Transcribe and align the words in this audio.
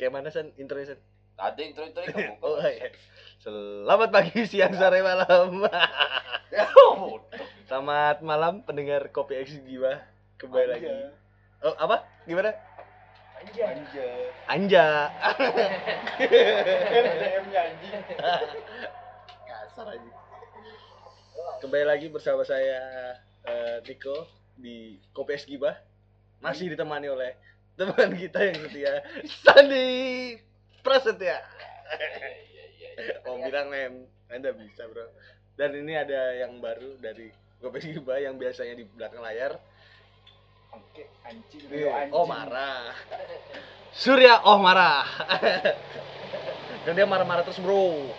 Kayak 0.00 0.16
mana 0.16 0.32
San 0.32 0.48
intronya 0.56 0.96
San? 0.96 1.00
Ada 1.36 1.60
intro 1.60 1.84
intro 1.84 2.00
kamu. 2.00 2.40
Oh 2.40 2.56
iya. 2.64 2.88
Selamat 3.44 4.08
pagi, 4.08 4.32
siang, 4.48 4.72
sore, 4.72 5.04
malam. 5.04 5.68
Ya. 6.48 6.64
Selamat 7.68 8.24
malam 8.24 8.64
pendengar 8.64 9.12
Kopi 9.12 9.36
X 9.44 9.60
Jiwa. 9.68 10.00
Kembali 10.40 10.66
lagi. 10.72 10.88
Oh, 11.60 11.76
apa? 11.76 12.08
Gimana? 12.24 12.56
Anja. 13.44 13.64
Anja. 14.48 14.86
DM-nya 16.16 17.60
anjing. 17.60 18.00
Kasar 19.44 19.84
aja. 19.84 20.10
Kembali 21.60 21.84
lagi 21.84 22.08
bersama 22.08 22.40
saya 22.40 22.80
eh, 23.44 23.84
Niko 23.84 24.24
di 24.56 24.96
Kopi 25.12 25.36
X 25.36 25.44
Gibah. 25.44 25.76
Masih 26.40 26.72
ditemani 26.72 27.12
oleh 27.12 27.36
teman 27.80 28.12
kita 28.12 28.38
yang 28.44 28.58
setia 28.68 28.92
Sandi 29.40 29.88
Prasetya. 30.84 31.40
Iya 31.96 32.08
iya 32.44 32.64
iya. 32.76 33.14
Mau 33.24 33.40
bilang 33.40 33.72
mem, 33.72 34.04
Anda 34.28 34.52
bisa 34.52 34.84
bro. 34.84 35.08
Dan 35.56 35.72
ini 35.80 35.96
ada 35.96 36.36
yang 36.36 36.60
baru 36.60 37.00
dari 37.00 37.32
Kopi 37.60 37.80
X 37.80 37.84
Gibah 37.96 38.20
yang 38.20 38.36
biasanya 38.36 38.76
di 38.76 38.84
belakang 38.84 39.24
layar. 39.24 39.56
Oke, 40.76 41.08
anjing. 41.24 41.64
Iya. 41.72 42.04
anjing. 42.04 42.12
Oh 42.12 42.28
marah. 42.28 42.92
Surya 43.96 44.44
oh 44.44 44.60
marah. 44.60 45.08
Dan 46.84 46.96
dia 46.96 47.04
marah-marah 47.08 47.44
terus 47.44 47.60
bro. 47.60 48.12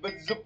Bezup. 0.00 0.40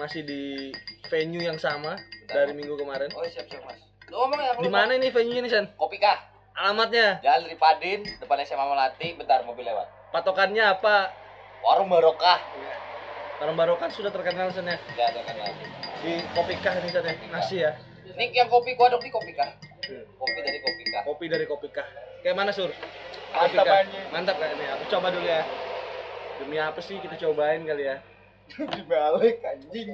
Masih 0.00 0.24
di 0.24 0.72
venue 1.12 1.44
yang 1.44 1.60
sama 1.60 2.00
Bentar. 2.00 2.48
dari 2.48 2.52
minggu 2.56 2.80
kemarin. 2.80 3.12
Oh 3.12 3.24
siap 3.28 3.44
siap 3.48 3.60
mas. 3.68 3.91
Lu 4.12 4.20
ngomong 4.20 4.38
ya. 4.44 4.52
Di 4.60 4.68
mana 4.68 4.92
ini 4.92 5.08
venue 5.08 5.40
ini 5.40 5.48
San? 5.48 5.72
Kopi 5.80 5.96
kah? 5.96 6.20
Alamatnya, 6.52 7.24
Jalan 7.24 7.48
Ripadin, 7.48 8.04
depan 8.20 8.36
SMA 8.44 8.60
Melati, 8.60 9.16
bentar 9.16 9.40
mobil 9.48 9.64
lewat. 9.64 9.88
patokannya 10.12 10.60
apa? 10.76 11.08
Warung 11.64 11.88
Barokah. 11.88 12.36
Orang 13.40 13.56
Barokan 13.56 13.88
sudah 13.88 14.12
terkenal 14.12 14.52
San 14.52 14.68
ya. 14.68 14.76
Kan 14.76 15.36
lagi. 15.40 15.64
Di 16.04 16.20
Kopi 16.36 16.60
Kah 16.60 16.76
ini 16.76 16.92
San 16.92 17.08
ya. 17.08 17.16
Nasi 17.32 17.64
ya. 17.64 17.72
Ini 18.04 18.36
yang 18.36 18.52
kopi 18.52 18.76
gua 18.76 18.92
dong 18.92 19.00
di 19.00 19.08
kopi 19.08 19.32
kah? 19.32 19.48
Kopi 20.20 20.38
dari 20.44 20.60
kopi 20.60 20.82
kah? 20.92 21.02
Kopi 21.08 21.24
dari 21.32 21.44
Kopi 21.48 21.68
Kah. 21.72 21.88
Kayak 22.20 22.36
mana 22.36 22.52
Sur? 22.52 22.68
Mantap, 23.32 23.64
anjing. 23.64 24.06
Mantap 24.12 24.36
kan 24.36 24.52
ini. 24.52 24.64
Aku 24.76 24.84
coba 24.92 25.08
dulu 25.08 25.24
ya. 25.24 25.40
Demi 26.36 26.60
apa 26.60 26.78
sih 26.84 27.00
kita 27.00 27.16
cobain 27.16 27.64
kali 27.64 27.88
ya? 27.88 27.96
Dibalik 28.76 29.40
anjing. 29.40 29.88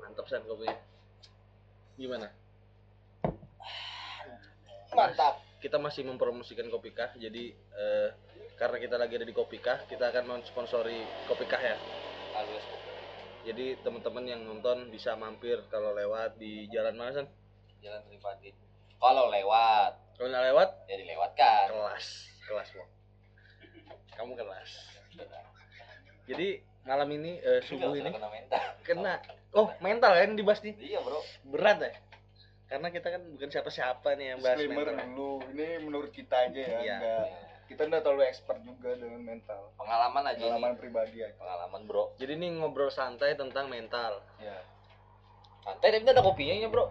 Mantap 0.00 0.24
San 0.24 0.40
kopinya. 0.48 0.89
Gimana? 2.00 2.32
Mantap. 4.96 5.44
kita 5.60 5.76
masih 5.76 6.08
mempromosikan 6.08 6.72
Kopikah 6.72 7.12
jadi 7.20 7.52
eh, 7.52 8.08
karena 8.56 8.80
kita 8.80 8.96
lagi 8.96 9.20
ada 9.20 9.28
di 9.28 9.36
Kopikah 9.36 9.84
kita 9.84 10.08
akan 10.08 10.40
mensponsori 10.40 11.04
Kopikah 11.28 11.60
ya 11.60 11.76
Halus. 12.32 12.64
jadi 13.44 13.76
teman-teman 13.84 14.24
yang 14.24 14.40
nonton 14.48 14.88
bisa 14.88 15.12
mampir 15.20 15.60
kalau 15.68 15.92
lewat 15.92 16.40
di 16.40 16.64
jalan 16.72 16.96
mana 16.96 17.12
San? 17.12 17.28
Jalan 17.84 18.00
Ripadin. 18.08 18.56
Kalau 18.96 19.28
lewat, 19.28 19.92
kalau 20.16 20.28
nggak 20.32 20.44
lewat 20.52 20.68
ya 20.88 20.96
dilewatkan. 20.96 21.64
kelas 21.68 22.06
kelas 22.48 22.68
Wong. 22.80 22.90
kamu 24.16 24.32
kelas 24.40 24.70
jadi 26.24 26.64
malam 26.82 27.08
ini 27.10 27.36
eh, 27.38 27.60
subuh 27.62 27.88
Udah, 27.88 28.00
ini 28.00 28.10
kena 28.10 28.28
mental. 28.28 28.62
kena 28.82 29.14
oh 29.52 29.68
mental 29.78 30.12
kan 30.12 30.32
dibahas 30.32 30.60
nih 30.60 30.74
Iya 30.76 30.98
bro. 31.00 31.20
berat 31.46 31.78
ya 31.78 31.92
karena 32.66 32.88
kita 32.88 33.08
kan 33.10 33.22
bukan 33.28 33.48
siapa-siapa 33.48 34.08
nih 34.14 34.26
yang 34.28 34.38
bahas 34.40 34.56
Disclaimer 34.56 34.86
mental 34.88 35.08
dulu. 35.10 35.30
Ini 35.50 35.66
menurut 35.80 36.10
kita 36.10 36.36
aja 36.40 36.54
ya. 36.56 36.78
Iya. 36.78 36.96
Enggak 36.96 37.26
kita 37.66 37.82
enggak 37.84 38.02
terlalu 38.02 38.22
expert 38.24 38.58
juga 38.60 38.90
dengan 38.92 39.20
mental. 39.20 39.70
Pengalaman 39.74 40.24
aja 40.24 40.38
Pengalaman 40.40 40.72
ini. 40.72 40.78
pribadi 40.78 41.16
aja. 41.20 41.34
Pengalaman 41.36 41.80
bro. 41.84 42.04
jadi 42.14 42.32
ini 42.32 42.46
ngobrol 42.56 42.88
santai 42.88 43.34
tentang 43.34 43.66
mental 43.66 44.22
Ya. 44.36 44.58
Santai 45.60 45.88
tapi 45.92 46.06
ada 46.06 46.20
kopinya 46.20 46.54
ya 46.56 46.66
bro. 46.66 46.88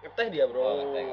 ngeteh 0.00 0.26
dia 0.28 0.44
bro 0.44 0.60
Oh, 0.60 0.90
kan? 0.90 1.06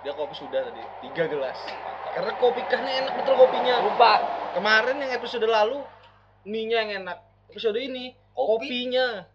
dia 0.00 0.12
kopi 0.12 0.34
sudah 0.34 0.60
tadi 0.64 0.82
tiga 1.00 1.24
gelas 1.26 1.54
Mantap. 1.60 2.10
karena 2.12 2.32
kopi 2.36 2.60
kahnya 2.64 2.92
enak 3.00 3.14
betul 3.16 3.34
kopinya 3.36 3.74
Lupa. 3.80 4.12
kemarin 4.50 4.96
yang 4.98 5.12
episode 5.12 5.46
lalu 5.46 5.78
mie 6.46 6.64
nya 6.68 6.84
yang 6.84 7.04
enak 7.04 7.18
episode 7.50 7.76
ini 7.76 8.16
Kopi. 8.32 8.66
kopinya 8.66 9.26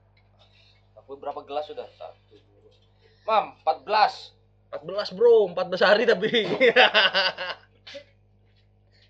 Aku 1.05 1.21
berapa 1.21 1.45
gelas 1.45 1.69
sudah? 1.69 1.85
Satu. 1.93 2.33
Mam, 3.29 3.53
14. 3.61 4.33
14 4.83 5.15
bro 5.15 5.47
14 5.55 5.87
hari 5.87 6.03
tapi 6.03 6.27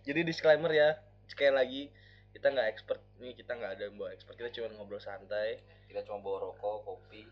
jadi 0.05 0.21
disclaimer 0.21 0.69
ya 0.69 0.99
sekali 1.25 1.49
lagi 1.49 1.81
kita 2.37 2.53
nggak 2.53 2.67
expert 2.69 3.01
nih 3.17 3.33
kita 3.33 3.57
nggak 3.57 3.71
ada 3.79 3.83
yang 3.89 3.97
bawa 3.97 4.13
expert 4.13 4.37
kita 4.37 4.53
cuma 4.53 4.69
ngobrol 4.77 5.01
santai 5.01 5.57
Kita 5.85 6.03
cuma 6.03 6.19
bawa 6.19 6.51
rokok, 6.51 6.83
kopi. 6.83 7.23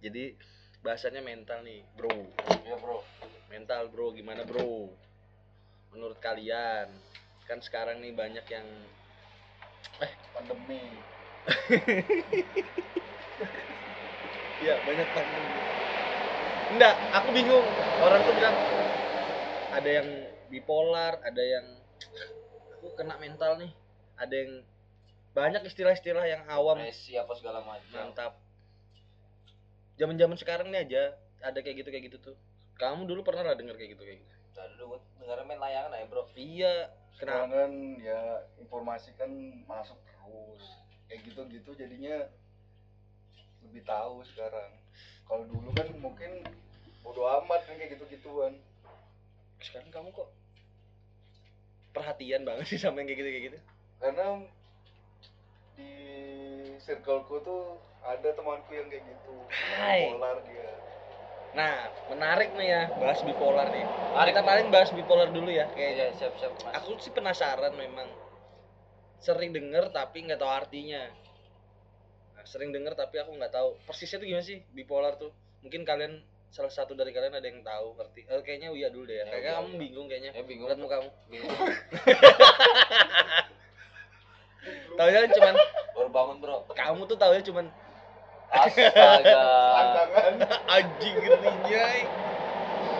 jadi 0.00 0.32
bahasanya 0.80 1.20
mental 1.20 1.60
nih 1.62 1.84
bro 1.94 2.10
Iya 2.64 2.80
bro. 2.80 3.04
mental 3.52 3.92
bro 3.92 4.10
gimana 4.16 4.42
bro 4.42 4.90
menurut 5.94 6.18
kalian 6.18 6.90
kan 7.46 7.58
sekarang 7.62 8.02
nih 8.02 8.12
banyak 8.12 8.46
yang 8.50 8.66
Pandemi. 10.34 10.82
Iya, 14.56 14.80
banyak 14.88 15.08
pandemi. 15.12 15.52
Enggak, 16.72 16.96
aku 17.12 17.28
bingung. 17.36 17.66
Orang 18.00 18.24
tuh 18.24 18.32
bilang 18.32 18.56
ada 19.68 19.90
yang 20.00 20.08
bipolar, 20.48 21.20
ada 21.20 21.42
yang 21.44 21.66
aku 22.80 22.88
kena 22.96 23.20
mental 23.20 23.60
nih. 23.60 23.68
Ada 24.16 24.32
yang 24.34 24.52
banyak 25.36 25.62
istilah-istilah 25.68 26.24
yang 26.24 26.42
awam 26.48 26.80
Depresi 26.80 27.20
apa 27.20 27.36
segala 27.36 27.60
macam. 27.60 27.92
mantap. 27.92 28.32
Zaman-zaman 30.00 30.36
sekarang 30.40 30.72
nih 30.72 30.88
aja 30.88 31.02
ada 31.44 31.60
kayak 31.60 31.84
gitu 31.84 31.88
kayak 31.92 32.04
gitu 32.08 32.18
tuh. 32.32 32.36
Kamu 32.80 33.04
dulu 33.04 33.20
pernah 33.20 33.52
lah 33.52 33.56
denger 33.60 33.76
kayak 33.76 33.92
gitu 33.92 34.02
kayak 34.08 34.24
gitu? 34.24 34.34
Tadi 34.56 34.72
dulu 34.80 34.96
dengar 35.20 35.44
main 35.44 35.60
layangan 35.60 35.92
aja 36.00 36.08
bro. 36.08 36.24
Iya, 36.32 36.88
Sekarang 37.16 37.48
kan 37.48 37.72
ya 37.98 38.44
informasi 38.60 39.16
kan 39.16 39.30
masuk 39.64 39.96
terus. 40.04 40.64
Kayak 41.08 41.20
gitu-gitu 41.32 41.70
jadinya 41.74 42.28
lebih 43.64 43.82
tahu 43.88 44.20
sekarang. 44.28 44.70
Kalau 45.24 45.44
dulu 45.48 45.72
kan 45.72 45.88
mungkin 45.96 46.44
bodo 47.00 47.24
amat 47.42 47.64
kan 47.64 47.80
kayak 47.80 47.96
gitu-gituan. 47.96 48.60
Sekarang 49.64 49.88
kamu 49.88 50.08
kok 50.12 50.28
perhatian 51.96 52.44
banget 52.44 52.68
sih 52.68 52.76
sama 52.76 53.00
yang 53.00 53.08
kayak 53.08 53.20
gitu 53.24 53.30
kayak 53.32 53.46
gitu? 53.48 53.58
karena 53.96 54.44
di 55.76 55.92
circleku 56.84 57.40
tuh 57.40 57.80
ada 58.04 58.28
temanku 58.36 58.70
yang 58.76 58.92
kayak 58.92 59.08
gitu 59.08 59.48
Hai. 59.48 60.12
polar 60.12 60.44
dia 60.44 60.68
Nah, 61.56 61.88
menarik 62.12 62.52
nih 62.52 62.68
ya 62.68 62.82
bahas 63.00 63.24
bipolar 63.24 63.72
nih. 63.72 63.80
Menarik 64.12 64.32
Kita 64.36 64.44
paling 64.44 64.68
bahas 64.68 64.90
bipolar 64.92 65.28
dulu 65.32 65.48
ya. 65.48 65.64
Kayaknya 65.72 66.12
Iya, 66.12 66.16
siap-siap 66.20 66.52
mas. 66.60 66.72
aku 66.76 67.00
sih 67.00 67.08
penasaran 67.10 67.72
memang 67.74 68.08
sering 69.16 69.50
denger 69.50 69.88
tapi 69.90 70.22
nggak 70.22 70.38
tahu 70.38 70.52
artinya 70.52 71.02
nah, 72.30 72.44
sering 72.44 72.70
denger 72.70 72.92
tapi 72.94 73.16
aku 73.18 73.32
nggak 73.34 73.50
tahu 73.50 73.74
persisnya 73.82 74.22
tuh 74.22 74.28
gimana 74.28 74.44
sih 74.44 74.60
bipolar 74.70 75.16
tuh 75.16 75.32
mungkin 75.64 75.82
kalian 75.82 76.20
salah 76.46 76.70
satu 76.70 76.94
dari 76.94 77.10
kalian 77.10 77.34
ada 77.34 77.42
yang 77.42 77.58
tahu 77.60 77.96
ngerti 77.96 78.22
eh, 78.22 78.38
kayaknya 78.44 78.70
Uya 78.70 78.86
dulu 78.86 79.08
deh 79.08 79.18
ya 79.18 79.24
Ya, 79.24 79.32
kayaknya 79.32 79.52
kamu 79.56 79.68
bingung 79.80 80.06
kayaknya 80.06 80.30
Ya 80.30 80.42
bingung. 80.46 80.68
lihat 80.68 80.78
mukamu 80.78 81.08
Bingung. 81.26 81.50
tahunya 84.96 85.18
kan 85.22 85.30
cuman 85.32 85.54
Baru 85.90 86.08
bangun 86.12 86.36
bro. 86.38 86.56
kamu 86.70 87.00
tuh 87.06 87.16
tahunya 87.16 87.42
cuman 87.42 87.66
Astaga. 88.50 89.42
selangkangan 89.42 90.34
anjing 90.70 91.14
ngertinya 91.18 91.82
eh. 91.98 92.06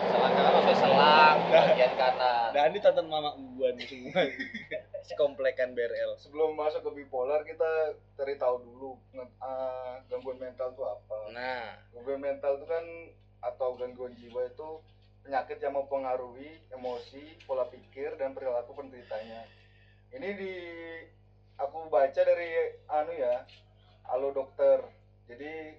Selang 0.07 0.33
kanan 0.33 0.51
maksudnya 0.55 0.75
selang 0.79 1.37
bagian 1.51 1.93
kanan. 1.99 2.47
dan 2.55 2.71
ini 2.71 2.79
tonton 2.79 3.07
mama 3.07 3.31
gua 3.55 3.69
nih 3.75 3.87
semua. 3.87 4.23
Sekomplekan 5.07 5.71
BRL 5.71 6.19
sebelum 6.19 6.55
masuk 6.59 6.83
ke 6.83 6.91
bipolar 7.03 7.43
kita 7.47 7.95
cari 8.19 8.35
tahu 8.35 8.59
dulu 8.59 8.91
ah, 9.39 10.03
gangguan 10.11 10.39
mental 10.39 10.75
tuh 10.75 10.87
apa. 10.87 11.31
Nah. 11.31 11.79
Gangguan 11.95 12.19
mental 12.19 12.59
itu 12.59 12.65
kan 12.67 12.85
atau 13.43 13.79
gangguan 13.79 14.11
jiwa 14.19 14.47
itu 14.51 14.69
penyakit 15.23 15.59
yang 15.59 15.75
mempengaruhi 15.75 16.71
emosi 16.71 17.43
pola 17.47 17.67
pikir 17.67 18.15
dan 18.19 18.35
perilaku 18.35 18.75
penderitanya. 18.75 19.43
Ini 20.11 20.29
di 20.39 20.53
aku 21.59 21.91
baca 21.91 22.21
dari 22.21 22.79
anu 22.87 23.11
ya 23.11 23.43
halo 24.07 24.31
dokter 24.31 24.79
jadi 25.27 25.75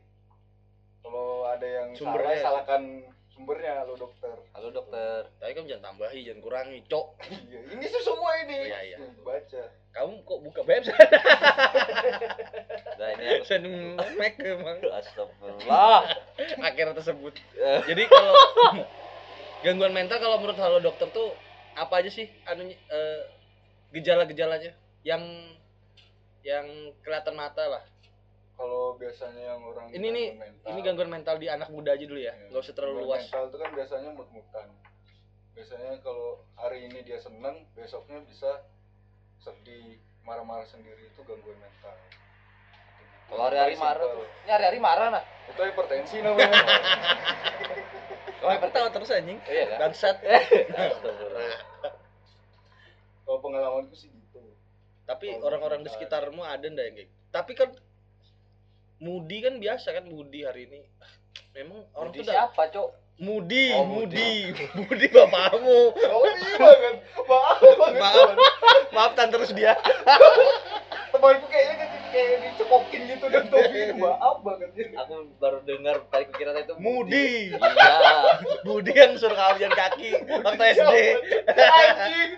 kalau 1.01 1.49
ada 1.49 1.65
yang 1.67 1.89
Sumbernya 1.97 2.37
salah 2.37 2.37
ya? 2.37 2.45
salahkan 2.45 2.83
sumbernya 3.33 3.73
halo 3.81 3.95
dokter 3.95 4.35
Halo 4.51 4.69
dokter. 4.75 5.31
Tapi 5.39 5.55
kamu 5.55 5.71
jangan 5.71 5.95
tambahi, 5.95 6.27
jangan 6.27 6.41
kurangi, 6.43 6.79
cok. 6.91 7.07
iya 7.49 7.59
ini 7.71 7.85
tuh 7.87 8.03
semua 8.03 8.31
ini 8.43 8.59
Iya, 8.67 8.81
iya. 8.83 8.97
Nih, 8.99 9.11
baca 9.23 9.63
Kamu 9.95 10.13
kok 10.27 10.41
buka 10.43 10.61
website? 10.67 10.99
Nah 12.99 13.09
ini 13.15 13.25
harus 13.31 13.47
Sen 13.47 13.63
Mac 14.19 14.35
emang 14.43 14.83
Astagfirullah. 14.91 16.03
akhirnya 16.59 16.99
tersebut. 16.99 17.31
Jadi 17.87 18.03
kalau 18.11 18.35
gangguan 19.65 19.95
mental 19.95 20.19
kalau 20.19 20.43
menurut 20.43 20.59
halo 20.59 20.83
dokter 20.83 21.07
tuh 21.15 21.31
apa 21.79 22.03
aja 22.03 22.11
sih 22.11 22.27
anunya 22.43 22.75
eh, 22.91 23.23
gejala-gejalanya 23.95 24.75
yang 25.07 25.23
yang 26.43 26.67
kelihatan 27.07 27.39
mata 27.39 27.71
lah. 27.71 27.83
Kalau 28.59 28.99
biasanya 28.99 29.55
yang 29.55 29.63
orang 29.63 29.87
Ini 29.89 30.09
nih, 30.11 30.27
mental, 30.35 30.67
Ini 30.69 30.81
gangguan 30.83 31.11
mental 31.11 31.37
di 31.39 31.47
anak 31.47 31.71
muda 31.71 31.95
aja 31.95 32.03
dulu 32.03 32.19
ya, 32.19 32.35
Iya. 32.35 32.51
nggak 32.51 32.59
usah 32.61 32.75
terlalu 32.75 32.95
Gangguan 32.99 33.09
luas. 33.15 33.23
mental 33.25 33.43
itu 33.47 33.57
kan 33.57 33.71
biasanya 33.73 34.11
mut-mutan 34.13 34.69
biasanya 35.55 35.91
kalau 36.03 36.29
hari 36.55 36.79
ini 36.87 37.03
dia 37.03 37.19
seneng 37.19 37.67
besoknya 37.73 38.23
bisa 38.23 38.63
sedih 39.39 39.99
marah-marah 40.23 40.63
sendiri 40.63 41.07
itu 41.07 41.21
gangguan 41.23 41.59
mental 41.59 41.95
Kalau 43.29 43.43
hari-hari 43.45 43.77
marah 43.77 44.07
tuh. 44.09 44.25
Ini 44.43 44.51
hari-hari 44.51 44.79
marah 44.79 45.09
nah. 45.13 45.25
itu 45.47 45.61
hipertensi 45.61 46.17
namanya 46.19 46.49
Oh, 48.39 48.49
aku 48.49 48.71
tahu 48.71 48.87
terus 48.95 49.11
anjing. 49.11 49.35
Iya 49.45 49.65
kan? 49.75 49.79
Bangsat. 49.91 50.17
Astagfirullah. 50.79 51.59
kalau 53.27 53.39
pengalamanku 53.43 53.93
sih 53.93 54.09
gitu 54.09 54.41
Tapi 55.05 55.35
orang-orang 55.37 55.83
di 55.83 55.91
sekitarmu 55.91 56.41
ada 56.41 56.63
ndak 56.63 56.85
yang 56.87 56.97
kayak 56.97 57.09
gitu? 57.11 57.19
Tapi 57.29 57.53
kan 57.53 57.69
Mudi 58.99 59.39
kan 59.39 59.55
biasa 59.57 59.89
kan 59.93 60.05
Mudi 60.05 60.43
hari 60.43 60.67
ini. 60.67 60.81
Memang 61.53 61.87
orang 61.93 62.11
Di 62.11 62.19
tuh 62.19 62.25
udah 62.25 62.35
siapa, 62.35 62.63
Cok? 62.69 62.89
Mudi, 63.19 63.75
Oh, 63.75 63.83
Mudi, 63.85 64.55
Mudi 64.77 65.07
bapakmu. 65.17 65.91
oh 65.91 66.23
iya 66.25 66.55
banget 66.55 66.95
maaf 67.19 67.59
banget 67.83 67.99
Maaf, 67.99 68.31
maaf 68.93 69.13
tan 69.13 69.27
terus 69.29 69.51
dia. 69.51 69.75
temanku 71.11 71.51
kayaknya 71.51 71.75
kayak, 71.81 72.03
kayak 72.09 72.37
dicekokin 72.45 73.03
gitu 73.09 73.27
dan 73.27 73.45
Tobi 73.49 73.81
maaf 73.97 74.39
banget 74.41 74.71
ya 74.71 74.87
Aku 75.03 75.35
baru 75.35 75.59
dengar 75.63 75.99
tadi 76.07 76.31
kukira 76.31 76.55
itu 76.55 76.79
Mudi, 76.79 77.51
Iya. 77.51 78.07
Mudi 78.63 78.93
yang 78.93 79.19
suruh 79.19 79.35
kawian 79.35 79.73
kaki 79.73 80.11
waktu 80.39 80.65
SD. 80.77 80.95
anjing 81.51 82.31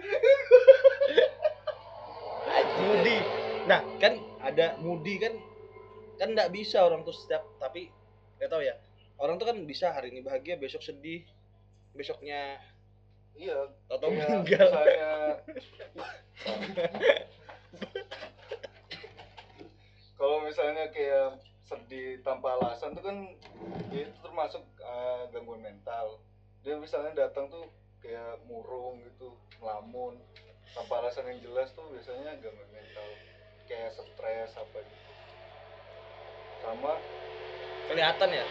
Mudi. 2.80 3.16
Nah, 3.62 3.80
kan 3.96 4.12
ada 4.40 4.66
Mudi 4.78 5.14
kan 5.18 5.32
kan 6.20 6.36
nggak 6.36 6.52
bisa 6.52 6.84
orang 6.84 7.00
tuh 7.00 7.16
setiap 7.16 7.40
tapi 7.56 7.88
nggak 8.36 8.52
tahu 8.52 8.60
ya. 8.60 8.76
Orang 9.16 9.40
tuh 9.40 9.48
kan 9.48 9.56
bisa 9.64 9.92
hari 9.92 10.12
ini 10.12 10.20
bahagia, 10.20 10.60
besok 10.60 10.84
sedih, 10.84 11.24
besoknya 11.96 12.60
iya 13.40 13.56
atau 13.88 14.08
kayak 14.12 14.28
meninggal. 14.44 14.68
misalnya 14.68 15.40
kalau 20.20 20.44
misalnya 20.44 20.84
kayak 20.92 21.40
sedih 21.64 22.20
tanpa 22.20 22.60
alasan 22.60 22.92
tuh 22.92 23.00
kan 23.00 23.16
ya 23.88 24.04
itu 24.04 24.18
termasuk 24.20 24.60
eh, 24.82 25.22
gangguan 25.32 25.64
mental 25.64 26.20
dia 26.60 26.76
misalnya 26.76 27.16
datang 27.16 27.48
tuh 27.48 27.64
kayak 28.04 28.44
murung 28.44 29.00
gitu 29.08 29.32
ngelamun 29.62 30.20
tanpa 30.76 31.00
alasan 31.00 31.24
yang 31.32 31.40
jelas 31.40 31.72
tuh 31.72 31.88
biasanya 31.88 32.36
gangguan 32.44 32.68
mental 32.74 33.08
kayak 33.70 33.96
stres 33.96 34.52
apa 34.58 34.78
gitu 34.84 34.99
sama 36.60 36.94
Kelihatan 37.90 38.30
ya. 38.30 38.44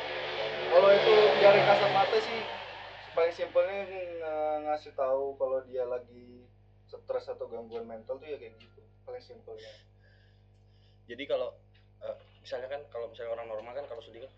kalau 0.70 0.90
itu 0.92 1.14
dari 1.40 1.62
kasat 1.64 1.92
mata 1.92 2.18
sih 2.20 2.42
paling 3.10 3.34
simpelnya 3.34 3.80
ng- 3.90 4.62
ngasih 4.70 4.94
tahu 4.94 5.34
kalau 5.36 5.64
dia 5.66 5.82
lagi 5.84 6.46
stres 6.86 7.26
atau 7.26 7.50
gangguan 7.50 7.86
mental 7.86 8.18
tuh 8.18 8.28
ya 8.28 8.38
kayak 8.38 8.54
gitu 8.60 8.82
paling 9.02 9.22
simpelnya 9.22 9.74
Jadi 11.10 11.26
kalau 11.26 11.50
eh, 12.00 12.16
misalnya 12.40 12.70
kan 12.70 12.82
kalau 12.94 13.10
misalnya 13.10 13.34
orang 13.34 13.50
normal 13.50 13.74
kan 13.74 13.86
kalau 13.90 13.98
sedih 14.00 14.30
kan 14.30 14.32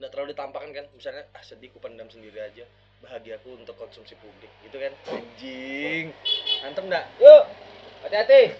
nggak 0.00 0.10
terlalu 0.16 0.32
ditampakkan 0.32 0.72
kan. 0.72 0.86
Misalnya 0.96 1.28
ah 1.36 1.44
sedih 1.44 1.68
ku 1.68 1.76
pendam 1.76 2.08
sendiri 2.08 2.40
aja. 2.40 2.64
Bahagiaku 3.04 3.52
untuk 3.52 3.76
konsumsi 3.76 4.16
publik 4.16 4.48
gitu 4.64 4.80
kan. 4.80 4.92
Anjing. 5.12 6.08
Antem 6.64 6.88
enggak? 6.88 7.04
Yuk. 7.20 7.44
Hati-hati. 8.08 8.56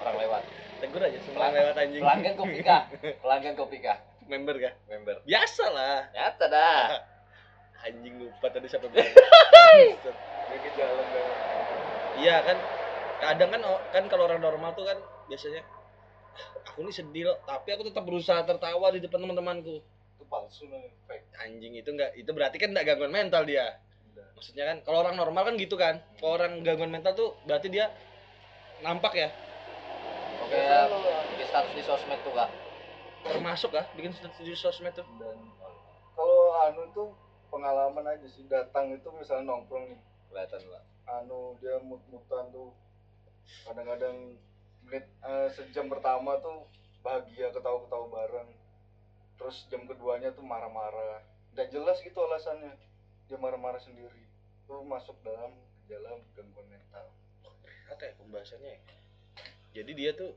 Orang 0.00 0.16
lewat. 0.16 0.42
Tegur 0.84 1.00
aja 1.00 1.16
semua 1.24 1.48
yang 1.48 1.56
lewat 1.56 1.76
anjing. 1.80 2.02
Pelanggan 2.04 2.34
kopi 2.36 2.60
kah? 2.60 2.82
Pelanggan 3.24 3.54
kopi 3.56 3.76
kah? 3.80 3.96
Member 4.28 4.56
kah? 4.60 4.72
Member. 4.84 5.16
Biasa 5.24 5.64
lah. 5.72 6.12
Nyata 6.12 6.44
dah. 6.52 6.84
Anjing 7.88 8.14
lupa 8.20 8.52
tadi 8.52 8.68
siapa 8.68 8.92
bilang. 8.92 9.08
Iya 12.14 12.36
kan. 12.46 12.56
Kadang 13.18 13.50
kan 13.50 13.62
kan 13.90 14.04
kalau 14.06 14.28
orang 14.28 14.38
normal 14.38 14.70
tuh 14.76 14.86
kan 14.86 14.94
biasanya 15.26 15.66
"Ah, 16.36 16.48
aku 16.70 16.86
nih 16.86 16.94
sedih 16.94 17.26
loh, 17.26 17.42
tapi 17.42 17.74
aku 17.74 17.90
tetap 17.90 18.06
berusaha 18.06 18.38
tertawa 18.46 18.92
di 18.94 19.00
depan 19.02 19.18
teman-temanku. 19.24 19.82
itu 20.14 20.24
palsu 20.30 20.70
fake 21.10 21.26
Anjing 21.42 21.74
itu 21.74 21.90
enggak 21.90 22.14
itu 22.14 22.30
berarti 22.30 22.56
kan 22.62 22.70
enggak 22.70 22.86
gangguan 22.94 23.10
mental 23.10 23.42
dia. 23.42 23.82
Maksudnya 24.38 24.62
kan 24.68 24.76
kalau 24.86 25.02
orang 25.02 25.18
normal 25.18 25.42
kan 25.48 25.54
gitu 25.58 25.74
kan. 25.74 25.98
Kalau 26.22 26.38
orang 26.38 26.62
gangguan 26.62 26.92
mental 26.94 27.18
tuh 27.18 27.34
berarti 27.48 27.66
dia 27.66 27.90
nampak 28.86 29.12
ya, 29.18 29.28
Oke, 30.54 31.10
bikin 31.34 31.46
status 31.50 31.72
di 31.74 31.82
sosmed 31.82 32.20
tuh 32.22 32.32
kak. 32.32 32.50
termasuk 33.24 33.72
ah 33.74 33.86
bikin 33.96 34.12
status 34.12 34.38
di 34.38 34.54
sosmed 34.54 34.94
tuh. 34.94 35.02
dan 35.18 35.38
kalau 36.14 36.54
anu 36.62 36.84
tuh 36.94 37.10
pengalaman 37.48 38.04
aja 38.06 38.28
sih 38.28 38.44
datang 38.46 38.92
itu 38.92 39.08
misalnya 39.10 39.50
nongkrong 39.50 39.90
nih 39.90 40.00
Kelihatan 40.30 40.62
lah. 40.70 40.82
anu 41.18 41.56
dia 41.58 41.80
mut-mutan 41.80 42.52
tuh 42.52 42.70
kadang-kadang 43.64 44.38
menit 44.84 45.04
eh, 45.24 45.48
sejam 45.50 45.88
pertama 45.88 46.38
tuh 46.38 46.68
bahagia 47.02 47.50
ketawa-ketawa 47.50 48.06
bareng 48.08 48.50
terus 49.34 49.66
jam 49.68 49.84
keduanya 49.84 50.30
tuh 50.30 50.44
marah-marah 50.46 51.20
nggak 51.52 51.68
jelas 51.68 51.98
gitu 52.00 52.16
alasannya 52.16 52.78
dia 53.26 53.36
marah-marah 53.36 53.80
sendiri 53.82 54.22
itu 54.64 54.74
masuk 54.86 55.16
dalam 55.20 55.50
dalam 55.90 56.22
gangguan 56.32 56.68
mental 56.70 57.10
Apa 57.84 58.00
ya 58.00 58.12
pembahasannya 58.16 58.70
ya? 58.74 58.80
Jadi 59.74 59.90
dia 59.92 60.14
tuh 60.14 60.30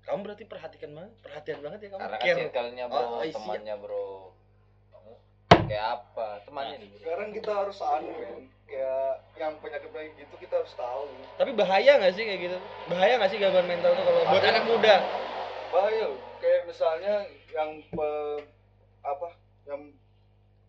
kamu 0.00 0.24
berarti 0.24 0.44
perhatikan 0.44 0.90
banget, 0.90 1.12
perhatian 1.20 1.58
banget 1.60 1.78
ya 1.80 1.88
kamu. 1.88 2.00
Karena 2.00 2.16
kan 2.16 2.24
Care. 2.24 2.38
circle-nya 2.40 2.84
bro, 2.86 2.98
Oh, 3.00 3.20
iya. 3.20 3.34
temannya 3.34 3.74
bro. 3.76 4.08
Kamu 4.88 5.12
kayak 5.66 5.84
apa? 5.92 6.28
Temannya 6.42 6.76
nih. 6.78 6.88
bro. 6.88 6.98
sekarang 7.00 7.28
kita 7.30 7.50
harus 7.52 7.78
anu 7.80 8.10
men 8.12 8.36
kayak 8.64 9.10
yang 9.34 9.52
penyakit 9.58 9.90
penyakit 9.90 10.14
gitu 10.16 10.34
kita 10.38 10.54
harus 10.56 10.72
tahu 10.72 11.10
Tapi 11.36 11.50
bahaya 11.52 11.92
nggak 11.98 12.14
sih 12.14 12.22
kayak 12.22 12.40
gitu? 12.40 12.58
Bahaya 12.86 13.12
nggak 13.18 13.30
sih 13.30 13.38
gangguan 13.38 13.66
mental 13.66 13.90
tuh 13.92 14.04
kalau 14.04 14.20
buat 14.24 14.44
anak 14.44 14.64
muda? 14.64 14.94
bahaya 15.70 16.06
kayak 16.38 16.62
misalnya 16.66 17.14
yang 17.48 17.70
pe- 17.88 18.46
apa 19.00 19.28
yang 19.64 19.94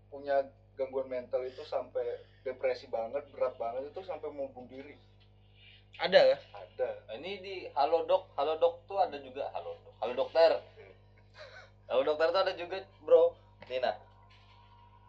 punya 0.07 0.45
gangguan 0.73 1.05
mental 1.07 1.41
itu 1.41 1.61
sampai 1.63 2.05
depresi 2.41 2.85
banget 2.87 3.21
berat 3.29 3.53
banget 3.55 3.85
itu 3.87 4.01
sampai 4.01 4.29
mau 4.29 4.45
bunuh 4.47 4.65
diri 4.67 4.93
Ada 5.99 6.19
kah? 6.35 6.41
ada 6.61 6.89
Nah, 7.07 7.13
ini 7.19 7.31
di 7.43 7.55
Halo 7.75 8.07
Dok, 8.07 8.31
Halo 8.39 8.55
Dok 8.57 8.87
tuh 8.87 8.97
ada 8.97 9.17
juga 9.19 9.51
Halo 9.51 9.75
Dok, 9.83 9.93
Halo 9.99 10.13
Dokter. 10.15 10.51
Halo 11.91 12.01
Dokter 12.07 12.27
tuh 12.31 12.41
ada 12.47 12.53
juga, 12.55 12.77
Bro. 13.03 13.35
Nina. 13.67 13.99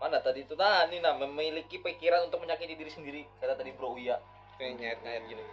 Mana 0.03 0.19
tadi 0.19 0.43
itu? 0.43 0.59
Nah, 0.59 0.91
Nina 0.91 1.15
memiliki 1.15 1.79
pikiran 1.79 2.27
untuk 2.27 2.43
menyakiti 2.43 2.75
diri 2.75 2.91
sendiri. 2.91 3.23
Kata 3.39 3.55
tadi 3.55 3.71
Bro 3.71 3.95
Uya. 3.95 4.19
Kayak 4.59 4.83
nyayat-nyayat 4.83 5.23
gini. 5.31 5.45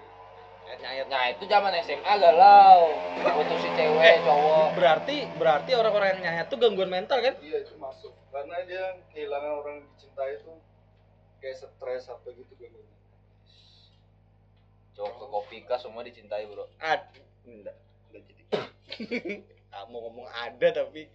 Nyayat-nyayat. 0.66 1.08
Nah, 1.08 1.24
itu 1.30 1.44
zaman 1.46 1.74
SMA 1.86 2.14
galau. 2.18 2.80
Putusin 3.22 3.74
cewek, 3.78 4.16
cowok. 4.26 4.68
Berarti 4.74 5.18
berarti 5.38 5.72
orang-orang 5.78 6.18
yang 6.18 6.22
nyayat 6.26 6.46
tuh 6.50 6.58
gangguan 6.58 6.90
mental 6.90 7.22
kan? 7.22 7.38
iya 7.46 7.62
itu 7.62 7.78
masuk 7.78 8.14
karena 8.30 8.58
dia 8.66 8.86
kehilangan 9.14 9.52
orang 9.62 9.74
yang 9.82 9.88
dicintai 9.96 10.38
itu 10.38 10.54
kayak 11.42 11.56
stres 11.58 12.10
apa 12.10 12.28
gitu 12.34 12.54
gangguan 12.58 12.86
mental. 12.86 12.99
Cowok 15.00 15.16
ke 15.16 15.26
Kopika 15.32 15.76
semua 15.80 16.04
dicintai, 16.04 16.44
Bro. 16.52 16.68
Ad 16.84 17.08
enggak, 17.48 17.72
enggak 18.12 18.22
jadi. 18.28 18.44
ah, 19.74 19.88
mau 19.88 20.04
ngomong 20.12 20.28
ada 20.28 20.68
tapi 20.76 21.08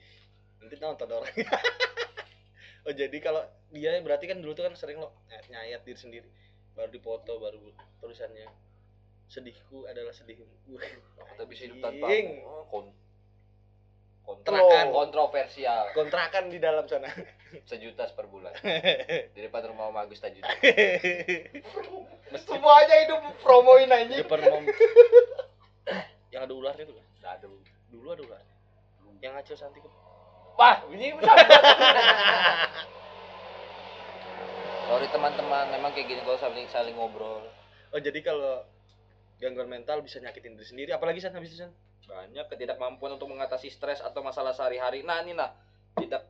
nanti 0.56 0.80
nonton 0.80 1.04
orang. 1.12 1.28
oh 2.88 2.94
jadi 2.96 3.12
kalau 3.20 3.44
dia 3.68 4.00
berarti 4.00 4.24
kan 4.24 4.40
dulu 4.40 4.56
tuh 4.56 4.64
kan 4.64 4.72
sering 4.72 4.96
lo 4.96 5.12
nyayat, 5.28 5.46
nyayat 5.52 5.80
diri 5.84 6.00
sendiri. 6.00 6.28
Baru 6.72 6.88
dipoto 6.88 7.36
baru 7.36 7.60
tulisannya 8.00 8.48
sedihku 9.28 9.84
adalah 9.84 10.16
sedihmu. 10.16 10.48
Wah, 10.72 10.88
Kita 11.36 11.44
bisa 11.44 11.68
hidup 11.68 11.84
tanpa 11.84 12.08
oh, 12.40 12.64
kon 12.72 12.88
Terakan. 14.24 14.88
kontroversial 14.88 15.92
kontrakan 15.92 16.48
di 16.48 16.56
dalam 16.56 16.88
sana. 16.88 17.12
sejuta 17.68 18.08
per 18.16 18.26
bulan 18.26 18.50
di 19.30 19.40
depan 19.44 19.62
rumah 19.70 19.92
Om 19.92 20.00
Agus 20.00 20.18
Tajuddin 20.18 20.48
semuanya 22.42 22.96
hidup 23.06 23.20
promoin 23.42 23.90
aja 23.90 24.22
Depan 24.22 24.40
mom. 24.50 24.64
yang 26.34 26.42
ada 26.46 26.54
ularnya 26.54 26.84
tuh 26.88 26.96
kan? 26.98 27.06
Nggak 27.22 27.32
ada 27.38 27.46
Dulu 27.92 28.06
ada 28.10 28.22
ularnya. 28.26 28.54
Yang 29.22 29.32
acil 29.40 29.56
santi 29.56 29.78
ke 29.80 29.88
wah 30.54 30.86
ini 30.92 31.10
benar 31.18 31.34
teman-teman. 35.14 35.64
Memang 35.72 35.90
kayak 35.94 36.06
gini 36.10 36.20
kalau 36.26 36.36
saling 36.36 36.66
saling 36.68 36.94
ngobrol. 36.98 37.46
Oh 37.94 38.00
jadi 38.02 38.18
kalau 38.20 38.66
gangguan 39.38 39.70
mental 39.70 40.02
bisa 40.02 40.18
nyakitin 40.18 40.58
diri 40.58 40.66
sendiri. 40.66 40.90
Apalagi 40.92 41.22
san 41.22 41.32
habis 41.32 41.54
itu 41.54 41.64
banyak 42.04 42.44
ketidakmampuan 42.52 43.16
untuk 43.16 43.32
mengatasi 43.32 43.72
stres 43.72 44.04
atau 44.04 44.20
masalah 44.20 44.52
sehari-hari. 44.52 45.06
Nah 45.06 45.22
ini 45.22 45.32
nah. 45.32 45.54
Tidak 45.94 46.22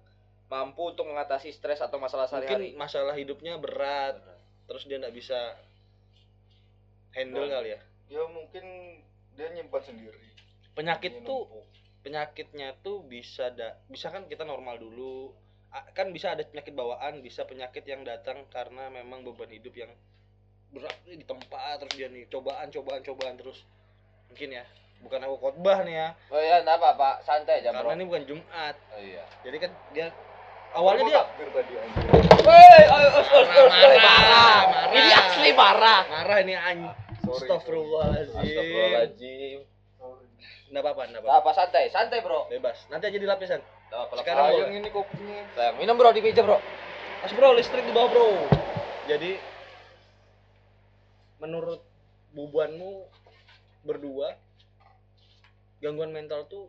mampu 0.53 0.93
untuk 0.93 1.09
mengatasi 1.09 1.49
stres 1.57 1.81
atau 1.81 1.97
masalah 1.97 2.29
sehari-hari. 2.29 2.77
mungkin 2.77 2.85
masalah 2.85 3.17
hidupnya 3.17 3.57
berat. 3.57 4.21
Terus 4.69 4.85
dia 4.85 5.01
nggak 5.01 5.17
bisa 5.17 5.57
handle 7.15 7.47
Nah. 7.47 7.53
kali 7.59 7.69
ya? 7.75 7.81
Ya 8.11 8.23
mungkin 8.29 8.65
dia 9.35 9.49
nyimpan 9.51 9.83
sendiri. 9.83 10.21
Penyakit 10.75 11.23
Dia 11.23 11.27
tuh 11.27 11.43
numpuk. 11.47 11.65
penyakitnya 12.05 12.69
tuh 12.85 13.01
bisa 13.07 13.49
da 13.49 13.79
bisa 13.89 14.11
kan 14.11 14.27
kita 14.27 14.45
normal 14.45 14.77
dulu. 14.77 15.33
Kan 15.95 16.15
bisa 16.15 16.35
ada 16.35 16.47
penyakit 16.47 16.71
bawaan 16.71 17.19
bisa 17.19 17.43
penyakit 17.43 17.83
yang 17.83 18.07
datang 18.07 18.47
karena 18.47 18.87
memang 18.91 19.27
beban 19.27 19.51
hidup 19.51 19.75
yang 19.75 19.91
berat 20.71 20.95
nih 21.07 21.23
di 21.23 21.27
tempat 21.27 21.79
terus 21.79 21.95
dia 21.95 22.07
nih 22.11 22.27
cobaan 22.31 22.71
cobaan 22.71 23.03
cobaan 23.03 23.35
terus. 23.39 23.63
Mungkin 24.31 24.55
ya 24.55 24.65
bukan 25.03 25.21
aku 25.23 25.37
khotbah 25.39 25.83
nih 25.83 25.95
ya. 25.99 26.09
Oh 26.31 26.39
ya 26.39 26.63
enggak 26.63 26.79
apa 26.79 26.89
pak 26.95 27.15
santai 27.23 27.63
aja 27.63 27.75
bro. 27.75 27.91
Karena 27.91 27.95
ini 27.99 28.05
bukan 28.07 28.25
Jumat. 28.27 28.75
Oh 28.95 29.03
iya. 29.03 29.25
Jadi 29.43 29.57
kan 29.59 29.71
dia 29.91 30.07
awalnya 30.75 31.03
dia. 31.07 31.23
Woi, 32.45 32.79
ayo, 32.85 33.09
us, 33.17 33.29
us, 33.31 33.49
us, 33.49 33.73
Marah, 33.73 33.97
marah. 34.05 34.61
Ini 34.93 35.11
asli 35.17 35.51
marah. 35.57 36.01
marah 36.11 36.39
ini 36.45 36.55
anj 36.59 36.83
Sorry, 37.25 37.49
Astagfirullahaladzim 37.49 38.37
Astagfirullahaladzim. 38.37 39.59
Sorry. 39.97 40.27
Nggak 40.69 40.83
apa-apa, 40.85 41.03
nggak 41.09 41.23
Nah, 41.25 41.31
apa-apa 41.31 41.51
apa 41.51 41.57
santai, 41.57 41.85
santai 41.89 42.21
bro. 42.21 42.51
Bebas, 42.53 42.85
nanti 42.93 43.09
aja 43.09 43.17
dilapisan 43.17 43.61
Nggak 43.65 43.97
apa-apa. 43.97 44.15
Sekarang. 44.21 44.45
Sayang 44.53 44.73
ini 44.77 44.89
kopinya 44.93 45.41
Sayang, 45.57 45.75
minum 45.81 45.95
bro 45.97 46.11
di 46.13 46.21
meja 46.21 46.43
bro. 46.45 46.59
Mas 47.25 47.33
bro, 47.33 47.49
listrik 47.57 47.85
di 47.89 47.93
bawah 47.95 48.11
bro 48.13 48.29
Jadi 49.09 49.41
Menurut 51.41 51.81
bubuanmu 52.37 53.09
Berdua 53.89 54.37
Gangguan 55.81 56.13
mental 56.13 56.45
tuh 56.49 56.69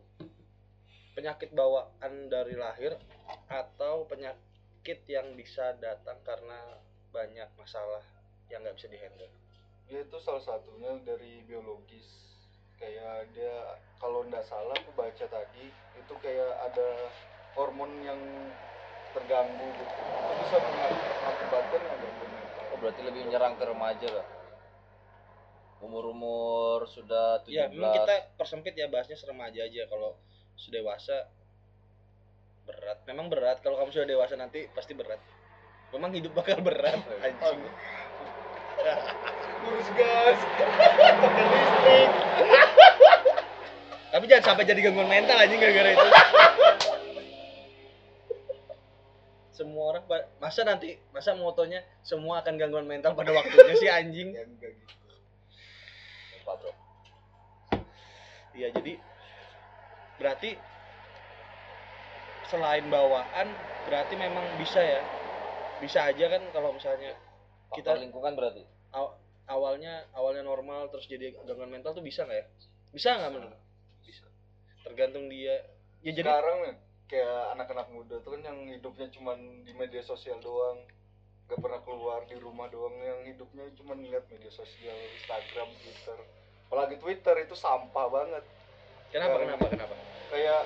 Penyakit 1.16 1.50
bawaan 1.56 2.28
dari 2.28 2.54
lahir 2.54 2.94
Atau 3.48 4.04
penyakit 4.06 5.02
yang 5.08 5.32
bisa 5.34 5.72
datang 5.80 6.20
karena 6.22 6.76
Banyak 7.10 7.48
masalah 7.56 8.04
yang 8.52 8.62
nggak 8.62 8.76
bisa 8.78 8.86
dihandle 8.92 9.30
dia 9.86 10.02
itu 10.02 10.18
salah 10.18 10.42
satunya 10.42 10.98
dari 11.06 11.46
biologis 11.46 12.26
kayak 12.74 13.30
dia 13.32 13.78
kalau 14.02 14.26
nggak 14.26 14.42
salah 14.42 14.74
aku 14.74 14.90
baca 14.98 15.24
tadi 15.30 15.70
itu 15.94 16.14
kayak 16.18 16.52
ada 16.58 17.06
hormon 17.54 18.02
yang 18.02 18.18
terganggu 19.14 19.66
gitu 19.78 19.94
itu 19.94 20.32
bisa 20.44 20.56
mengakibatkan 20.60 21.80
yang 21.80 21.98
gangguan. 22.02 22.32
Oh, 22.74 22.76
berarti 22.82 23.00
lebih 23.00 23.20
menyerang 23.30 23.54
ke 23.56 23.64
remaja 23.64 24.08
lah. 24.12 24.26
Umur-umur 25.80 26.84
sudah 26.84 27.40
17. 27.46 27.54
Ya 27.54 27.64
memang 27.72 27.96
kita 27.96 28.36
persempit 28.36 28.76
ya 28.76 28.92
bahasnya 28.92 29.16
seremaja 29.16 29.60
aja 29.64 29.88
Kalau 29.88 30.16
sudah 30.56 30.80
dewasa 30.82 31.16
Berat, 32.66 32.98
memang 33.06 33.30
berat. 33.30 33.62
Kalau 33.62 33.78
kamu 33.78 33.94
sudah 33.94 34.08
dewasa 34.10 34.34
nanti 34.34 34.66
pasti 34.74 34.90
berat. 34.98 35.22
Memang 35.94 36.10
hidup 36.10 36.34
bakal 36.34 36.58
berat 36.58 36.98
Anjing. 37.24 37.62
Kurus 39.62 39.88
gas 39.94 40.38
pakai 41.22 41.44
listrik. 41.46 42.10
Tapi 44.10 44.24
jangan 44.26 44.44
sampai 44.52 44.64
jadi 44.66 44.80
gangguan 44.82 45.10
mental 45.10 45.38
anjing 45.38 45.62
gara-gara 45.62 45.94
itu. 45.94 46.08
semua 49.56 49.96
orang 49.96 50.04
masa 50.36 50.68
nanti 50.68 51.00
masa 51.16 51.32
motonya 51.32 51.80
semua 52.04 52.44
akan 52.44 52.60
gangguan 52.60 52.84
mental 52.84 53.16
pada 53.16 53.32
waktunya 53.32 53.72
sih 53.80 53.88
anjing. 53.88 54.36
ya 54.36 54.44
enggak 54.44 54.76
gitu? 54.76 54.94
Iya 58.52 58.68
jadi 58.76 59.00
berarti 60.16 60.56
selain 62.46 62.86
bawaan 62.86 63.48
berarti 63.84 64.14
memang 64.14 64.44
bisa 64.56 64.78
ya. 64.78 65.02
Bisa 65.76 66.08
aja 66.08 66.24
kan 66.30 66.42
kalau 66.50 66.72
misalnya 66.72 67.12
Faktor 67.66 67.98
Kita- 67.98 68.02
lingkungan 68.02 68.32
berarti. 68.32 68.62
aw- 68.94 69.18
awalnya 69.46 70.06
awalnya 70.14 70.40
normal 70.40 70.88
terus 70.88 71.04
jadi 71.04 71.34
gangguan 71.44 71.68
mental 71.68 71.92
tuh 71.92 72.00
bisa 72.00 72.22
nggak 72.24 72.38
ya? 72.38 72.46
Bisa 72.94 73.18
nggak 73.18 73.32
menurut? 73.34 73.58
Bisa. 74.00 74.24
Tergantung 74.82 75.26
dia. 75.28 75.60
Ya 76.00 76.14
jadi 76.14 76.30
sekarang 76.30 76.78
kayak 77.06 77.42
anak-anak 77.54 77.86
muda 77.90 78.18
tuh 78.22 78.38
kan 78.38 78.42
yang 78.42 78.58
hidupnya 78.66 79.06
cuman 79.10 79.38
di 79.62 79.74
media 79.74 80.02
sosial 80.02 80.38
doang 80.38 80.82
gak 81.46 81.62
pernah 81.62 81.78
keluar 81.86 82.26
di 82.26 82.34
rumah 82.34 82.66
doang 82.66 82.98
yang 82.98 83.22
hidupnya 83.22 83.70
cuma 83.78 83.94
ngeliat 83.94 84.26
media 84.26 84.50
sosial 84.50 84.98
Instagram 85.14 85.70
Twitter 85.78 86.18
apalagi 86.66 86.98
Twitter 86.98 87.46
itu 87.46 87.54
sampah 87.54 88.10
banget 88.10 88.42
kenapa 89.16 89.36
kenapa 89.40 89.64
kenapa? 89.72 89.94
kayak 90.28 90.60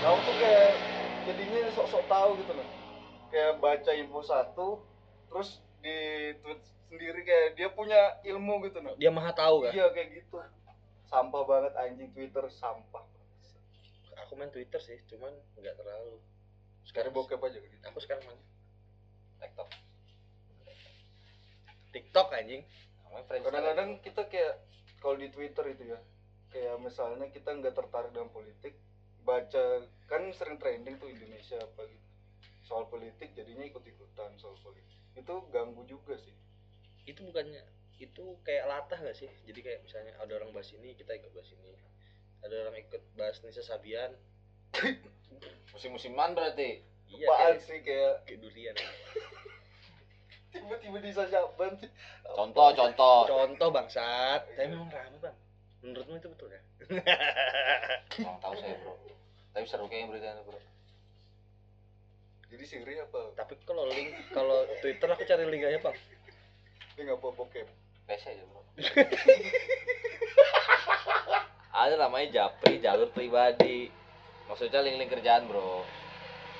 kamu 0.00 0.18
tuh 0.22 0.34
kayak 0.38 0.70
jadinya 1.26 1.60
sok-sok 1.74 2.04
tahu 2.06 2.30
gitu 2.38 2.52
loh 2.54 2.68
kayak 3.28 3.52
baca 3.58 3.90
info 3.92 4.20
satu 4.22 4.68
terus 5.26 5.58
di 5.80 5.96
tweet 6.38 6.60
sendiri 6.86 7.20
kayak 7.22 7.48
dia 7.54 7.68
punya 7.70 8.18
ilmu 8.22 8.62
gitu 8.66 8.78
loh 8.78 8.94
Dia 8.94 9.10
maha 9.10 9.30
tahu 9.30 9.66
kan? 9.66 9.70
iya 9.74 9.90
kayak 9.90 10.08
gitu 10.14 10.38
sampah 11.06 11.42
banget 11.42 11.72
anjing 11.76 12.10
Twitter 12.10 12.46
sampah 12.48 13.02
Aku 14.20 14.36
main 14.36 14.52
Twitter 14.52 14.76
sih, 14.78 15.00
cuman 15.08 15.32
nggak 15.56 15.80
terlalu. 15.80 16.20
sekarang 16.84 17.10
bokep 17.10 17.40
aja 17.40 17.56
gitu 17.56 17.72
Aku 17.88 17.98
sekarang 17.98 18.20
main 18.28 18.36
TikTok. 19.40 19.68
TikTok 21.90 22.28
anjing. 22.30 22.62
Kadang-kadang 23.26 23.96
kita 24.04 24.28
kayak 24.28 24.60
kalau 25.00 25.16
di 25.16 25.32
Twitter 25.32 25.64
itu 25.72 25.82
ya 25.88 25.98
kayak 26.50 26.76
misalnya 26.82 27.26
kita 27.30 27.50
nggak 27.54 27.74
tertarik 27.74 28.10
dengan 28.14 28.30
politik 28.34 28.74
baca 29.22 29.86
kan 30.10 30.22
sering 30.34 30.58
trending 30.58 30.98
tuh 30.98 31.06
Indonesia 31.06 31.58
apa 31.60 31.86
gitu 31.86 32.08
soal 32.66 32.86
politik 32.86 33.34
jadinya 33.34 33.66
ikut-ikutan 33.66 34.34
soal 34.38 34.54
politik 34.62 34.98
itu 35.14 35.34
ganggu 35.50 35.82
juga 35.86 36.14
sih 36.18 36.34
Itu 37.06 37.26
bukannya 37.26 37.80
itu 38.00 38.24
kayak 38.42 38.64
latah 38.64 38.96
gak 38.96 39.12
sih? 39.12 39.28
Jadi 39.44 39.60
kayak 39.60 39.80
misalnya 39.84 40.16
ada 40.16 40.32
orang 40.40 40.50
bahas 40.56 40.72
ini, 40.72 40.96
kita 40.96 41.12
ikut 41.20 41.36
bahas 41.36 41.52
ini. 41.52 41.76
Ada 42.40 42.54
orang 42.66 42.76
ikut 42.80 43.02
bahas 43.12 43.36
Nisa 43.44 43.60
Sabian. 43.60 44.16
Musim-musiman 45.76 46.32
berarti. 46.32 46.80
Iya 47.12 47.26
apaan 47.28 47.58
kayak, 47.60 47.66
sih 47.68 47.78
kayak 47.84 48.14
kayak 48.24 48.38
durian. 48.40 48.76
tiba-tiba 50.50 50.98
bisa 50.98 51.30
jaban 51.30 51.78
sih 51.78 51.90
Contoh, 52.26 52.74
contoh. 52.74 53.18
Contoh 53.28 53.68
bangsat. 53.70 54.40
Tapi 54.56 54.66
memang 54.66 54.90
rame 54.90 55.18
bang. 55.20 55.36
Menurutmu 55.80 56.14
itu 56.20 56.28
betul 56.28 56.48
ya? 56.52 56.60
Kurang 58.12 58.38
tahu 58.40 58.54
saya, 58.60 58.76
Bro. 58.84 58.94
Tapi 59.50 59.66
seru 59.66 59.86
kayaknya 59.88 60.06
beritanya, 60.12 60.42
Bro. 60.44 60.60
jadi 62.50 62.66
siri 62.66 62.98
apa 62.98 63.30
Tapi 63.38 63.54
kalau 63.62 63.86
link, 63.86 64.10
kalau 64.34 64.66
Twitter 64.82 65.06
aku 65.06 65.22
cari 65.22 65.46
link 65.46 65.62
aja 65.62 65.78
ini 66.98 67.06
nggak 67.06 67.22
apa 67.22 67.28
bokep 67.32 67.68
PC 68.10 68.24
aja, 68.36 68.44
Bro. 68.44 68.60
Ada 71.80 71.96
namanya 71.96 72.28
Japri 72.28 72.82
jalur 72.82 73.08
pribadi. 73.14 73.88
Maksudnya 74.50 74.84
link-link 74.84 75.08
kerjaan, 75.08 75.48
Bro. 75.48 75.86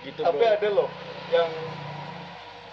Gitu 0.01 0.25
tapi 0.25 0.41
bro. 0.41 0.49
ada 0.49 0.69
loh 0.73 0.89
yang 1.29 1.51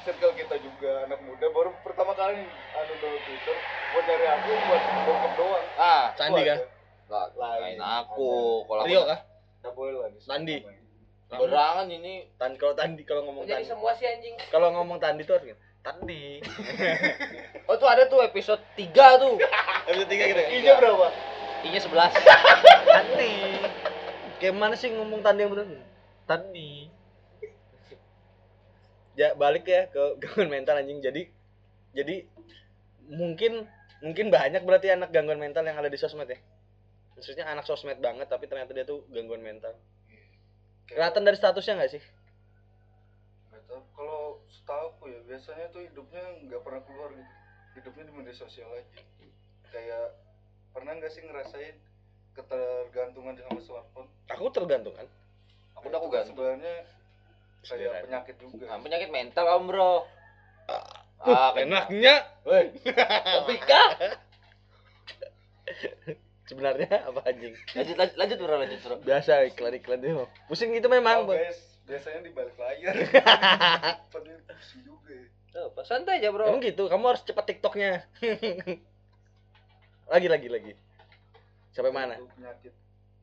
circle 0.07 0.31
kita 0.33 0.55
juga 0.57 1.03
anak 1.03 1.19
muda 1.21 1.47
baru 1.47 1.75
pertama 1.83 2.15
kali 2.15 2.39
anu 2.47 2.93
download 2.97 3.19
Twitter 3.21 3.55
buat 3.89 4.03
nyari 4.05 4.25
aku 4.29 4.49
buat 4.63 4.81
bokep 5.03 5.33
doang 5.35 5.65
Ah, 5.75 6.03
Sandi 6.15 6.39
Itu 6.39 6.47
kah? 6.47 6.57
ada. 6.57 6.65
lah, 7.07 7.27
Lain. 7.59 7.77
aku. 7.79 8.31
Kalau 8.63 8.83
Rio 8.83 9.01
kah? 9.03 9.19
Nggak 9.59 9.73
boleh 9.73 9.93
lah 9.93 10.07
namanya. 10.09 10.75
berangan 11.29 11.87
ini 11.89 12.13
Tan 12.35 12.51
kalau 12.55 12.73
Tandi 12.73 13.03
kalau 13.03 13.21
ngomong 13.25 13.43
Tandi. 13.45 13.67
semua 13.67 13.91
sih 13.93 14.07
anjing. 14.07 14.35
Kalau 14.47 14.71
ngomong 14.71 14.95
Tandi 14.97 15.21
tuh 15.21 15.35
harus 15.35 15.45
gini, 15.45 15.59
Tandi. 15.81 16.23
Oh, 17.67 17.75
tuh 17.75 17.83
ada 17.85 18.07
tuh 18.07 18.23
episode 18.23 18.63
3 18.73 18.95
tuh. 19.17 19.35
Episode 19.87 20.07
tiga 20.07 20.23
gitu 20.25 20.39
ya? 20.39 20.47
I-nya 20.49 20.73
berapa 20.77 21.07
I-nya 21.63 21.79
11. 21.79 22.15
Tandi. 22.95 23.35
Kayak 24.37 24.55
mana 24.55 24.75
sih 24.75 24.87
ngomong 24.89 25.19
Tandi 25.19 25.43
yang 25.43 25.51
betul? 25.51 25.83
Tandi. 26.23 26.87
Ya 29.17 29.33
balik 29.33 29.65
ya 29.65 29.89
ke 29.89 30.01
gangguan 30.21 30.53
mental 30.53 30.77
anjing. 30.77 31.01
Jadi 31.01 31.25
jadi 31.97 32.29
mungkin 33.09 33.65
mungkin 34.05 34.29
banyak 34.29 34.61
berarti 34.61 34.93
anak 34.93 35.09
gangguan 35.09 35.41
mental 35.41 35.65
yang 35.65 35.81
ada 35.81 35.89
di 35.89 35.97
sosmed 35.97 36.29
ya. 36.29 36.37
Maksudnya 37.17 37.49
anak 37.49 37.65
sosmed 37.65 37.97
banget 37.97 38.29
tapi 38.29 38.45
ternyata 38.45 38.77
dia 38.77 38.85
tuh 38.85 39.01
gangguan 39.09 39.41
mental. 39.41 39.73
Kelihatan 40.85 41.25
dari 41.25 41.35
statusnya 41.35 41.81
nggak 41.81 41.91
sih? 41.97 42.03
Kalau 43.97 44.39
setahu 44.47 45.09
ya 45.09 45.19
biasanya 45.25 45.67
tuh 45.73 45.81
hidupnya 45.81 46.23
nggak 46.45 46.61
pernah 46.61 46.81
keluar 46.85 47.09
gitu. 47.17 47.33
Hidupnya 47.81 48.03
di 48.05 48.13
media 48.13 48.35
sosial 48.37 48.69
aja. 48.69 49.01
Kayak 49.73 50.13
pernah 50.71 50.93
nggak 50.93 51.11
sih 51.11 51.25
ngerasain 51.25 51.75
ketergantungan 52.37 53.33
sama 53.41 53.59
smartphone? 53.65 54.09
Aku 54.29 54.53
tergantung 54.53 54.93
kan. 54.93 55.09
Aku 55.81 55.89
udah 55.89 55.99
aku. 55.99 56.13
Sebenarnya 56.13 56.85
kayak 57.59 57.67
Sebenarnya. 57.67 58.03
penyakit 58.03 58.35
juga. 58.37 58.65
Nah, 58.65 58.79
penyakit 58.79 59.09
mental 59.09 59.43
kamu, 59.43 59.63
Bro. 59.67 59.93
Ah, 61.17 61.49
kenyang. 61.51 61.89
enaknya 61.89 62.15
Woi. 62.43 62.65
Tapi 63.35 63.55
kah? 63.59 63.89
sebenarnya 66.47 67.03
apa 67.03 67.19
anjing 67.27 67.51
Lanjut 67.75 67.95
lanjut 67.99 68.15
lanjut 68.15 68.37
bro, 68.39 68.55
lanjut 68.55 68.79
bro. 68.79 68.95
biasa 69.03 69.51
iklan 69.51 69.75
iklan 69.75 69.99
itu 69.99 70.23
pusing 70.47 70.71
gitu 70.71 70.87
memang 70.87 71.27
Oh, 71.27 71.29
guys, 71.29 71.59
biasanya 71.83 72.23
di 72.23 72.31
balik 72.31 72.55
layar. 72.55 72.95
Pusing 74.15 74.81
juga. 74.81 75.15
apa? 75.57 75.81
santai 75.83 76.23
aja 76.23 76.31
bro. 76.31 76.47
emang 76.47 76.63
gitu 76.63 76.87
kamu 76.87 77.03
harus 77.03 77.23
cepat 77.25 77.51
tiktoknya 77.51 78.07
lagi 80.07 80.27
lagi 80.29 80.47
lagi 80.47 80.71
sampai 81.73 81.91
mana 81.91 82.15
penyakit 82.15 82.71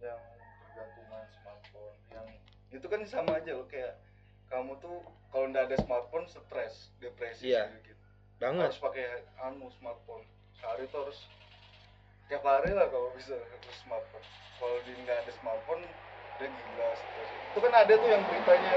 yang 0.03 0.21
tergantungan 0.69 1.25
smartphone 1.33 1.97
yang 2.13 2.27
itu 2.69 2.87
kan 2.87 3.01
sama 3.09 3.41
aja 3.41 3.57
loh 3.57 3.65
kayak 3.65 4.04
kamu 4.55 4.79
tuh 4.79 5.03
kalau 5.29 5.51
nggak 5.51 5.67
ada 5.67 5.77
smartphone 5.77 6.25
stres 6.25 6.95
depresi 6.97 7.51
Iya. 7.51 7.67
sedikit 7.69 7.99
banget 8.39 8.71
harus 8.71 8.79
pakai 8.79 9.05
anu 9.41 9.67
smartphone 9.73 10.23
sehari 10.55 10.87
tuh 10.89 11.03
harus 11.03 11.19
tiap 12.25 12.41
hari 12.41 12.71
lah 12.71 12.87
kalau 12.87 13.11
bisa 13.13 13.35
harus 13.35 13.77
smartphone 13.77 14.23
kalau 14.57 14.79
di 14.81 14.95
nggak 14.97 15.19
ada 15.19 15.33
smartphone 15.35 15.83
dia 16.37 16.47
gila 16.47 16.89
stres 16.93 17.29
itu 17.51 17.59
kan 17.59 17.73
ada 17.73 17.93
tuh 17.93 18.09
yang 18.09 18.23
beritanya 18.23 18.75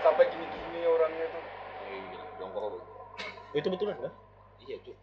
sampai 0.00 0.24
gini-gini 0.28 0.80
orangnya 0.84 1.26
tuh 1.28 1.44
Iya, 1.86 2.22
jongkok. 2.36 2.62
Oh, 2.66 2.82
itu 3.52 3.68
betulan 3.68 3.94
kan 3.96 4.12
Iya 4.58 4.76
tuh. 4.82 4.94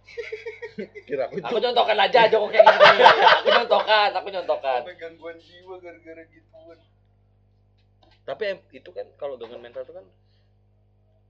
kira 1.07 1.23
aku 1.25 1.39
itu 1.39 1.45
Aku 1.45 1.57
nyontokan 1.57 1.95
aja 1.97 2.27
jongkok 2.27 2.51
kayak 2.51 2.65
gini. 2.67 3.03
Aku 3.39 3.47
nyontokan, 3.49 4.09
aku 4.11 4.27
nyontokan. 4.29 4.79
sampai 4.83 4.95
gangguan 4.95 5.37
jiwa 5.37 5.75
gara-gara 5.79 6.23
gituan 6.27 6.77
tapi 8.23 8.43
em- 8.55 8.67
itu 8.71 8.89
kan 8.95 9.07
kalau 9.19 9.35
gangguan 9.35 9.59
mental 9.63 9.83
itu 9.83 9.93
kan 9.95 10.05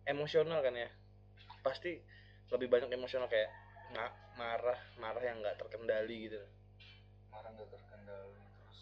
emosional 0.05 0.59
kan 0.61 0.75
ya. 0.75 0.89
Pasti 1.65 1.97
lebih 2.53 2.67
banyak 2.69 2.91
emosional 2.93 3.25
kayak 3.31 3.49
ma- 3.95 4.13
marah 4.37 4.77
marah 4.99 5.23
yang 5.23 5.39
nggak 5.41 5.57
terkendali 5.57 6.29
gitu. 6.29 6.39
Marah 7.33 7.49
nggak 7.55 7.69
terkendali 7.71 8.41
terus 8.61 8.81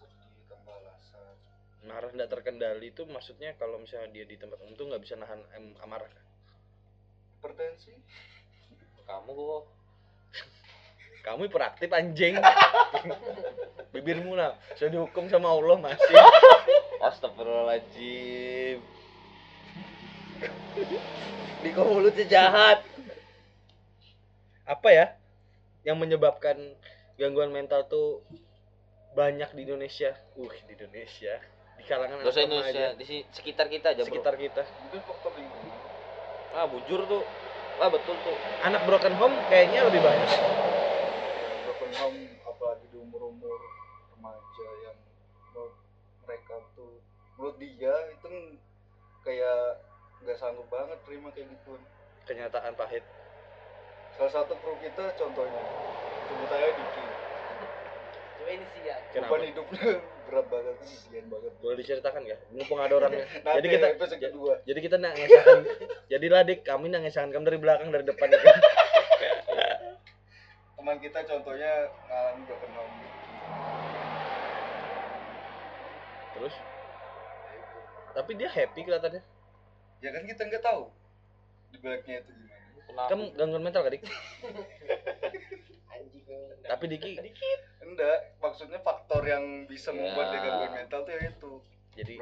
sedih 0.00 0.58
alasan 0.64 1.36
marah 1.82 2.10
nggak 2.14 2.30
terkendali 2.30 2.94
itu 2.94 3.02
maksudnya 3.10 3.58
kalau 3.58 3.82
misalnya 3.82 4.08
dia 4.14 4.24
di 4.24 4.38
tempat 4.38 4.62
umum 4.62 4.72
tuh 4.78 4.86
nggak 4.86 5.02
bisa 5.02 5.18
nahan 5.18 5.40
em- 5.58 5.76
amarah 5.82 6.08
kan? 6.08 6.24
Hipertensi. 7.36 7.92
Kamu 9.08 9.30
kok. 9.34 9.62
Kamu 11.22 11.40
hiperaktif 11.46 11.90
anjing. 11.92 12.34
Bibirmu 13.94 14.34
lah. 14.34 14.56
Sudah 14.74 14.90
dihukum 14.90 15.28
sama 15.30 15.52
Allah 15.52 15.76
masih 15.78 16.16
Astagfirullahaladzim. 17.02 18.78
Diko 21.62 21.80
mulutnya 21.84 22.26
jahat. 22.26 22.78
apa 24.62 24.88
ya 24.88 25.06
yang 25.82 25.98
menyebabkan 25.98 26.54
gangguan 27.18 27.50
mental 27.50 27.82
tuh 27.84 28.22
banyak 29.12 29.50
di 29.52 29.66
Indonesia 29.66 30.14
uh 30.38 30.54
di 30.64 30.72
Indonesia 30.72 31.34
di 31.74 31.82
kalangan 31.82 32.22
Gak 32.22 32.30
usah 32.30 32.40
anak 32.40 32.50
remaja, 32.54 32.70
Indonesia, 32.70 32.86
di 32.94 33.04
si- 33.04 33.26
sekitar 33.34 33.66
kita 33.66 33.90
aja 33.90 34.00
bro. 34.00 34.08
sekitar 34.08 34.34
kita 34.38 34.62
faktor 35.02 35.34
lingkungan 35.34 35.74
Ah 36.54 36.70
bujur 36.70 37.02
tuh. 37.04 37.26
Ah 37.76 37.90
betul 37.90 38.14
tuh. 38.16 38.36
anak 38.62 38.86
broken 38.86 39.14
home 39.18 39.34
kayaknya 39.50 39.82
lebih 39.82 39.98
banyak 39.98 40.30
broken 41.66 41.90
home 41.98 42.18
apalagi 42.46 42.86
di 42.86 42.96
umur 42.96 43.20
umur 43.28 43.58
remaja 44.14 44.68
yang 44.86 44.96
menurut 45.44 45.74
mereka 46.22 46.54
menurut 47.42 47.58
dia 47.58 47.90
itu 48.14 48.54
kayak 49.26 49.82
nggak 50.22 50.38
sanggup 50.38 50.62
banget 50.70 50.94
terima 51.02 51.26
kayak 51.34 51.50
gitu. 51.50 51.74
Kenyataan 52.22 52.78
pahit. 52.78 53.02
Salah 54.14 54.30
satu 54.30 54.54
kru 54.62 54.78
kita 54.78 55.10
contohnya 55.18 55.58
sebut 56.30 56.50
aja 56.54 56.70
Diki. 56.70 57.02
Coba 58.38 58.50
ini 58.54 58.66
sih 58.70 58.82
ya. 58.86 58.94
kenapa? 59.10 59.34
Beban 59.34 59.50
hidupnya 59.50 59.82
berat 60.30 60.46
banget 60.46 60.74
kesian 60.86 61.26
banget. 61.26 61.52
Boleh 61.58 61.76
diceritakan 61.82 62.20
nggak? 62.30 62.40
Mumpung 62.54 62.78
ada 62.78 62.94
orangnya 62.94 63.26
Nanti 63.42 63.58
jadi 63.58 63.66
kita 63.74 63.86
kedua. 64.22 64.52
jadi 64.62 64.78
kita 64.78 64.96
nak 65.02 65.12
ngesahkan 65.18 65.60
jadilah 66.14 66.40
dik. 66.46 66.60
Kami 66.62 66.86
nak 66.94 67.00
ngesahkan 67.02 67.30
kamu 67.34 67.44
dari 67.50 67.58
belakang 67.58 67.88
dari 67.90 68.06
depan 68.06 68.30
gitu. 68.30 68.46
teman 70.78 70.98
kita 70.98 71.18
contohnya 71.26 71.90
ngalami 72.06 72.42
broken 72.46 72.70
home 72.78 72.94
terus? 76.38 76.54
Ya. 76.54 76.71
Tapi 78.12 78.30
dia 78.34 78.46
happy 78.46 78.80
kelihatannya. 78.80 79.20
Ya 79.98 80.08
kan 80.10 80.22
kita 80.22 80.40
nggak 80.44 80.60
tahu 80.60 80.88
di 81.68 81.76
baliknya 81.78 82.20
itu 82.20 82.30
gimana. 82.30 83.06
Kamu 83.06 83.22
gangguan 83.32 83.62
mental 83.62 83.80
gak 83.80 83.92
dik? 83.92 84.02
Anjing. 85.90 86.22
tapi 86.62 86.84
Diki 86.86 87.10
enggak 87.82 88.38
maksudnya 88.38 88.78
faktor 88.78 89.18
yang 89.22 89.64
bisa 89.64 89.90
Ya. 89.90 89.96
membuat 89.98 90.26
dia 90.30 90.38
gangguan 90.40 90.70
mental 90.74 90.98
tuh 91.02 91.10
ya 91.12 91.20
itu. 91.26 91.52
Jadi 91.92 92.12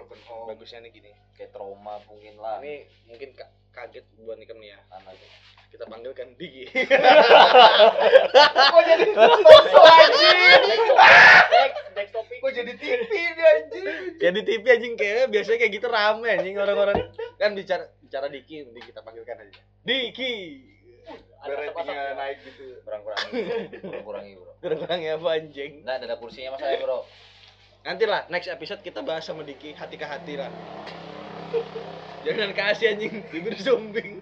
bagusnya 0.44 0.78
nih 0.80 0.90
gini 0.90 1.10
kayak 1.32 1.50
trauma 1.50 1.96
mungkin 2.04 2.34
lah. 2.36 2.58
ini 2.58 2.84
mungkin 3.04 3.28
ka- 3.32 3.48
kaget 3.70 4.02
buat 4.18 4.34
Nikem 4.34 4.58
nih 4.58 4.68
ya. 4.68 4.78
Anak 4.92 5.14
kita 5.70 5.84
panggilkan 5.86 6.34
Diki. 6.34 6.66
Kok 8.70 8.80
jadi 8.84 9.04
sosok 9.08 9.84
anjing 9.86 10.36
Next, 11.50 11.80
next 11.92 12.12
topic. 12.12 12.36
kok 12.40 12.50
jadi 12.52 12.72
TV 12.74 13.00
dia 13.30 13.46
anjing 13.54 13.84
ya 14.16 14.28
di 14.28 14.39
TV 14.50 14.64
anjing 14.66 14.94
kayaknya 14.98 15.26
biasanya 15.30 15.58
kayak 15.62 15.72
gitu 15.78 15.86
rame 15.86 16.26
anjing 16.26 16.58
orang-orang. 16.58 16.98
Kan 17.38 17.54
bicara 17.54 17.86
bicara 18.02 18.26
Diki 18.26 18.66
nanti 18.66 18.82
kita 18.82 19.00
panggilkan 19.06 19.38
aja. 19.38 19.62
Diki! 19.86 20.34
Biar 21.46 21.70
ratingnya 21.70 22.18
naik 22.18 22.42
gitu. 22.42 22.82
Kurang 22.82 23.06
kurangi, 23.06 23.30
kurang 23.78 24.04
kurangi 24.04 24.32
bro. 24.34 24.52
kurang-kurang 24.58 25.00
ya 25.00 25.14
apa 25.14 25.28
anjing? 25.38 25.72
Nah 25.86 25.94
ada 26.02 26.18
kursinya 26.18 26.58
mas 26.58 26.60
saya 26.66 26.82
bro. 26.82 27.06
nanti 27.80 28.04
lah 28.04 28.28
next 28.28 28.50
episode 28.50 28.82
kita 28.82 29.00
bahas 29.06 29.22
sama 29.22 29.46
Diki 29.46 29.72
hati 29.72 29.94
ke 29.94 30.04
hati 30.04 30.34
lah. 30.34 30.50
Jangan 32.26 32.50
kasih 32.52 32.98
anjing. 32.98 33.22
Bibir 33.30 33.54
sumbing. 33.56 34.18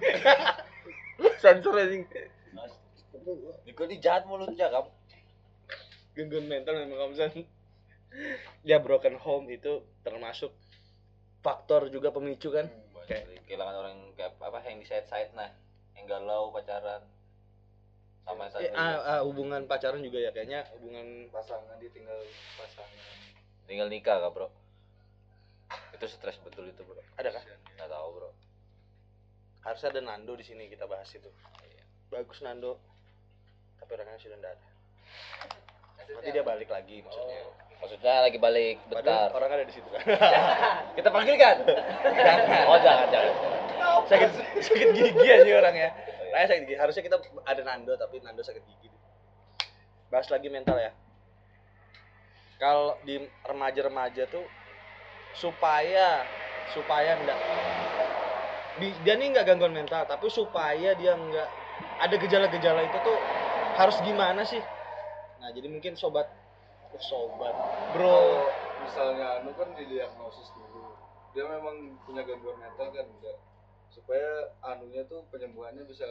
Sensor 1.43 1.75
anjing. 1.75 2.05
Diko 3.65 3.83
ini 3.89 3.97
jahat 3.99 4.29
mulutnya 4.29 4.69
kamu. 4.69 4.91
gangguan 6.13 6.47
mental 6.51 6.75
memang 6.77 6.99
kamu 7.09 7.15
San. 7.17 7.33
Dia 8.67 8.79
broken 8.83 9.17
home 9.21 9.49
itu 9.53 9.85
termasuk 10.03 10.51
faktor 11.41 11.89
juga 11.89 12.11
pemicu 12.11 12.51
kan? 12.51 12.67
Kayak- 13.09 13.25
Dari 13.25 13.41
kehilangan 13.49 13.77
orang 13.81 13.93
yang 13.97 14.13
kayak 14.19 14.33
apa 14.37 14.59
yang 14.69 14.79
di 14.83 14.87
side 14.89 15.09
side 15.09 15.33
nah, 15.33 15.49
yang 15.97 16.05
galau 16.05 16.53
pacaran. 16.53 17.01
Sama 18.29 18.53
yang 18.53 18.61
Eh, 18.61 18.71
ah, 18.77 18.97
ah, 19.01 19.21
hubungan 19.25 19.65
pacaran 19.65 20.05
juga 20.05 20.21
ya 20.21 20.29
kayaknya 20.29 20.69
hubungan 20.77 21.33
pasangan 21.33 21.81
ditinggal 21.81 22.21
pasangan. 22.61 23.01
Tinggal 23.65 23.89
nikah 23.89 24.21
kak 24.21 24.33
bro. 24.37 24.49
Itu 25.97 26.05
stres 26.09 26.37
betul 26.45 26.69
itu 26.69 26.85
bro. 26.85 27.01
ada 27.17 27.33
kah? 27.33 27.45
Nggak 27.77 27.89
tahu 27.89 28.09
bro. 28.17 28.31
harus 29.59 29.85
ada 29.85 30.01
Nando 30.01 30.33
di 30.33 30.45
sini 30.45 30.65
kita 30.69 30.89
bahas 30.89 31.09
itu. 31.13 31.29
Bagus 32.09 32.41
Nando. 32.41 32.81
Tapi 33.81 33.91
orangnya 33.97 34.17
sudah 34.17 34.37
tidak 34.41 34.53
ada 34.57 34.69
nanti 36.15 36.29
dia 36.33 36.45
balik 36.45 36.69
lagi 36.71 37.05
maksudnya. 37.05 37.41
Maksudnya 37.79 38.15
lagi 38.27 38.39
balik 38.43 38.77
padahal 38.91 39.31
bentar. 39.31 39.37
orang 39.39 39.51
ada 39.55 39.65
di 39.65 39.75
situ 39.75 39.89
kan? 39.93 40.03
Kita 40.99 41.09
panggilkan. 41.13 41.57
oh 42.67 42.79
jangan 42.83 43.07
jangan. 43.13 43.35
sakit 44.09 44.31
sakit 44.65 44.89
gigi 44.97 45.27
aja 45.29 45.53
orangnya. 45.59 45.91
Raya 46.33 46.47
sakit 46.49 46.63
gigi. 46.67 46.77
Harusnya 46.77 47.03
kita 47.05 47.17
ada 47.45 47.63
Nando 47.65 47.93
tapi 47.95 48.21
Nando 48.25 48.43
sakit 48.43 48.63
gigi 48.65 48.89
bahas 50.09 50.29
lagi 50.33 50.49
mental 50.49 50.77
ya. 50.81 50.93
Kalau 52.59 52.99
di 53.07 53.23
remaja-remaja 53.47 54.27
tuh 54.27 54.43
supaya 55.37 56.27
supaya 56.75 57.17
enggak 57.17 57.39
di, 58.79 58.89
dia 59.03 59.15
nih 59.19 59.35
nggak 59.35 59.47
gangguan 59.47 59.75
mental 59.75 60.07
tapi 60.07 60.27
supaya 60.31 60.95
dia 60.99 61.15
nggak 61.15 61.49
ada 62.03 62.15
gejala-gejala 62.19 62.83
itu 62.87 62.99
tuh 63.03 63.19
harus 63.79 63.97
gimana 64.03 64.43
sih 64.43 64.59
nah 65.39 65.49
jadi 65.55 65.67
mungkin 65.71 65.95
sobat 65.95 66.27
oh, 66.91 67.03
sobat 67.03 67.55
bro 67.95 68.47
misalnya 68.83 69.43
anu 69.43 69.55
kan 69.55 69.71
didiagnosis 69.79 70.51
dulu 70.55 70.95
dia 71.37 71.45
memang 71.47 71.95
punya 72.03 72.27
gangguan 72.27 72.59
mental 72.59 72.91
kan 72.91 73.07
enggak 73.07 73.39
supaya 73.95 74.53
anunya 74.63 75.07
tuh 75.07 75.23
penyembuhannya 75.31 75.87
bisa 75.87 76.07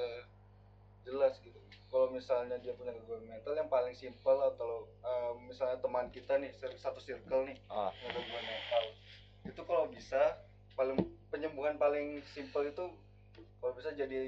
jelas 1.04 1.40
gitu 1.44 1.56
kalau 1.88 2.12
misalnya 2.12 2.60
dia 2.60 2.76
punya 2.76 2.92
gangguan 2.96 3.24
mental 3.28 3.56
yang 3.56 3.72
paling 3.72 3.96
simpel 3.96 4.40
atau 4.44 4.88
eh, 5.04 5.32
misalnya 5.48 5.80
teman 5.80 6.08
kita 6.12 6.40
nih 6.40 6.52
satu 6.80 7.00
circle 7.00 7.48
nih 7.48 7.58
Ah. 7.68 7.92
punya 7.96 8.12
gangguan 8.16 8.46
mental 8.46 8.84
itu 9.48 9.62
kalau 9.64 9.86
bisa 9.88 10.44
paling 10.76 11.00
penyembuhan 11.32 11.76
paling 11.80 12.24
simpel 12.32 12.68
itu 12.68 12.86
kalau 13.60 13.74
bisa 13.76 13.92
jadi 13.96 14.20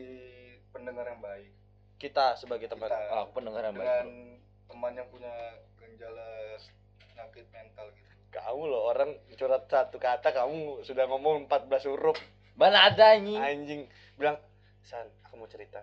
pendengar 0.71 1.07
yang 1.07 1.21
baik 1.23 1.51
kita 1.99 2.39
sebagai 2.39 2.71
teman 2.71 2.87
Kita. 2.87 3.27
Aku 3.27 3.31
pendengar 3.35 3.61
yang 3.67 3.75
baik. 3.75 4.38
Teman 4.69 4.93
yang 4.93 5.07
punya 5.09 5.33
gejala 5.81 6.55
penyakit 7.01 7.45
mental 7.49 7.89
gitu 7.91 8.09
kamu 8.29 8.61
loh 8.69 8.81
orang 8.93 9.17
curhat 9.33 9.65
satu 9.65 9.97
kata 9.97 10.29
kamu 10.29 10.85
sudah 10.85 11.09
ngomong 11.09 11.49
14 11.49 11.89
huruf 11.89 12.17
Mana 12.53 12.91
ada 12.91 13.17
anjing? 13.17 13.39
anjing 13.39 13.81
bilang 14.15 14.37
san 14.85 15.09
aku 15.25 15.41
mau 15.41 15.49
cerita 15.49 15.81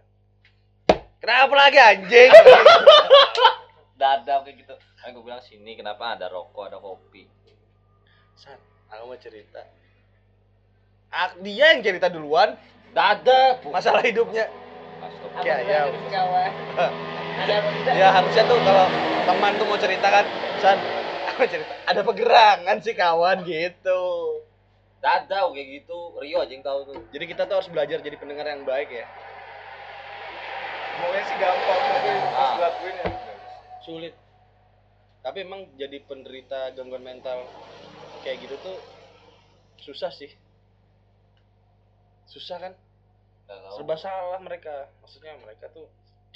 Kenapa 1.16 1.55
lagi 1.57 1.79
anjing? 1.81 2.31
dada 4.01 4.44
kayak 4.44 4.57
gitu 4.62 4.75
kan 5.01 5.09
gue 5.11 5.25
bilang 5.25 5.42
sini 5.42 5.75
kenapa 5.75 6.14
ada 6.14 6.29
rokok 6.29 6.68
ada 6.70 6.79
kopi 6.79 7.27
San, 8.37 8.61
aku 8.92 9.09
mau 9.09 9.16
cerita. 9.16 9.64
Ah, 11.09 11.33
dia 11.40 11.72
yang 11.72 11.81
cerita 11.81 12.12
duluan 12.12 12.53
dada 12.92 13.57
masalah 13.72 14.05
hidupnya. 14.05 14.44
Astagfirullah. 15.01 15.64
Ya, 15.64 15.88
ya. 15.88 17.22
ada 17.37 17.57
Ya 17.96 18.09
harusnya 18.12 18.42
tuh 18.49 18.59
kalau 18.64 18.87
teman 19.27 19.53
tuh 19.57 19.66
mau 19.68 19.79
cerita 19.79 20.09
kan, 20.09 20.25
San, 20.61 20.79
aku 21.29 21.38
mau 21.44 21.49
cerita. 21.49 21.72
Ada 21.87 22.01
pegerangan 22.03 22.77
sih 22.83 22.94
kawan 22.96 23.38
gitu. 23.44 24.03
dada 24.96 25.46
kayak 25.55 25.68
gitu 25.85 26.18
Rio 26.18 26.42
aja 26.42 26.51
yang 26.51 26.64
tahu 26.66 26.83
tuh 26.83 26.99
Jadi 27.14 27.25
kita 27.31 27.46
tuh 27.46 27.62
harus 27.62 27.70
belajar 27.70 28.03
jadi 28.03 28.16
pendengar 28.18 28.42
yang 28.49 28.66
baik 28.66 28.90
ya. 28.90 29.07
Maunya 30.99 31.22
sih 31.22 31.37
gampang 31.38 31.79
tapi 31.79 32.11
Ah. 32.11 32.53
dilakuin 32.59 32.94
ya 32.96 33.07
Sulit. 33.87 34.14
Tapi 35.22 35.38
emang 35.46 35.62
jadi 35.79 36.03
penderita 36.03 36.75
gangguan 36.75 37.07
mental 37.07 37.44
kayak 38.25 38.51
gitu 38.51 38.57
tuh 38.59 38.77
susah 39.85 40.11
sih. 40.11 40.33
Susah 42.27 42.59
kan? 42.59 42.72
Serba 43.79 43.94
salah 43.94 44.42
mereka 44.42 44.90
maksudnya 45.05 45.38
mereka 45.38 45.70
tuh 45.70 45.87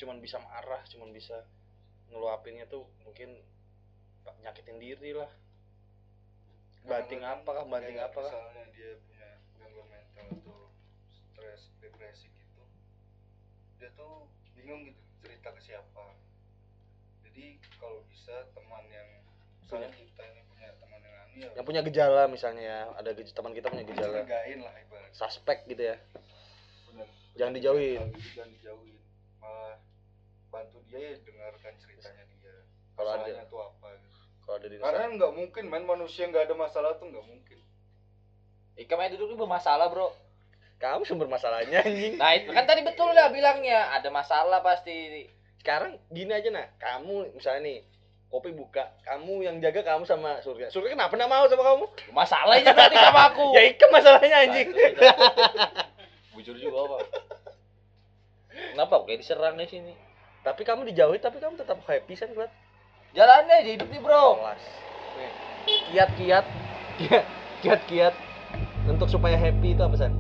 cuman 0.01 0.17
bisa 0.19 0.41
marah 0.41 0.81
cuman 0.89 1.13
bisa 1.13 1.45
ngeluapinnya 2.09 2.65
tuh 2.67 2.89
mungkin 3.05 3.37
nyakitin 4.41 4.81
diri 4.81 5.13
lah. 5.13 5.29
Banting 6.89 7.21
apa 7.21 7.45
kah 7.45 7.65
banting 7.69 8.01
apa 8.01 8.17
kah? 8.17 8.33
misalnya 8.33 8.65
dia 8.73 8.91
punya 9.05 9.29
gangguan 9.61 9.87
mental 9.93 10.27
atau 10.41 10.61
stres 11.13 11.69
depresi 11.85 12.33
gitu 12.33 12.65
dia 13.77 13.93
tuh 13.93 14.25
bingung 14.57 14.89
gitu 14.89 15.01
cerita 15.21 15.53
ke 15.53 15.61
siapa. 15.61 16.05
Jadi 17.29 17.61
kalau 17.77 18.01
bisa 18.09 18.49
teman 18.57 18.85
yang 18.89 19.09
misalnya 19.61 19.93
kita 19.93 20.23
ini 20.25 20.41
punya 20.49 20.69
teman 20.81 21.01
yang 21.05 21.29
ya 21.37 21.49
yang 21.61 21.65
punya 21.69 21.81
gejala 21.85 22.23
misalnya 22.33 22.63
ya 22.65 22.79
ada 22.97 23.11
gej- 23.13 23.37
teman 23.37 23.53
kita 23.53 23.69
punya 23.69 23.85
gejala. 23.85 24.25
Lah 24.25 24.45
ibaratnya. 24.81 25.13
Suspek 25.13 25.69
gitu 25.69 25.85
ya. 25.85 25.97
Bener. 26.89 27.09
Jangan 27.37 27.53
dijauhin. 27.61 28.03
Jangan 28.33 28.51
dijauhin. 28.57 28.99
Malah 29.39 29.77
bantu 30.51 30.79
dia 30.85 30.99
ya 30.99 31.13
dengarkan 31.19 31.73
ceritanya 31.79 32.25
dia. 32.29 32.55
Kalau 32.93 33.11
ada- 33.11 33.23
masalahnya 33.23 33.47
tuh 33.47 33.61
apa 33.63 33.89
gitu. 33.97 34.19
Kalau 34.41 34.57
ada 34.57 34.67
di 34.67 34.77
karena 34.77 35.05
nggak 35.15 35.33
mungkin 35.33 35.65
main 35.67 35.85
manusia 35.85 36.27
nggak 36.27 36.45
ada 36.47 36.55
masalah 36.55 36.91
tuh 36.95 37.07
nggak 37.07 37.23
mungkin. 37.23 37.59
Ika 38.75 38.95
main 38.95 39.11
duduk 39.11 39.31
itu 39.31 39.37
bermasalah 39.37 39.87
bro. 39.89 40.11
Kamu 40.77 41.05
sumber 41.05 41.29
masalahnya 41.29 41.81
anjing. 41.81 42.17
Nah 42.17 42.33
itu 42.35 42.51
kan 42.51 42.65
tadi 42.65 42.81
betul 42.81 43.13
ya 43.13 43.29
bilangnya. 43.29 43.93
Ada 43.95 44.09
masalah 44.09 44.59
pasti. 44.61 45.29
Sekarang 45.61 46.01
gini 46.09 46.33
aja 46.33 46.49
nah. 46.49 46.67
Kamu 46.77 47.37
misalnya 47.37 47.69
nih 47.69 47.79
kopi 48.27 48.51
buka. 48.51 48.89
Kamu 49.05 49.45
yang 49.45 49.61
jaga 49.61 49.85
kamu 49.85 50.03
sama 50.03 50.41
Surya 50.41 50.73
Surya 50.73 50.97
kenapa 50.97 51.13
nggak 51.13 51.29
mau 51.29 51.45
sama 51.45 51.63
kamu? 51.63 51.85
Masalahnya 52.11 52.73
berarti 52.73 52.97
sama 52.97 53.21
aku. 53.29 53.47
Ya 53.53 53.63
ikem 53.69 53.91
masalahnya 53.93 54.29
Nah, 54.33 54.45
anjing. 54.49 54.67
Itu 54.67 54.81
sudah. 54.81 55.15
bujur 56.33 56.57
juga 56.57 56.79
apa 56.81 56.97
kenapa? 58.73 58.95
Kayak 59.05 59.21
diserang 59.21 59.55
di 59.55 59.67
sini 59.69 59.93
tapi 60.40 60.62
kamu 60.64 60.88
dijauhi 60.88 61.20
tapi 61.20 61.37
kamu 61.37 61.61
tetap 61.61 61.81
happy 61.85 62.14
kan 62.16 62.33
kuat 62.33 62.50
jalannya 63.12 63.55
aja 63.61 63.70
hidup 63.76 63.88
nih 63.90 64.00
bro. 64.00 64.40
Kelas 64.40 64.64
kiat-kiat. 65.66 66.46
Kiat 67.00 67.26
kiat-kiat 67.61 68.14
untuk 68.88 69.09
supaya 69.12 69.37
happy 69.37 69.76
itu 69.76 69.83
apa 69.85 69.96
san? 69.96 70.12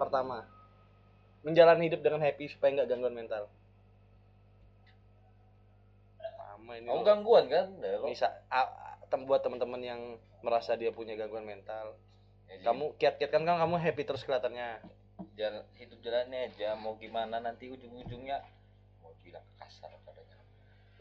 Pertama 0.00 0.48
menjalani 1.42 1.90
hidup 1.90 2.00
dengan 2.00 2.22
happy 2.22 2.48
supaya 2.48 2.80
nggak 2.80 2.88
gangguan 2.88 3.16
mental. 3.16 3.50
Sama 6.22 6.78
ini 6.78 6.86
kamu 6.88 7.00
loh. 7.00 7.04
gangguan 7.04 7.44
kan? 7.50 7.66
Bisa 8.08 8.28
buat 9.28 9.44
teman-teman 9.44 9.80
yang 9.84 10.00
merasa 10.40 10.72
dia 10.78 10.88
punya 10.88 11.12
gangguan 11.18 11.44
mental. 11.44 11.92
Ya, 12.48 12.56
jadi 12.56 12.64
kamu 12.72 12.84
kiat-kiat 12.96 13.30
kan 13.30 13.42
kan 13.44 13.60
kamu 13.60 13.76
happy 13.76 14.02
terus 14.08 14.24
kelihatannya. 14.24 14.80
Jalan 15.36 15.62
hidup 15.78 15.98
jalannya 16.02 16.50
aja 16.50 16.74
mau 16.74 16.96
gimana 16.98 17.38
nanti 17.38 17.70
ujung-ujungnya 17.70 18.42
bilang 19.22 19.46
kasar 19.56 19.90
katanya 20.06 20.36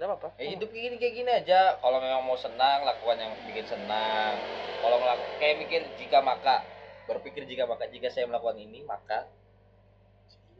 nggak 0.01 0.07
apa-apa. 0.17 0.29
Ya 0.41 0.57
hidup 0.57 0.73
kayak 0.73 0.84
gini 0.89 0.95
kayak 0.97 1.13
gini 1.13 1.29
aja. 1.29 1.60
Kalau 1.77 2.01
memang 2.01 2.25
mau 2.25 2.34
senang 2.34 2.81
lakukan 2.81 3.21
yang 3.21 3.34
bikin 3.45 3.69
senang. 3.69 4.34
Kalau 4.81 4.97
ngelaku 4.97 5.25
kayak 5.38 5.55
mikir 5.62 5.81
jika 6.01 6.25
maka 6.25 6.65
berpikir 7.05 7.45
jika 7.45 7.69
maka 7.69 7.86
jika 7.86 8.10
saya 8.10 8.25
melakukan 8.25 8.57
ini 8.57 8.81
maka 8.81 9.29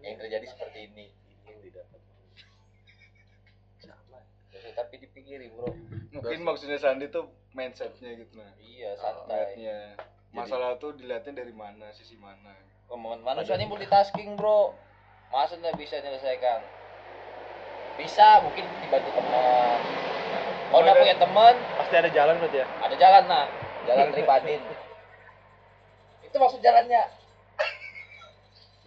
yang 0.06 0.14
terjadi 0.22 0.46
seperti 0.46 0.94
ini. 0.94 1.10
Ini 1.10 1.58
yang 1.58 1.62
didapat. 1.66 2.00
Ya, 4.62 4.78
tapi 4.78 5.02
dipikiri 5.02 5.50
bro. 5.58 5.74
Mungkin 6.14 6.46
maksudnya 6.46 6.78
Sandi 6.78 7.10
tuh 7.10 7.34
mindsetnya 7.58 8.14
gitu 8.22 8.38
nah. 8.38 8.54
Iya 8.62 8.94
santai. 8.94 9.58
Lihatnya 9.58 9.78
masalah 10.38 10.78
tuh 10.78 10.94
dilihatnya 10.94 11.42
dari 11.42 11.54
mana 11.58 11.90
sisi 11.98 12.14
mana. 12.14 12.54
Kemauan 12.86 13.26
manusianya 13.26 13.66
multitasking 13.66 14.38
bro. 14.38 14.78
Masa 15.34 15.58
nggak 15.58 15.82
bisa 15.82 15.98
menyelesaikan 15.98 16.81
bisa 18.02 18.42
mungkin 18.42 18.66
dibantu 18.82 19.10
teman 19.14 19.78
kalau 20.72 20.82
nggak 20.88 20.98
punya 20.98 21.16
teman 21.22 21.54
pasti 21.78 21.96
ada 21.96 22.10
jalan 22.10 22.36
berarti 22.42 22.58
ya? 22.64 22.68
ada 22.82 22.96
jalan 22.98 23.24
nah 23.30 23.46
jalan 23.86 24.08
Ripadin 24.12 24.62
itu 26.32 26.40
maksud 26.40 26.64
jalannya. 26.64 27.04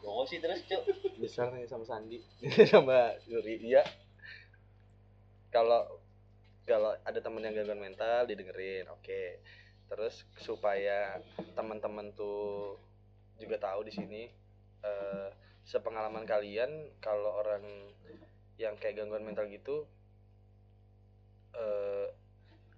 Gak 0.00 0.27
sih 0.33 0.40
terus 0.40 0.64
cuk. 0.64 0.83
Besar 1.20 1.53
nih 1.53 1.68
sama 1.68 1.85
Sandi. 1.85 2.16
Sama 2.72 3.12
Yuri. 3.29 3.61
Iya. 3.61 3.85
Kalau 5.53 6.00
kalau 6.64 6.96
ada 7.05 7.20
temen 7.20 7.44
yang 7.44 7.53
gangguan 7.53 7.85
mental 7.85 8.24
didengerin. 8.24 8.88
Oke. 8.88 9.44
Terus 9.92 10.24
supaya 10.40 11.20
teman-teman 11.53 12.16
tuh 12.16 12.81
juga 13.37 13.61
tahu 13.61 13.85
di 13.85 13.92
sini 13.92 14.22
eh, 14.81 15.29
sepengalaman 15.68 16.24
kalian 16.24 16.88
kalau 17.05 17.44
orang 17.44 17.64
yang 18.60 18.74
kayak 18.78 18.98
gangguan 18.98 19.26
mental 19.26 19.46
gitu 19.50 19.86
eh 21.54 22.08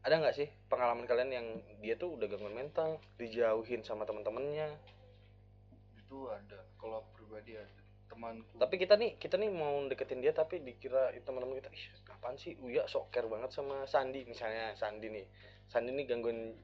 ada 0.06 0.22
nggak 0.22 0.36
sih 0.38 0.48
pengalaman 0.70 1.02
kalian 1.02 1.30
yang 1.34 1.46
dia 1.82 1.98
tuh 1.98 2.14
udah 2.14 2.30
gangguan 2.30 2.54
mental 2.54 3.02
dijauhin 3.18 3.82
sama 3.82 4.06
teman-temannya 4.06 4.70
itu 5.98 6.30
ada 6.30 6.62
kalau 6.78 7.02
pribadi 7.10 7.58
ada 7.58 7.86
temanku. 8.06 8.54
Tapi 8.56 8.74
kita 8.78 8.94
nih 8.94 9.18
kita 9.18 9.34
nih 9.36 9.50
mau 9.50 9.82
deketin 9.90 10.22
dia 10.22 10.30
tapi 10.30 10.62
dikira 10.62 11.10
itu 11.12 11.26
teman-teman 11.26 11.58
kita 11.58 11.68
ih 11.74 11.84
apaan 12.08 12.38
sih? 12.38 12.54
Uya 12.62 12.86
sok 12.86 13.10
care 13.10 13.26
banget 13.26 13.50
sama 13.52 13.84
Sandi 13.84 14.22
misalnya 14.24 14.72
Sandi 14.78 15.10
nih. 15.10 15.26
Sandi 15.66 15.90
nih 15.92 16.06
gangguan 16.06 16.54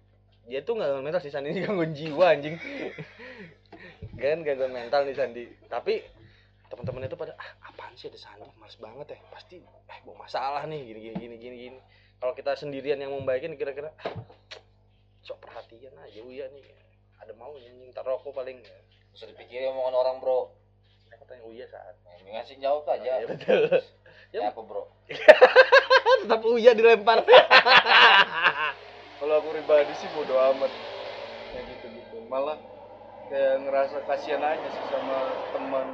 dia 0.47 0.63
tuh 0.63 0.79
nggak 0.79 0.89
gangguan 0.89 1.07
mental 1.11 1.23
sih 1.23 1.35
Sandi 1.35 1.53
ini 1.53 1.61
gangguan 1.67 1.93
jiwa 1.93 2.27
anjing. 2.33 2.57
Kan 4.23 4.41
gangguan 4.47 4.73
mental 4.73 5.03
nih 5.05 5.17
Sandi. 5.19 5.45
Tapi 5.67 6.01
teman-teman 6.71 7.05
itu 7.05 7.19
pada 7.19 7.37
ah 7.37 7.51
apaan 7.83 7.99
sih 7.99 8.07
ada 8.07 8.21
Sandi 8.23 8.47
males 8.63 8.79
banget 8.79 9.19
ya. 9.19 9.19
Pasti 9.35 9.59
eh 9.59 9.99
bawa 10.07 10.23
masalah 10.23 10.63
nih 10.71 10.87
gini 10.87 11.01
gini 11.03 11.17
gini 11.19 11.35
gini 11.35 11.57
gini. 11.67 11.79
Kalau 12.23 12.31
kita 12.39 12.55
sendirian 12.55 13.03
yang 13.03 13.11
membaikin 13.11 13.59
kira-kira 13.59 13.91
sok 15.27 15.43
perhatian 15.43 15.91
aja 15.99 16.23
Uya 16.23 16.47
nih. 16.55 16.63
Ada 17.19 17.35
maunya 17.35 17.75
anjing 17.75 17.91
ntar 17.91 18.07
rokok 18.07 18.39
paling. 18.39 18.63
Bisa 19.11 19.27
dipikirin 19.27 19.75
omongan 19.75 19.99
orang 19.99 20.17
bro. 20.23 20.55
Aku 21.11 21.27
tanya 21.27 21.43
Uya 21.43 21.67
saat. 21.67 21.99
Nah, 22.07 22.15
ngasih 22.23 22.63
jawab 22.63 22.87
aja. 22.87 23.19
Ya 23.19 23.27
betul. 23.27 23.67
Ya 24.31 24.55
apa 24.55 24.61
bro? 24.63 24.87
Tetap 26.23 26.41
Uya 26.47 26.79
dilempar. 26.79 27.27
Kalau 29.19 29.35
aku 29.43 29.59
pribadi 29.59 29.91
sih 29.99 30.07
bodo 30.15 30.39
amat. 30.55 30.71
Kayak 31.51 31.67
gitu 31.67 31.87
gitu 31.99 32.17
malah 32.31 32.63
kayak 33.27 33.59
ngerasa 33.67 34.07
kasihan 34.07 34.39
aja 34.39 34.69
sih 34.71 34.85
sama 34.87 35.19
teman 35.51 35.89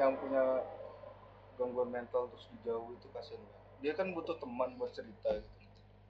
yang 0.00 0.16
punya 0.16 0.64
gangguan 1.56 1.90
mental 1.90 2.28
terus 2.32 2.46
dijauh 2.56 2.92
itu 2.92 3.08
kasihan 3.12 3.40
banget. 3.40 3.64
Dia 3.82 3.92
kan 3.96 4.12
butuh 4.12 4.36
teman 4.40 4.76
buat 4.76 4.92
cerita 4.92 5.36
gitu. 5.36 5.66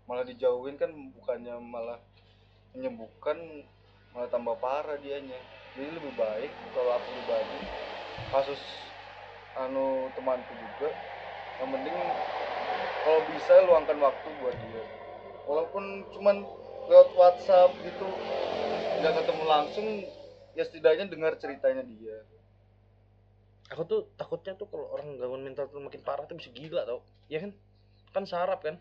Malah 0.06 0.24
dijauhin 0.26 0.78
kan 0.78 0.90
bukannya 0.90 1.54
malah 1.62 1.98
menyembuhkan 2.74 3.66
malah 4.14 4.28
tambah 4.30 4.58
parah 4.58 4.98
dianya. 4.98 5.38
Jadi 5.74 5.90
lebih 5.94 6.12
baik 6.14 6.52
kalau 6.74 6.98
aku 6.98 7.16
pribadi 7.16 7.58
kasus 8.30 8.60
anu 9.56 10.12
temanku 10.12 10.52
juga 10.60 10.92
yang 11.56 11.72
penting 11.72 11.96
kalau 13.00 13.24
bisa 13.30 13.54
luangkan 13.64 13.98
waktu 14.02 14.28
buat 14.36 14.56
dia. 14.60 14.82
Walaupun 15.46 16.04
cuman 16.10 16.42
lewat 16.90 17.08
WhatsApp 17.14 17.70
gitu 17.82 18.06
nggak 19.02 19.12
ketemu 19.22 19.44
langsung 19.46 19.86
ya 20.56 20.62
setidaknya 20.64 21.04
dengar 21.10 21.36
ceritanya 21.36 21.84
dia 21.84 22.16
aku 23.66 23.82
tuh 23.84 24.00
takutnya 24.14 24.54
tuh 24.54 24.70
kalau 24.70 24.86
orang 24.94 25.18
gangguan 25.18 25.42
mental 25.42 25.66
tuh 25.66 25.82
makin 25.82 26.00
parah 26.00 26.24
tuh 26.24 26.38
bisa 26.38 26.50
gila 26.50 26.86
tau. 26.86 27.02
Ya 27.26 27.42
kan? 27.42 27.50
Kan 28.14 28.24
sarap 28.24 28.62
kan? 28.62 28.78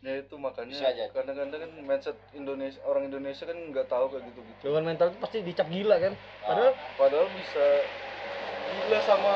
Ya 0.00 0.16
itu 0.16 0.32
makanya 0.40 0.72
kadang-kadang 1.12 1.60
kan 1.60 1.72
mindset 1.84 2.16
Indonesia 2.32 2.80
orang 2.88 3.12
Indonesia 3.12 3.44
kan 3.44 3.52
nggak 3.68 3.84
tahu 3.84 4.08
kayak 4.08 4.32
gitu 4.32 4.40
gitu 4.40 4.60
gangguan 4.64 4.88
mental 4.88 5.12
tuh 5.12 5.20
pasti 5.20 5.44
dicap 5.44 5.68
gila 5.68 6.00
kan? 6.00 6.16
Nah, 6.16 6.40
padahal 6.48 6.72
padahal 6.96 7.28
bisa 7.36 7.64
gila 8.80 8.98
sama 9.04 9.34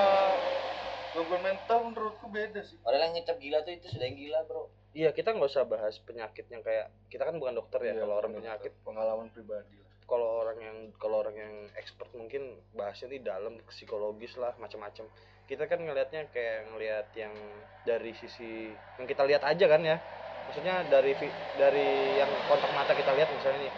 gangguan 1.12 1.42
mental 1.44 1.78
menurutku 1.84 2.26
beda 2.32 2.64
sih. 2.64 2.80
Orang 2.80 2.96
yang 2.96 3.12
ngecap 3.20 3.36
gila 3.36 3.60
tuh 3.60 3.72
itu 3.76 3.86
sudah 3.92 4.06
yang 4.08 4.16
gila 4.16 4.40
bro. 4.48 4.72
Iya 4.96 5.12
kita 5.12 5.36
nggak 5.36 5.52
usah 5.52 5.68
bahas 5.68 6.00
penyakit 6.00 6.48
yang 6.48 6.64
kayak 6.64 6.88
kita 7.12 7.28
kan 7.28 7.36
bukan 7.36 7.60
dokter 7.60 7.84
ya 7.84 7.92
Iya, 7.92 8.08
kalau 8.08 8.14
orang 8.24 8.32
penyakit. 8.32 8.72
pengalaman 8.88 9.28
pribadi 9.36 9.83
kalau 10.04 10.44
orang 10.44 10.58
yang 10.60 10.78
kalau 11.00 11.24
orang 11.24 11.36
yang 11.36 11.54
expert 11.76 12.08
mungkin 12.14 12.60
bahasnya 12.76 13.12
di 13.12 13.20
dalam 13.24 13.58
psikologis 13.68 14.36
lah 14.36 14.52
macam-macam. 14.60 15.08
Kita 15.44 15.68
kan 15.68 15.80
ngelihatnya 15.84 16.32
kayak 16.32 16.72
ngelihat 16.72 17.06
yang 17.16 17.34
dari 17.84 18.16
sisi 18.16 18.72
yang 19.00 19.06
kita 19.08 19.24
lihat 19.28 19.44
aja 19.44 19.64
kan 19.68 19.82
ya. 19.84 19.96
Maksudnya 20.48 20.84
dari 20.92 21.12
dari 21.56 21.88
yang 22.20 22.30
kontak 22.48 22.70
mata 22.76 22.92
kita 22.92 23.12
lihat 23.16 23.28
misalnya 23.32 23.64
nih 23.64 23.74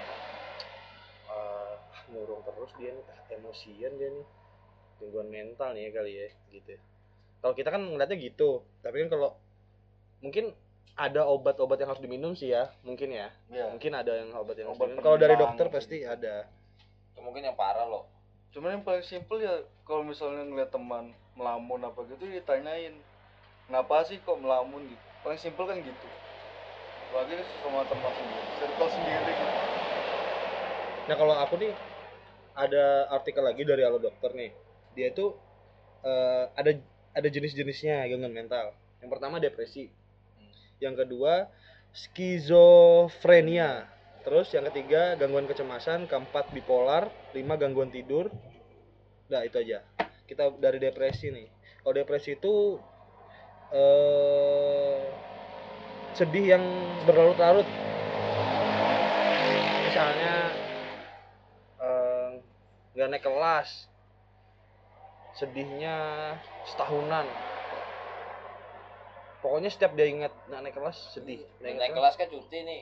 ah, 1.31 1.75
murung 2.11 2.43
terus 2.43 2.71
dia 2.79 2.91
nih 2.91 3.05
ah, 3.07 3.21
emosian 3.39 3.93
dia 3.99 4.11
nih 4.11 4.27
gangguan 5.01 5.29
mental 5.29 5.71
nih 5.77 5.93
kali 5.93 6.13
ya 6.17 6.29
gitu 6.51 6.75
kalau 7.45 7.55
kita 7.55 7.69
kan 7.69 7.83
ngeliatnya 7.85 8.17
gitu 8.19 8.65
tapi 8.81 9.05
kan 9.05 9.09
kalau 9.13 9.31
mungkin 10.25 10.51
ada 10.97 11.29
obat-obat 11.29 11.77
yang 11.77 11.93
harus 11.93 12.03
diminum 12.03 12.33
sih 12.33 12.51
ya 12.53 12.73
mungkin 12.81 13.13
ya 13.13 13.29
ya 13.53 13.69
mungkin 13.69 13.93
ada 13.93 14.13
yang 14.17 14.33
obat 14.33 14.57
yang 14.57 14.73
harus 14.73 14.81
Obat 14.81 14.89
diminum. 14.93 15.05
kalau 15.05 15.19
dari 15.21 15.37
dokter 15.37 15.67
gitu. 15.69 15.77
pasti 15.77 15.97
ada 16.03 16.49
itu 17.13 17.21
mungkin 17.21 17.43
yang 17.45 17.57
parah 17.57 17.85
loh 17.85 18.09
cuman 18.57 18.81
yang 18.81 18.85
paling 18.85 19.05
simpel 19.05 19.37
ya 19.37 19.61
kalau 19.85 20.03
misalnya 20.03 20.49
ngeliat 20.49 20.73
teman 20.73 21.13
melamun 21.37 21.85
apa 21.85 22.01
gitu 22.09 22.25
ditanyain 22.25 22.97
kenapa 23.69 24.09
sih 24.09 24.17
kok 24.25 24.41
melamun 24.41 24.89
gitu 24.89 25.05
paling 25.21 25.37
simpel 25.37 25.69
kan 25.69 25.77
gitu 25.79 26.09
lagi 27.13 27.33
sama 27.65 27.85
teman 27.89 28.13
sendiri 28.13 28.45
circle 28.61 28.91
sendiri 28.93 29.33
gitu 29.33 29.77
Nah 31.07 31.15
kalau 31.15 31.35
aku 31.39 31.55
nih 31.63 31.71
ada 32.59 33.07
artikel 33.15 33.43
lagi 33.47 33.63
dari 33.63 33.87
Halo 33.87 34.03
Dokter 34.03 34.35
nih. 34.35 34.51
Dia 34.99 35.15
tuh 35.15 35.39
eh, 36.03 36.45
ada 36.51 36.71
ada 37.15 37.29
jenis-jenisnya 37.31 38.11
gangguan 38.11 38.35
mental. 38.35 38.75
Yang 38.99 39.11
pertama 39.15 39.39
depresi. 39.39 39.87
Yang 40.81 40.95
kedua 41.05 41.49
skizofrenia. 41.97 43.89
Terus 44.27 44.51
yang 44.53 44.67
ketiga 44.69 45.15
gangguan 45.17 45.47
kecemasan, 45.47 46.11
keempat 46.11 46.51
bipolar, 46.51 47.09
lima 47.33 47.55
gangguan 47.57 47.89
tidur. 47.89 48.29
Nah 49.31 49.41
itu 49.47 49.63
aja. 49.63 49.81
Kita 50.27 50.51
dari 50.59 50.83
depresi 50.83 51.31
nih. 51.31 51.47
Kalau 51.81 51.95
depresi 51.95 52.35
itu 52.35 52.77
eh 53.71 55.01
sedih 56.19 56.59
yang 56.59 56.65
berlarut-larut. 57.07 57.67
Misalnya 59.87 60.35
eh, 61.81 62.31
nggak 62.99 63.09
naik 63.15 63.25
kelas 63.25 63.89
sedihnya 65.37 65.97
setahunan 66.65 67.29
pokoknya 69.47 69.71
setiap 69.71 69.95
dia 69.95 70.11
ingat 70.11 70.35
nggak 70.51 70.61
naik 70.67 70.75
kelas 70.75 70.99
sedih. 71.15 71.39
Nggak 71.63 71.79
naik 71.79 71.95
kelas 71.95 72.15
kan 72.19 72.27
cuti 72.27 72.59
nih. 72.67 72.81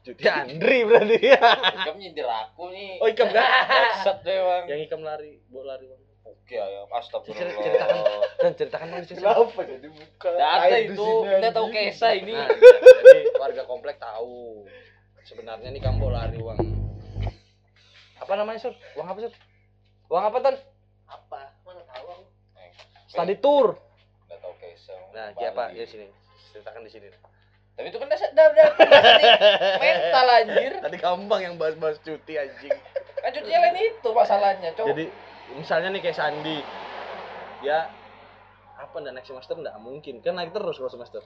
Cuti 0.00 0.24
Andri 0.24 0.78
berarti. 0.88 1.16
Ya 1.20 1.36
ikam 1.84 1.96
nyindir 2.00 2.24
aku 2.24 2.72
nih. 2.72 2.96
Oh 3.04 3.08
ikam 3.12 3.28
kan 3.28 3.44
Bangsat 3.44 4.24
deh 4.24 4.40
bang. 4.40 4.64
Yang 4.72 4.80
ikam 4.88 5.00
lari 5.04 5.36
bawa 5.52 5.76
lari 5.76 5.84
bang. 5.92 6.02
Oke 6.24 6.56
ya 6.56 6.64
astagfirullah. 6.96 7.60
Ceritakan. 7.60 7.96
dan 8.40 8.52
ceritakan 8.56 8.86
dong 8.88 9.04
kenapa 9.04 9.60
jadi 9.68 9.88
buka 9.92 10.28
di 10.32 10.80
itu. 10.88 11.08
kita 11.28 11.48
tahu? 11.52 11.66
Kesa 11.76 12.08
ini. 12.16 12.32
Nah, 12.32 12.48
jadi 12.48 13.20
warga 13.36 13.62
komplek 13.68 14.00
tahu. 14.00 14.64
Sebenarnya 15.28 15.68
nih 15.68 15.82
kamu 15.84 16.08
lari 16.08 16.40
uang 16.40 16.56
apa 18.18 18.32
namanya 18.32 18.58
sur? 18.64 18.74
Uang 18.96 19.12
apa 19.12 19.18
sur? 19.28 19.32
Uang 20.08 20.24
apa 20.24 20.36
ton? 20.40 20.56
Apa? 21.04 21.40
Mana 21.68 21.84
tahu 21.84 22.06
aku. 22.16 22.24
study 23.08 23.36
tour 23.40 23.87
Kesa 24.88 25.12
nah 25.12 25.28
siapa 25.36 25.76
ya 25.76 25.84
sini. 25.84 26.08
Ceritakan 26.56 26.80
di 26.80 26.90
sini. 26.92 27.12
Tapi 27.76 27.92
itu 27.92 27.98
kan 28.00 28.08
udah 28.08 28.18
udah 28.32 28.44
udah 28.48 28.68
mental 29.76 30.26
anjir. 30.32 30.72
Tadi 30.80 30.96
gampang 30.96 31.40
yang 31.44 31.54
bahas-bahas 31.60 32.00
cuti 32.00 32.40
anjing. 32.40 32.72
Kan 33.20 33.30
cutinya 33.36 33.68
lain 33.68 33.76
itu 33.92 34.08
masalahnya 34.16 34.72
cowok. 34.72 34.88
Jadi 34.96 35.04
misalnya 35.60 35.88
nih 35.92 36.00
kayak 36.00 36.16
Sandi. 36.16 36.58
Dia 37.60 37.92
apa 38.80 38.94
nggak 38.96 39.12
naik 39.12 39.28
semester? 39.28 39.54
Nggak 39.60 39.76
mungkin. 39.78 40.24
Kan 40.24 40.40
naik 40.40 40.56
terus 40.56 40.80
kalau 40.80 40.90
semester. 40.90 41.22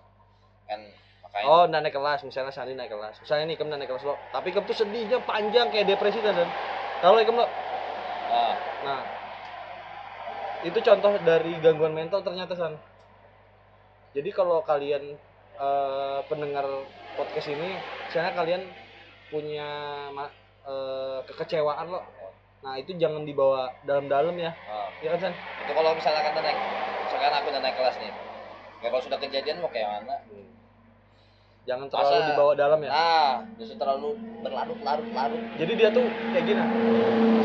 Kan 0.66 0.80
makanya. 1.22 1.46
Oh 1.46 1.62
nggak 1.70 1.82
naik 1.86 1.94
kelas. 1.94 2.20
Misalnya 2.26 2.50
Sandi 2.50 2.74
naik 2.74 2.90
kelas. 2.90 3.22
Misalnya 3.22 3.44
nih 3.46 3.56
kamu 3.62 3.78
naik 3.78 3.88
kelas 3.88 4.04
lo. 4.04 4.18
Tapi 4.34 4.50
kamu 4.50 4.66
tuh 4.66 4.76
sedihnya 4.76 5.22
panjang 5.22 5.70
kayak 5.70 5.86
depresi 5.86 6.18
dan 6.18 6.50
kalau 6.98 7.22
kamu 7.22 7.46
lo. 7.46 7.48
Nah, 8.28 8.54
nah. 8.82 9.02
Itu 10.66 10.78
contoh 10.82 11.16
dari 11.22 11.56
gangguan 11.62 11.96
mental 11.96 12.20
ternyata 12.26 12.58
san 12.58 12.76
jadi 14.12 14.28
kalau 14.32 14.60
kalian 14.64 15.16
eh, 15.56 16.20
pendengar 16.28 16.64
podcast 17.16 17.48
ini 17.48 17.76
misalnya 18.08 18.32
kalian 18.36 18.62
punya 19.32 19.68
eh, 20.64 21.18
kekecewaan 21.28 21.88
lo 21.88 22.00
nah 22.62 22.78
itu 22.78 22.94
jangan 22.94 23.26
dibawa 23.26 23.74
dalam-dalam 23.82 24.38
ya. 24.38 24.54
Nah. 24.54 24.86
ya 25.02 25.18
kan 25.18 25.18
san? 25.18 25.34
Itu 25.34 25.74
kalau 25.74 25.98
misalnya 25.98 26.22
kan 26.22 26.32
naik 26.38 26.54
misalkan 27.02 27.32
aku 27.34 27.46
udah 27.50 27.58
naik 27.58 27.74
kelas 27.74 27.96
nih 27.98 28.14
ya 28.82 28.88
kalau 28.90 29.02
sudah 29.02 29.18
kejadian 29.18 29.58
mau 29.58 29.70
kayak 29.74 29.88
mana? 30.06 30.22
Jangan 31.66 31.86
terlalu 31.90 32.14
Masa- 32.14 32.28
dibawa 32.30 32.52
dalam 32.54 32.78
ya? 32.86 32.90
Nah 32.94 33.32
justru 33.58 33.74
terlalu 33.82 34.14
berlarut-larut 34.46 35.10
larut 35.10 35.42
jadi 35.58 35.72
dia 35.74 35.88
tuh 35.90 36.06
kayak 36.06 36.44
gini 36.46 36.62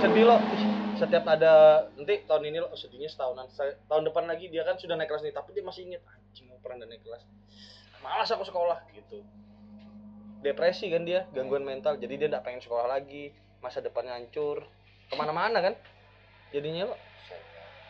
sedih 0.06 0.24
lo. 0.30 0.38
ih, 0.54 0.64
setiap 0.98 1.26
ada 1.30 1.86
nanti 1.94 2.26
tahun 2.26 2.50
ini 2.50 2.58
lo 2.60 2.74
oh, 2.74 2.78
sedihnya 2.78 3.08
setahunan. 3.08 3.46
Tahun 3.88 4.04
depan 4.10 4.26
lagi 4.26 4.50
dia 4.50 4.66
kan 4.66 4.76
sudah 4.76 4.98
naik 4.98 5.14
kelas 5.14 5.24
nih 5.24 5.34
tapi 5.34 5.54
dia 5.54 5.64
masih 5.64 5.86
inget 5.88 6.02
anjing 6.10 6.50
mau 6.50 6.58
pernah 6.60 6.90
naik 6.90 7.06
kelas. 7.06 7.24
Malas 8.02 8.30
aku 8.34 8.44
sekolah 8.44 8.82
gitu. 8.92 9.22
Depresi 10.42 10.90
kan 10.90 11.06
dia 11.06 11.30
gangguan 11.32 11.62
mental. 11.62 11.96
Jadi 12.02 12.14
dia 12.18 12.28
nggak 12.28 12.44
pengen 12.44 12.62
sekolah 12.62 12.90
lagi 12.90 13.32
masa 13.62 13.80
depannya 13.80 14.18
hancur. 14.18 14.66
Ke 15.08 15.16
mana-mana 15.16 15.62
kan 15.62 15.74
jadinya 16.50 16.90
lo. 16.92 16.96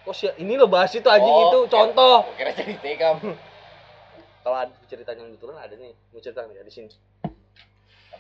Kok 0.08 0.16
sih 0.16 0.32
ini 0.40 0.56
lo 0.60 0.68
bahas 0.68 0.92
itu 0.96 1.08
anjing 1.08 1.32
Oh, 1.32 1.52
itu 1.52 1.60
contoh. 1.72 2.28
Kira 2.36 2.52
jadi 2.52 2.76
tekam 2.80 3.20
kalau 4.48 4.64
ada 4.64 4.72
ceritanya 4.88 5.28
yang 5.28 5.36
betulan 5.36 5.60
ada 5.60 5.76
nih 5.76 5.92
mau 6.16 6.24
cerita 6.24 6.48
nggak? 6.48 6.64
Di 6.64 6.72
sini 6.72 6.88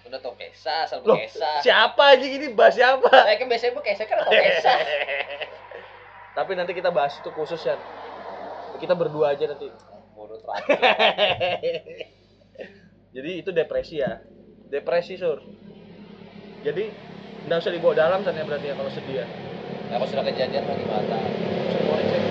udah 0.08 0.20
tau 0.24 0.34
Kesa 0.40 0.88
asal 0.88 1.04
Loh, 1.04 1.20
Kesa 1.20 1.60
siapa 1.62 2.16
anjing 2.16 2.40
ini 2.40 2.48
bahas 2.56 2.80
siapa 2.80 3.12
saya 3.12 3.36
kan 3.36 3.48
biasanya 3.52 3.76
bu 3.76 3.82
Kesa 3.84 4.04
kan 4.08 4.24
tau 4.24 4.32
Kesa 4.32 4.74
Tapi 6.38 6.54
nanti 6.54 6.78
kita 6.78 6.94
bahas 6.94 7.18
itu 7.18 7.34
khusus 7.34 7.58
ya. 7.66 7.74
Kita 8.78 8.94
berdua 8.94 9.34
aja 9.34 9.50
nanti. 9.50 9.74
bodoh 10.14 10.38
terakhir 10.38 10.78
Jadi 13.18 13.32
itu 13.42 13.50
depresi 13.50 13.98
ya. 13.98 14.22
Depresi 14.70 15.18
sur. 15.18 15.42
Jadi 16.62 16.94
nggak 17.50 17.58
usah 17.58 17.74
dibawa 17.74 17.98
dalam 17.98 18.22
sana 18.22 18.46
berarti 18.46 18.70
ya 18.70 18.78
kalau 18.78 18.92
sedih 18.94 19.18
ya. 19.18 19.26
ya 19.26 19.98
kalau 19.98 20.08
sudah 20.14 20.24
kejadian 20.30 20.62
mau 20.70 20.78
gimana 20.78 21.18
Semua 21.74 21.98
cek. 22.06 22.24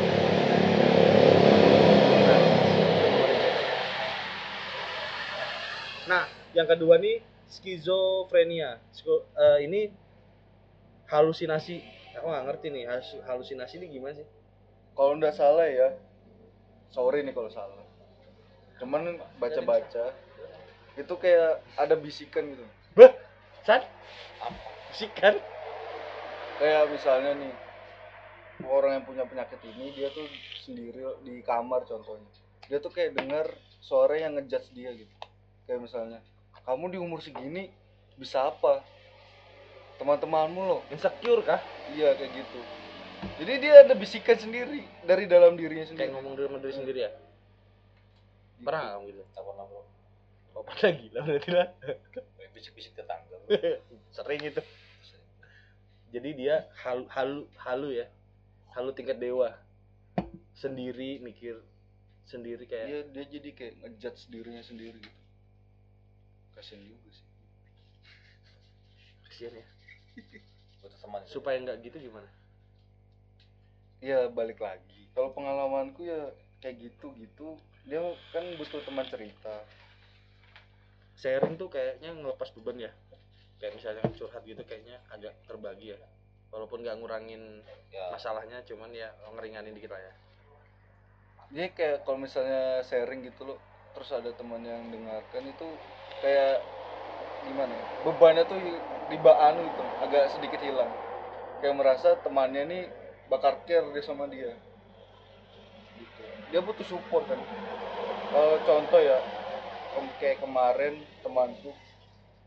Nah, 6.06 6.24
yang 6.54 6.70
kedua 6.70 6.94
nih 7.02 7.26
skizofrenia. 7.48 8.78
Sko- 8.92 9.26
eh, 9.34 9.58
ini 9.66 9.80
halusinasi. 11.06 11.82
Aku 12.16 12.26
nggak 12.32 12.44
ngerti 12.48 12.66
nih 12.72 12.84
halusinasi 13.28 13.76
ini 13.76 13.92
gimana 13.92 14.16
sih? 14.16 14.26
kalau 14.96 15.12
nggak 15.20 15.36
salah 15.36 15.68
ya 15.68 15.92
sorry 16.88 17.20
nih 17.20 17.36
kalau 17.36 17.52
salah 17.52 17.84
cuman 18.80 19.20
baca-baca 19.36 20.16
itu 20.96 21.14
kayak 21.20 21.60
ada 21.76 21.92
bisikan 22.00 22.48
gitu 22.56 22.64
Bah, 22.96 23.12
San? 23.68 23.84
Apa? 24.40 24.56
Sih 24.96 25.12
kan? 25.12 25.36
kayak 26.56 26.88
misalnya 26.88 27.36
nih 27.36 27.52
orang 28.64 28.96
yang 28.96 29.04
punya 29.04 29.28
penyakit 29.28 29.60
ini 29.68 29.92
dia 29.92 30.08
tuh 30.08 30.24
sendiri 30.64 31.04
di 31.20 31.44
kamar 31.44 31.84
contohnya 31.84 32.32
dia 32.72 32.80
tuh 32.80 32.88
kayak 32.88 33.12
dengar 33.20 33.52
suara 33.84 34.16
yang 34.16 34.40
ngejudge 34.40 34.72
dia 34.72 34.96
gitu 34.96 35.12
kayak 35.68 35.84
misalnya 35.84 36.24
kamu 36.66 36.84
di 36.92 36.98
umur 36.98 37.22
segini 37.22 37.70
bisa 38.18 38.50
apa 38.50 38.82
teman-temanmu 39.96 40.60
loh 40.66 40.80
Insecure 40.92 41.40
kah? 41.46 41.62
iya 41.94 42.12
kayak 42.18 42.34
gitu 42.34 42.60
jadi 43.40 43.52
dia 43.60 43.74
ada 43.84 43.94
bisikan 43.96 44.36
sendiri 44.36 44.84
dari 45.04 45.24
dalam 45.24 45.56
dirinya 45.56 45.88
Kayak 45.88 45.96
sendiri 45.96 46.12
ngomong 46.12 46.32
diri 46.36 46.46
sama 46.48 46.58
diri 46.60 46.74
sendiri 46.76 46.98
ya? 47.00 47.10
Gitu. 47.10 47.24
Pernah 48.64 48.82
kamu 48.96 49.04
gitu? 49.12 49.22
pernah 49.36 49.64
bro 49.68 49.82
Oh, 50.56 50.64
pernah 50.64 50.90
gila 50.96 51.20
berarti 51.20 51.50
lah. 51.52 51.68
bisik-bisik 52.56 52.96
tetangga. 52.96 53.36
Sering 54.16 54.40
itu. 54.40 54.62
Jadi 56.16 56.30
dia 56.32 56.64
halu 56.80 57.04
halu 57.12 57.44
halu 57.60 57.88
ya. 57.92 58.08
Halu 58.72 58.96
tingkat 58.96 59.20
dewa. 59.20 59.52
Sendiri 60.56 61.20
mikir 61.20 61.60
sendiri 62.24 62.64
kayak 62.64 62.86
dia 62.88 63.00
dia 63.12 63.24
jadi 63.38 63.48
kayak 63.54 63.74
ngejudge 63.84 64.22
dirinya 64.34 64.58
sendiri 64.64 64.98
gitu 64.98 65.15
kasian 66.56 66.80
juga 66.82 67.08
sih. 67.12 67.26
Kasihan 69.28 69.54
ya. 69.60 69.66
butuh 70.80 70.98
teman 71.04 71.20
Supaya 71.28 71.56
nggak 71.60 71.78
gitu 71.84 72.08
gimana? 72.08 72.28
ya 74.00 74.28
balik 74.28 74.60
lagi. 74.60 75.08
Kalau 75.16 75.32
pengalamanku 75.32 76.04
ya 76.04 76.32
kayak 76.60 76.78
gitu 76.78 77.12
gitu 77.16 77.56
dia 77.86 78.02
kan 78.32 78.44
butuh 78.58 78.80
teman 78.82 79.06
cerita. 79.08 79.62
Sharing 81.16 81.56
tuh 81.56 81.72
kayaknya 81.72 82.12
ngelepas 82.12 82.52
beban 82.56 82.76
ya. 82.76 82.92
Kayak 83.56 83.72
misalnya 83.80 84.04
curhat 84.16 84.42
gitu 84.44 84.60
kayaknya 84.64 85.00
agak 85.08 85.32
terbagi 85.48 85.96
ya. 85.96 86.00
Walaupun 86.52 86.84
nggak 86.84 86.96
ngurangin 87.00 87.64
ya. 87.90 88.12
masalahnya 88.12 88.60
cuman 88.68 88.92
ya 88.92 89.12
ngeringanin 89.32 89.74
dikit 89.74 89.96
lah 89.96 90.02
ya. 90.02 90.12
Jadi 91.46 91.68
kayak 91.72 91.96
kalau 92.04 92.18
misalnya 92.20 92.84
sharing 92.84 93.22
gitu 93.24 93.48
loh 93.54 93.58
terus 93.96 94.12
ada 94.12 94.28
teman 94.36 94.60
yang 94.60 94.92
dengarkan 94.92 95.48
itu 95.48 95.66
kayak 96.20 96.60
gimana 97.48 97.72
ya, 97.72 97.84
bebannya 98.04 98.44
tuh 98.44 98.60
riba 99.08 99.32
anu 99.48 99.64
itu 99.64 99.82
agak 100.04 100.24
sedikit 100.36 100.60
hilang. 100.60 100.92
Kayak 101.64 101.80
merasa 101.80 102.08
temannya 102.20 102.62
nih 102.68 102.82
bakar 103.32 103.64
care 103.64 103.88
dia 103.96 104.04
sama 104.04 104.28
dia. 104.28 104.52
Gitu. 105.96 106.22
dia 106.52 106.60
butuh 106.60 106.84
support 106.84 107.24
kan. 107.24 107.40
Kalau 108.28 108.60
contoh 108.68 109.00
ya 109.00 109.16
kayak 110.20 110.44
kemarin 110.44 111.00
temanku 111.24 111.72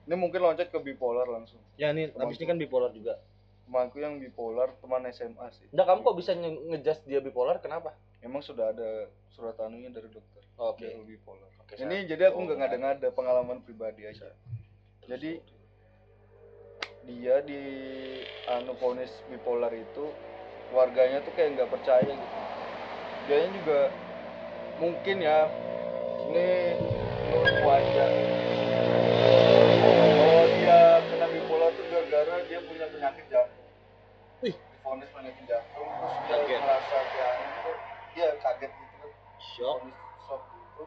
ini 0.10 0.16
mungkin 0.18 0.42
loncat 0.42 0.74
ke 0.74 0.80
bipolar 0.82 1.30
langsung. 1.30 1.62
Ya 1.78 1.94
ini 1.94 2.10
Temanku. 2.10 2.34
abis 2.34 2.38
ini 2.42 2.46
kan 2.50 2.58
bipolar 2.58 2.90
juga. 2.90 3.22
Temanku 3.70 4.02
yang 4.02 4.18
bipolar 4.18 4.74
teman 4.82 5.06
SMA 5.14 5.54
sih. 5.54 5.70
Enggak, 5.70 5.86
kamu 5.86 6.00
kok 6.02 6.18
bisa 6.18 6.32
nge- 6.34 6.62
ngejudge 6.74 7.02
dia 7.06 7.22
bipolar? 7.22 7.62
Kenapa 7.62 7.94
emang 8.22 8.42
sudah 8.44 8.72
ada 8.72 9.08
surat 9.32 9.56
anunya 9.64 9.90
dari 9.90 10.10
dokter? 10.12 10.44
Oke. 10.60 10.88
Dia 10.88 11.00
bipolar. 11.04 11.50
Oke, 11.64 11.80
ini 11.80 12.04
saya- 12.04 12.08
jadi 12.08 12.24
aku 12.32 12.38
oh, 12.40 12.44
nggak 12.46 12.58
ngada-ngada 12.60 13.08
pengalaman 13.16 13.60
pribadi 13.64 14.04
aja. 14.06 14.30
Jadi 15.08 15.40
dia 17.10 17.42
di 17.42 17.62
anu 18.46 18.78
vonis 18.78 19.10
bipolar 19.32 19.74
itu 19.74 20.14
warganya 20.70 21.24
tuh 21.26 21.34
kayak 21.34 21.58
nggak 21.58 21.72
percaya 21.72 22.06
gitu. 22.06 22.38
Dianya 23.26 23.50
juga 23.58 23.80
mungkin 24.78 25.18
ya 25.20 25.50
ini 26.30 26.50
menurutku 27.30 27.68
aja 27.68 28.06
bahwa 30.20 30.44
dia 30.56 30.80
kena 31.10 31.28
bipolar 31.30 31.72
tuh 31.74 31.86
gara-gara 31.90 32.36
dia 32.46 32.60
punya 32.64 32.86
penyakit 32.90 33.26
jantung 33.28 33.68
Wih. 34.40 34.56
divonis 34.56 35.10
penyakit 35.12 35.44
jantung 35.46 35.90
terus 36.30 36.42
dia 36.48 36.58
merasa 36.62 36.98
kayak 37.12 37.30
anu, 37.34 37.49
dia 38.20 38.36
kaget 38.36 38.68
gitu 38.68 38.96
kan. 39.00 39.12
Shock. 39.40 39.80
Shock 40.28 40.44
gitu. 40.52 40.84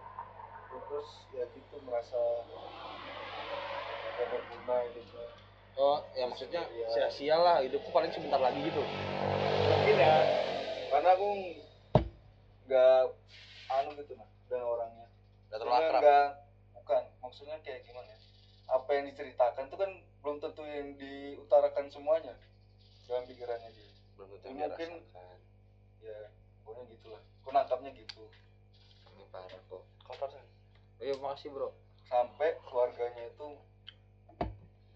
Terus 0.69 1.09
ya 1.33 1.45
gitu 1.49 1.77
merasa 1.81 2.21
gak 4.13 4.27
berguna 4.29 4.77
gitu. 4.93 5.17
Oh 5.73 6.05
ya 6.13 6.29
maksudnya 6.29 6.69
Iya. 6.69 6.87
sia-sia 6.93 7.37
lah 7.41 7.65
hidupku 7.65 7.89
paling 7.89 8.13
sebentar 8.13 8.37
lagi 8.37 8.61
gitu. 8.61 8.85
Mungkin 9.65 9.97
ya 9.97 10.17
karena 10.93 11.09
aku 11.17 11.29
nggak 12.69 13.01
anu 13.73 13.91
gitu 13.97 14.13
nah 14.13 14.29
dengan 14.45 14.67
orangnya. 14.69 15.07
Udah 15.49 15.57
terlalu 15.57 15.81
akrab 15.81 16.03
nggak 16.05 16.29
bukan 16.77 17.03
maksudnya 17.25 17.57
kayak 17.65 17.89
gimana 17.89 18.13
ya? 18.13 18.21
Apa 18.69 18.91
yang 18.93 19.05
diceritakan 19.09 19.73
itu 19.73 19.77
kan 19.81 19.91
belum 20.21 20.37
tentu 20.39 20.63
yang 20.69 20.93
diutarakan 21.01 21.89
semuanya 21.89 22.37
dalam 23.09 23.25
pikirannya 23.25 23.73
dia. 23.73 23.91
Belum 24.21 24.29
tentu 24.37 24.45
Ya, 24.53 24.69
mungkin- 24.69 25.01
rasakan 25.01 25.41
ya 26.05 26.19
pokoknya 26.63 26.85
gitulah. 26.95 27.23
Aku 27.43 27.49
nangkapnya 27.51 27.91
gitu. 27.95 28.25
Ini 29.13 29.25
parah 29.35 29.61
kok 29.69 29.83
kotor 30.07 30.31
kan 30.31 30.47
iya 31.03 31.15
makasih 31.19 31.51
bro. 31.51 31.75
Sampai 32.07 32.55
keluarganya 32.63 33.27
itu 33.27 33.49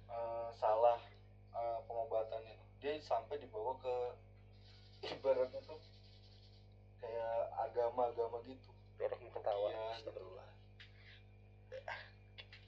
eh, 0.07 0.48
salah 0.59 0.98
eh, 1.55 1.79
pengobatannya. 1.90 2.57
Dia 2.79 2.94
sampai 3.02 3.42
dibawa 3.42 3.74
ke 3.83 3.94
ibaratnya 5.18 5.61
tuh 5.66 5.81
kayak 7.02 7.38
agama-agama 7.70 8.38
gitu. 8.46 8.70
Orang 8.96 9.29
ketawa. 9.29 9.68
Iya, 9.68 9.85
Astagfirullah. 10.00 10.48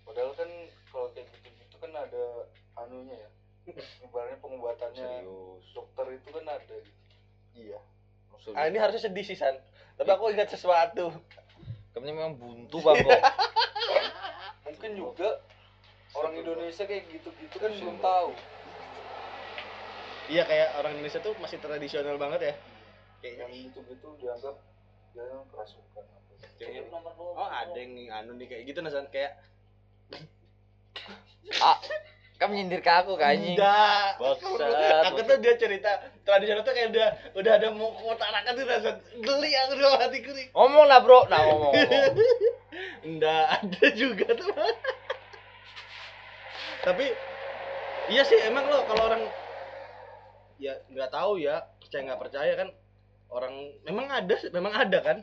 padahal 0.05 0.33
kan 0.41 0.51
kalau 0.89 1.09
kayak 1.13 1.29
gitu-gitu 1.37 1.77
kan 1.81 1.93
ada 1.95 2.25
anunya 2.81 3.17
ya. 3.17 3.31
Ibaratnya 4.09 4.41
pengobatannya 4.41 5.09
serius. 5.25 5.65
dokter 5.77 6.07
itu 6.17 6.29
kan 6.33 6.45
ada 6.49 6.77
gitu. 6.81 7.17
Iya 7.55 7.81
ah 8.55 8.65
ini 8.67 8.79
harusnya 8.79 9.03
sedih 9.03 9.25
sih 9.25 9.37
san. 9.37 9.55
Tapi 9.99 10.09
aku 10.09 10.31
ingat 10.31 10.49
sesuatu. 10.49 11.11
Kamu 11.93 12.05
memang 12.07 12.39
buntu 12.39 12.79
bang 12.81 13.03
kok. 13.03 13.11
Mungkin 14.69 14.91
juga 14.95 15.43
orang 16.15 16.39
Indonesia 16.39 16.85
kayak 16.87 17.05
gitu-gitu 17.11 17.57
kan 17.59 17.71
belum 17.75 17.99
tahu. 17.99 18.31
Iya 20.29 20.43
kayak 20.45 20.69
orang 20.79 20.93
Indonesia 20.97 21.21
tuh 21.21 21.35
masih 21.41 21.59
tradisional 21.59 22.17
banget 22.21 22.41
ya. 22.41 22.55
Kayaknya 23.19 23.43
yang 23.43 23.53
gitu-gitu 23.73 24.09
dianggap 24.21 24.55
dia 25.17 25.25
yang 25.25 25.43
kerasukan 25.51 26.05
apa. 26.05 26.19
Kayak- 26.59 26.87
oh 27.19 27.49
ada 27.49 27.75
yang 27.75 27.93
anu 28.13 28.39
nih 28.39 28.47
kayak 28.47 28.63
gitu 28.71 28.79
nasan 28.85 29.11
kayak 29.11 29.35
ah 31.59 31.79
kamu 32.39 32.53
nyindir 32.55 32.81
ke 32.87 32.93
aku 32.95 33.19
kayaknya 33.19 33.59
enggak. 33.59 34.09
Bangsat. 34.23 35.03
aku 35.11 35.21
tuh 35.27 35.37
dia 35.43 35.59
cerita 35.59 35.91
tradisional 36.23 36.63
tuh 36.63 36.71
kayak 36.71 36.95
udah 36.95 37.09
udah 37.35 37.53
ada 37.59 37.69
mau 37.75 37.91
kotakan 37.99 38.55
tuh 38.55 38.63
nasan 38.63 38.97
geli 39.19 39.51
aku 39.59 39.73
dalam 39.75 39.99
hatiku 39.99 40.31
nih 40.31 40.47
ngomong 40.55 40.87
lah 40.87 41.03
bro. 41.03 41.27
Nah 41.27 41.41
ngomong, 41.43 41.73
ngomong. 41.75 42.15
enggak 43.11 43.43
ada 43.59 43.85
juga 43.91 44.27
tuh. 44.39 44.55
Tapi 46.87 47.07
iya 48.15 48.23
sih 48.23 48.39
emang 48.47 48.71
lo 48.71 48.87
kalau 48.87 49.03
orang 49.11 49.23
ya 50.63 50.79
nggak 50.95 51.11
tahu 51.11 51.43
ya 51.43 51.67
percaya 51.83 52.07
nggak 52.07 52.23
percaya 52.23 52.53
kan 52.55 52.69
orang 53.35 53.55
memang 53.83 54.07
ada 54.15 54.35
sih, 54.39 54.55
memang 54.55 54.79
ada 54.79 54.99
kan 55.03 55.19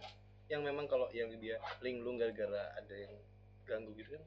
yang 0.51 0.67
memang 0.67 0.83
kalau 0.91 1.07
yang 1.15 1.31
dia 1.39 1.63
linglung 1.79 2.19
gara-gara 2.19 2.75
ada 2.75 2.91
yang 2.91 3.15
ganggu 3.63 3.95
gitu 3.95 4.19
kan. 4.19 4.23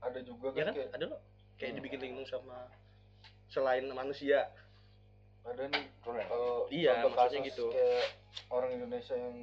Ada 0.00 0.24
juga 0.24 0.48
ya 0.56 0.64
kan 0.64 0.72
kan? 0.72 0.74
kayak 0.80 0.96
ada 0.96 1.06
loh 1.12 1.20
kayak 1.60 1.76
dibikin 1.76 2.00
linglung 2.00 2.24
sama 2.24 2.72
selain 3.52 3.84
manusia. 3.92 4.48
Ada 5.44 5.68
nih 5.68 5.84
kalau 6.04 6.64
Iya, 6.72 7.04
maksudnya 7.04 7.40
gitu. 7.44 7.68
kayak 7.68 8.04
orang 8.48 8.70
Indonesia 8.80 9.12
yang 9.16 9.36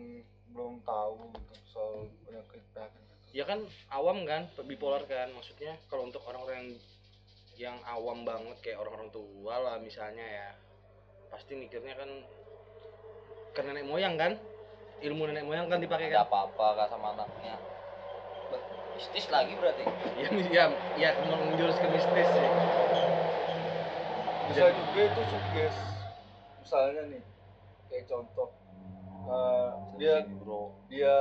belum 0.50 0.82
tahu 0.82 1.30
gitu 1.38 1.54
soal 1.70 2.10
penyakit 2.26 2.62
penyakit 2.74 3.02
gitu. 3.06 3.14
ya 3.38 3.44
kan 3.46 3.60
awam 3.94 4.26
kan 4.26 4.50
bipolar 4.66 5.06
kan. 5.06 5.30
Maksudnya 5.38 5.78
kalau 5.94 6.10
untuk 6.10 6.26
orang-orang 6.26 6.58
yang 6.58 6.72
yang 7.58 7.78
awam 7.86 8.26
banget 8.26 8.58
kayak 8.66 8.82
orang-orang 8.82 9.10
tua 9.14 9.56
lah 9.62 9.76
misalnya 9.78 10.26
ya 10.26 10.48
pasti 11.30 11.54
mikirnya 11.58 11.94
kan 11.98 12.10
ke 13.54 13.62
nenek 13.62 13.86
moyang 13.86 14.18
kan? 14.18 14.34
Ilmu 15.02 15.30
nenek 15.30 15.46
moyang 15.46 15.70
kan 15.70 15.78
dipakai 15.78 16.10
ada 16.10 16.26
kan 16.26 16.30
apa-apa 16.30 16.66
kak 16.82 16.88
sama 16.90 17.14
anaknya 17.14 17.77
mistis 18.98 19.26
lagi 19.30 19.54
berarti. 19.56 19.84
Ya 20.18 20.30
ya 20.50 20.66
ya 20.98 21.10
menjurus 21.22 21.78
ke 21.78 21.88
mistis 21.88 22.26
sih. 22.26 22.50
Bisa 24.50 24.66
juga 24.74 25.02
itu 25.06 25.22
suges 25.22 25.76
misalnya 26.58 27.02
nih 27.16 27.24
kayak 27.88 28.06
contoh 28.12 28.50
eh, 29.30 29.70
dia 30.02 30.16
bro. 30.44 30.74
dia 30.92 31.16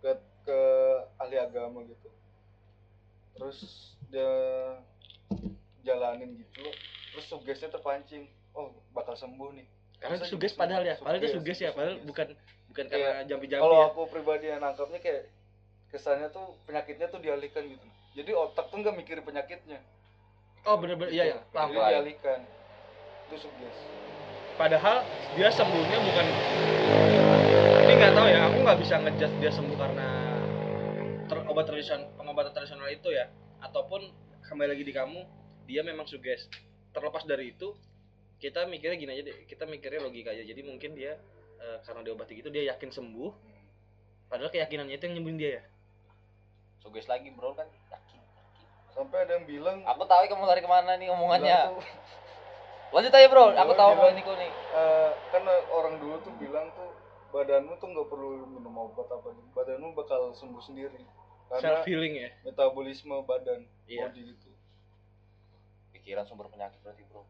ke 0.00 0.12
ke 0.42 0.60
ahli 1.20 1.36
agama 1.38 1.84
gitu. 1.84 2.08
Terus 3.38 3.58
dia 4.10 4.32
jalanin 5.84 6.40
gitu 6.40 6.64
terus 7.12 7.26
sugesnya 7.28 7.68
terpancing. 7.68 8.24
Oh 8.56 8.72
bakal 8.96 9.12
sembuh 9.12 9.52
nih. 9.52 9.66
Karena 10.00 10.16
itu 10.18 10.34
suges 10.34 10.52
padahal 10.56 10.82
ya 10.82 10.96
padahal 10.98 11.20
itu 11.22 11.30
suges, 11.38 11.58
ya 11.62 11.70
padahal 11.76 12.00
bukan 12.02 12.34
bukan 12.72 12.84
Kayak, 12.88 13.04
karena 13.06 13.22
jampi-jampi 13.28 13.62
kalau 13.62 13.78
ya. 13.78 13.86
aku 13.92 14.00
pribadi 14.08 14.44
yang 14.50 14.60
nangkapnya 14.64 14.98
kayak 14.98 15.22
kesannya 15.92 16.32
tuh 16.32 16.56
penyakitnya 16.64 17.06
tuh 17.12 17.20
dialihkan 17.20 17.68
gitu. 17.68 17.86
Jadi 18.16 18.30
otak 18.32 18.72
tuh 18.72 18.80
nggak 18.80 18.96
mikirin 18.96 19.22
penyakitnya. 19.22 19.78
Oh 20.64 20.78
bener-bener 20.78 21.10
iya 21.12 21.24
ya 21.36 21.38
paham 21.52 21.70
jadi 21.76 22.00
dialihkan. 22.00 22.40
Itu 23.28 23.36
suges 23.48 23.76
padahal 24.56 25.00
dia 25.34 25.48
sembuhnya 25.48 25.98
bukan 25.98 26.26
ini 27.82 27.92
nggak 27.98 28.12
tahu 28.14 28.26
ya 28.28 28.40
aku 28.46 28.56
nggak 28.62 28.78
bisa 28.84 28.94
ngejudge 29.00 29.36
dia 29.40 29.50
sembuh 29.52 29.76
karena 29.80 30.08
ter- 31.26 31.46
obat 31.48 31.64
tradisional 31.66 32.06
pengobatan 32.14 32.52
tradisional 32.52 32.88
itu 32.92 33.08
ya. 33.10 33.26
Ataupun 33.62 34.02
kembali 34.46 34.76
lagi 34.76 34.84
di 34.84 34.92
kamu 34.94 35.20
dia 35.66 35.82
memang 35.82 36.04
suges 36.06 36.46
terlepas 36.92 37.24
dari 37.24 37.54
itu 37.56 37.72
kita 38.42 38.66
mikirnya 38.66 38.98
gini 38.98 39.10
aja 39.14 39.22
deh 39.30 39.36
kita 39.48 39.64
mikirnya 39.66 40.04
logika 40.04 40.30
aja. 40.30 40.44
Jadi 40.44 40.60
mungkin 40.62 40.94
dia 40.94 41.16
eh, 41.58 41.78
karena 41.82 42.04
diobati 42.04 42.38
gitu 42.38 42.52
dia 42.52 42.70
yakin 42.74 42.90
sembuh. 42.92 43.30
Padahal 44.28 44.48
keyakinannya 44.48 44.96
itu 44.96 45.04
yang 45.08 45.14
nyembuhin 45.20 45.38
dia 45.40 45.50
ya 45.60 45.62
suges 46.82 47.06
lagi 47.06 47.30
bro 47.30 47.54
kan? 47.54 47.66
Yakin 47.88 48.20
sampai 48.92 49.24
ada 49.24 49.32
yang 49.34 49.46
bilang 49.46 49.80
aku 49.82 50.04
tahu 50.04 50.20
kamu 50.26 50.44
lari 50.44 50.60
ke 50.60 50.68
mana 50.68 50.92
nih 50.94 51.08
omongannya. 51.08 51.70
Tuh, 51.70 51.80
lanjut 52.92 53.08
aja 53.10 53.26
bro. 53.26 53.44
Aku 53.50 53.72
tahu 53.72 53.88
bilang- 53.88 53.92
omongan 53.94 54.14
Niko 54.14 54.32
nih. 54.34 54.50
eh, 54.52 55.10
kan 55.30 55.42
orang 55.70 55.94
dulu 55.96 56.16
tuh 56.20 56.32
bilang 56.36 56.68
tuh 56.70 56.92
badanmu 57.30 57.72
tuh 57.74 57.88
nggak 57.88 58.06
perlu 58.06 58.28
minum 58.46 58.74
obat 58.78 59.08
apa 59.08 59.24
badanmu 59.52 59.94
bakal 59.94 60.32
sembuh 60.32 60.60
sendiri. 60.60 61.00
Karena 61.48 61.60
self 61.74 61.84
healing 61.84 62.14
ya? 62.18 62.28
metabolisme 62.42 63.16
badan 63.22 63.64
Iya. 63.86 64.08
body 64.08 64.20
gitu. 64.26 64.50
Pikiran 65.92 66.24
sumber 66.24 66.48
penyakit 66.48 66.80
berarti 66.80 67.02
bro. 67.06 67.24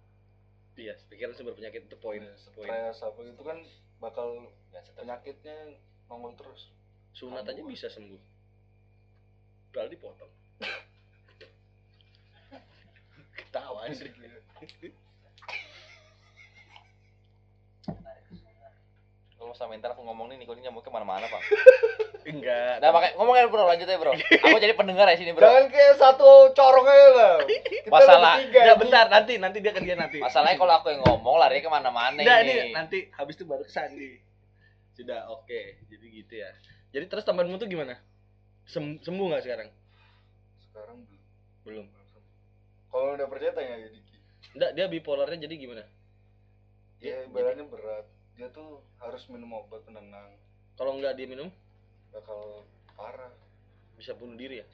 Iya 0.73 0.97
pikiran 1.05 1.31
sumber 1.33 1.53
penyakit 1.53 1.85
itu 1.85 1.97
poin 1.97 2.19
Ya, 2.19 2.33
poin. 2.51 2.67
stres 2.67 3.05
apa 3.05 3.19
gitu 3.21 3.43
kan 3.45 3.61
bakal 3.99 4.29
ya 4.73 4.81
penyakitnya 4.95 5.79
nongol 6.09 6.33
terus. 6.35 6.73
Sunat 7.13 7.45
aja 7.45 7.63
bisa 7.63 7.87
sembuh 7.87 8.19
Padahal 9.73 9.89
dipotong 9.89 10.29
ketawa 13.33 13.89
Andri 13.89 14.13
Kalau 19.35 19.59
sama 19.59 19.75
ntar 19.75 19.91
aku 19.91 20.03
ngomong 20.03 20.31
nih 20.31 20.39
Niko 20.39 20.55
ini 20.55 20.63
nyamuk 20.63 20.81
ke 20.81 20.89
mana-mana 20.89 21.25
bang. 21.25 21.43
enggak 22.23 22.79
Nah 22.79 22.89
makanya 22.89 23.13
ngomongin 23.17 23.49
bro 23.49 23.65
lanjut 23.65 23.85
aja 23.85 23.99
bro. 23.99 24.13
Aku 24.15 24.57
jadi 24.57 24.71
pendengar 24.73 25.09
ya 25.09 25.19
sini 25.19 25.33
bro. 25.33 25.43
jangan 25.43 25.67
kayak 25.67 25.95
satu 25.99 26.29
corong 26.53 26.87
aja 26.87 27.09
lah 27.11 27.35
kita 27.43 27.91
Masalah- 27.91 28.39
Enggak, 28.39 28.77
bentar 28.79 29.05
nanti 29.09 29.33
nanti 29.37 29.59
dia 29.59 29.73
ke 29.73 29.81
dia 29.81 29.97
nanti 29.97 30.21
Masalahnya 30.21 30.55
kalau 30.55 30.77
aku 30.77 30.89
yang 30.89 31.03
ngomong 31.03 31.37
lari 31.37 31.59
ke 31.59 31.67
mana-mana 31.67 32.15
Enggak, 32.15 32.39
ini. 32.45 32.53
ini 32.53 32.71
nanti 32.71 32.99
habis 33.11 33.35
itu 33.35 33.43
baru 33.43 33.65
ke 33.65 33.73
Sandi. 33.73 34.21
Sudah, 34.93 35.27
oke. 35.27 35.61
Jadi 35.89 36.07
gitu 36.15 36.35
ya. 36.37 36.51
Jadi 36.93 37.09
terus 37.09 37.25
temanmu 37.25 37.57
tuh 37.57 37.67
gimana? 37.67 37.97
Sem- 38.65 38.99
sembuh 38.99 39.27
nggak 39.29 39.43
sekarang? 39.43 39.69
sekarang 40.63 40.99
belum 41.63 41.85
Belum. 41.85 41.87
kalau 42.89 43.13
udah 43.13 43.27
percaya 43.27 43.53
tanya 43.53 43.77
aja 43.77 43.89
Diki 43.89 44.17
Enggak, 44.53 44.71
dia 44.73 44.87
bipolarnya 44.87 45.39
jadi 45.41 45.55
gimana? 45.55 45.85
ya 46.99 47.25
ibaratnya 47.25 47.65
berat 47.65 48.07
dia 48.33 48.49
tuh 48.49 48.81
harus 48.97 49.23
minum 49.29 49.53
obat 49.55 49.83
penenang 49.83 50.33
Kalau 50.73 50.97
nggak 50.97 51.15
dia 51.15 51.27
minum, 51.27 51.53
bakal 52.11 52.65
parah 52.93 53.29
bisa 53.95 54.15
bunuh 54.15 54.35
diri 54.35 54.59
ya? 54.59 54.67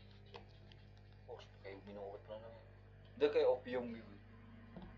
Oh, 1.27 1.35
kayak 1.59 1.83
minum 1.83 2.07
obat 2.07 2.23
penenang. 2.23 2.55
dia 3.17 3.29
kayak 3.29 3.49
opium 3.51 3.85
gitu 3.91 4.13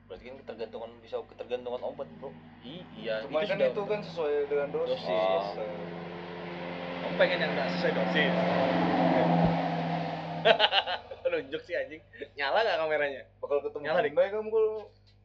Berarti 0.05 0.25
kan 0.27 0.37
ketergantungan 0.39 0.91
bisa 1.01 1.17
ketergantungan 1.25 1.81
obat 1.85 2.09
bro. 2.19 2.35
I- 2.61 2.83
iya, 2.99 3.23
Cuma 3.25 3.41
kan 3.41 3.57
sudah- 3.57 3.71
itu 3.71 3.83
kan 3.87 4.01
sesuai 4.03 4.35
dengan 4.45 4.69
dosis. 4.71 4.99
Dosis. 4.99 5.47
Kamu 7.01 7.15
pengen 7.17 7.39
yang 7.41 7.53
nggak 7.57 7.69
sesuai 7.77 7.93
dosis. 7.97 8.35
Nunjuk 11.31 11.63
sih 11.63 11.75
anjing. 11.79 12.03
Nyala 12.35 12.59
nggak 12.67 12.79
kameranya? 12.81 13.23
Bakal 13.39 13.59
ketemu 13.65 13.83
Nyala, 13.87 14.01
Dik. 14.03 14.13
Hyundai 14.13 14.31
kamu 14.35 14.49
kalau 14.51 14.75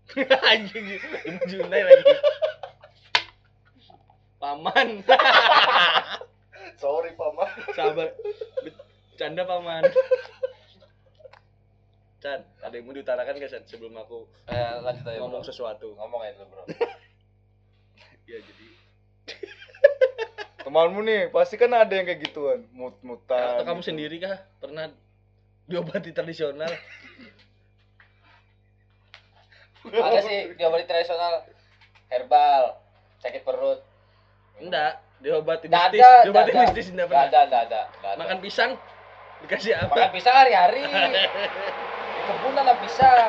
anjing, 0.54 0.86
Junai 1.50 1.82
lagi. 1.82 2.04
Paman. 4.42 5.02
sorry 6.78 7.12
paman. 7.18 7.50
Sabar. 7.74 8.14
Bercanda 8.62 9.44
paman. 9.48 9.84
Chan, 12.22 12.42
ada 12.62 12.74
yang 12.74 12.86
mau 12.86 12.94
diutarakan 12.94 13.38
gak 13.38 13.54
Chan 13.54 13.64
sebelum 13.70 13.98
aku 14.02 14.26
Eh 14.50 14.74
lanjut 14.82 15.06
aja 15.06 15.22
ngomong 15.22 15.42
bro. 15.42 15.50
sesuatu? 15.50 15.94
Ngomong 15.98 16.22
aja 16.26 16.42
dulu 16.42 16.50
bro. 16.54 16.64
Ya 18.30 18.38
jadi 18.42 18.68
Temanmu 20.66 21.00
nih 21.00 21.30
pasti 21.30 21.56
kan 21.56 21.70
ada 21.70 21.94
yang 21.94 22.04
kayak 22.04 22.26
gituan, 22.26 22.66
mut-mutan. 22.74 23.62
atau 23.62 23.64
kamu 23.64 23.80
gitu. 23.80 23.90
sendiri 23.94 24.16
kah 24.18 24.42
pernah 24.58 24.90
diobati 25.64 26.10
tradisional? 26.10 26.74
Ada 29.86 30.20
sih 30.26 30.58
diobati 30.58 30.86
tradisional 30.86 31.46
herbal 32.10 32.82
sakit 33.22 33.46
perut. 33.46 33.80
Enggak, 34.58 34.98
diobati 35.22 35.70
mistis. 35.70 36.02
ada, 36.02 36.10
Diobati 36.26 36.50
nggak 36.50 36.58
ada. 36.58 36.66
mistis 36.66 36.88
enggak 36.90 37.06
Gak 37.06 37.14
pernah. 37.14 37.30
ada, 37.30 37.40
gak 37.46 37.62
ada, 37.62 37.82
gak 37.94 38.12
ada. 38.12 38.20
Makan 38.20 38.38
pisang 38.42 38.72
dikasih 39.46 39.72
apa? 39.78 39.94
Makan 39.94 40.12
pisang 40.12 40.34
hari-hari. 40.34 40.82
Kebun 42.26 42.58
ada 42.58 42.74
pisang. 42.82 43.28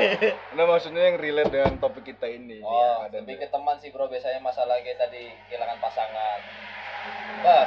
Nah 0.56 0.64
maksudnya 0.64 1.02
yang 1.04 1.20
relate 1.20 1.52
dengan 1.52 1.76
topik 1.76 2.08
kita 2.08 2.24
ini. 2.24 2.64
Oh, 2.64 3.04
ada 3.04 3.20
lebih 3.20 3.36
nih. 3.36 3.44
ke 3.44 3.52
teman 3.52 3.76
sih 3.76 3.92
bro. 3.92 4.08
Biasanya 4.08 4.40
masalah 4.40 4.80
kayak 4.80 4.96
tadi 4.96 5.28
kehilangan 5.52 5.76
pasangan. 5.84 6.38
Bah, 7.44 7.66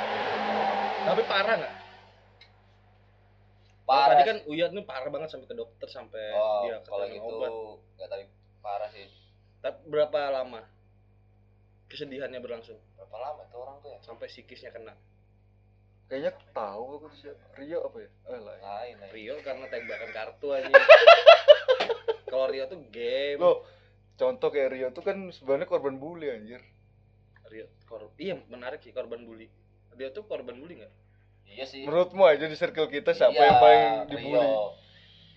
Tapi 1.10 1.22
parah 1.26 1.56
nggak? 1.58 1.76
parah. 3.90 4.14
Tadi 4.14 4.24
kan 4.30 4.38
Uyat 4.46 4.70
nih 4.70 4.86
parah 4.86 5.10
banget 5.10 5.30
sampai 5.34 5.50
ke 5.50 5.56
dokter 5.58 5.88
sampai 5.90 6.22
oh, 6.38 6.62
dia 6.62 6.78
kalau 6.86 7.06
gitu 7.10 7.26
obat. 7.26 7.52
nggak 7.98 8.10
tadi 8.14 8.24
parah 8.62 8.90
sih. 8.94 9.08
Tapi 9.60 9.80
berapa 9.90 10.20
lama 10.30 10.62
kesedihannya 11.90 12.38
berlangsung 12.38 12.78
Berapa 12.94 13.18
lama 13.18 13.42
itu 13.50 13.56
orang 13.58 13.78
tuh 13.82 13.90
ya? 13.90 13.98
sampai 14.06 14.30
psikisnya 14.30 14.70
kena? 14.70 14.94
Kayaknya 16.06 16.32
tahu 16.54 16.84
aku 17.02 17.06
tuh 17.10 17.18
siapa. 17.22 17.42
Rio 17.58 17.86
apa 17.86 17.98
ya? 18.02 18.10
Eh 18.34 18.40
lah. 18.42 18.58
Lain, 18.62 18.96
lain. 18.98 19.12
Rio 19.14 19.36
karena 19.46 19.66
tembakan 19.70 20.10
kartu 20.10 20.48
aja. 20.58 20.70
Kalau 22.34 22.46
Rio 22.50 22.66
tuh 22.66 22.82
game. 22.90 23.38
Loh, 23.38 23.62
contoh 24.18 24.50
kayak 24.50 24.70
Rio 24.74 24.88
tuh 24.90 25.06
kan 25.06 25.18
sebenarnya 25.30 25.70
korban 25.70 26.02
bully 26.02 26.30
anjir. 26.34 26.62
Rio 27.50 27.66
kor 27.84 28.14
iya 28.16 28.38
menarik 28.48 28.80
sih 28.80 28.94
korban 28.94 29.26
bully. 29.26 29.50
Dia 29.98 30.10
tuh 30.10 30.24
korban 30.24 30.56
bully 30.56 30.80
nggak? 30.80 30.94
Iya 31.50 31.66
sih. 31.66 31.84
Menurutmu 31.84 32.22
aja 32.24 32.46
di 32.46 32.54
circle 32.54 32.88
kita 32.88 33.12
siapa 33.12 33.34
Iya, 33.34 33.44
yang 33.44 33.58
paling 33.58 33.84
dibully? 34.08 34.38
Rio. 34.38 34.78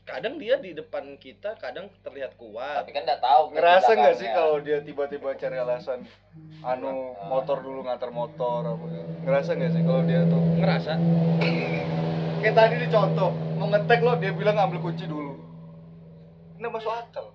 Kadang 0.03 0.35
dia 0.35 0.59
di 0.59 0.75
depan 0.75 1.15
kita, 1.17 1.55
kadang 1.57 1.87
terlihat 2.03 2.35
kuat. 2.35 2.83
Tapi 2.83 2.91
kan 2.91 3.07
nggak 3.07 3.23
tahu. 3.23 3.43
kan 3.49 3.55
Ngerasa 3.55 3.91
nggak 3.95 4.15
sih 4.19 4.29
kalau 4.29 4.57
dia 4.59 4.79
tiba-tiba 4.83 5.29
cari 5.33 5.57
alasan 5.57 6.03
anu 6.63 7.15
Ah. 7.17 7.27
motor 7.29 7.59
dulu 7.59 7.83
ngantar 7.83 8.11
motor 8.11 8.63
apa 8.63 8.85
ngerasa 9.23 9.51
nggak 9.53 9.73
sih 9.73 9.83
kalau 9.83 10.03
dia 10.03 10.23
tuh 10.25 10.43
Ngerasa 10.59 10.93
kayak 12.39 12.55
tadi 12.55 12.75
dicontoh 12.83 13.31
mau 13.55 13.67
ngetek 13.67 14.01
lo 14.01 14.15
dia 14.17 14.31
bilang 14.31 14.59
ambil 14.59 14.79
kunci 14.81 15.07
dulu 15.07 15.39
nggak 16.59 16.71
masuk 16.71 16.91
akal 16.91 17.27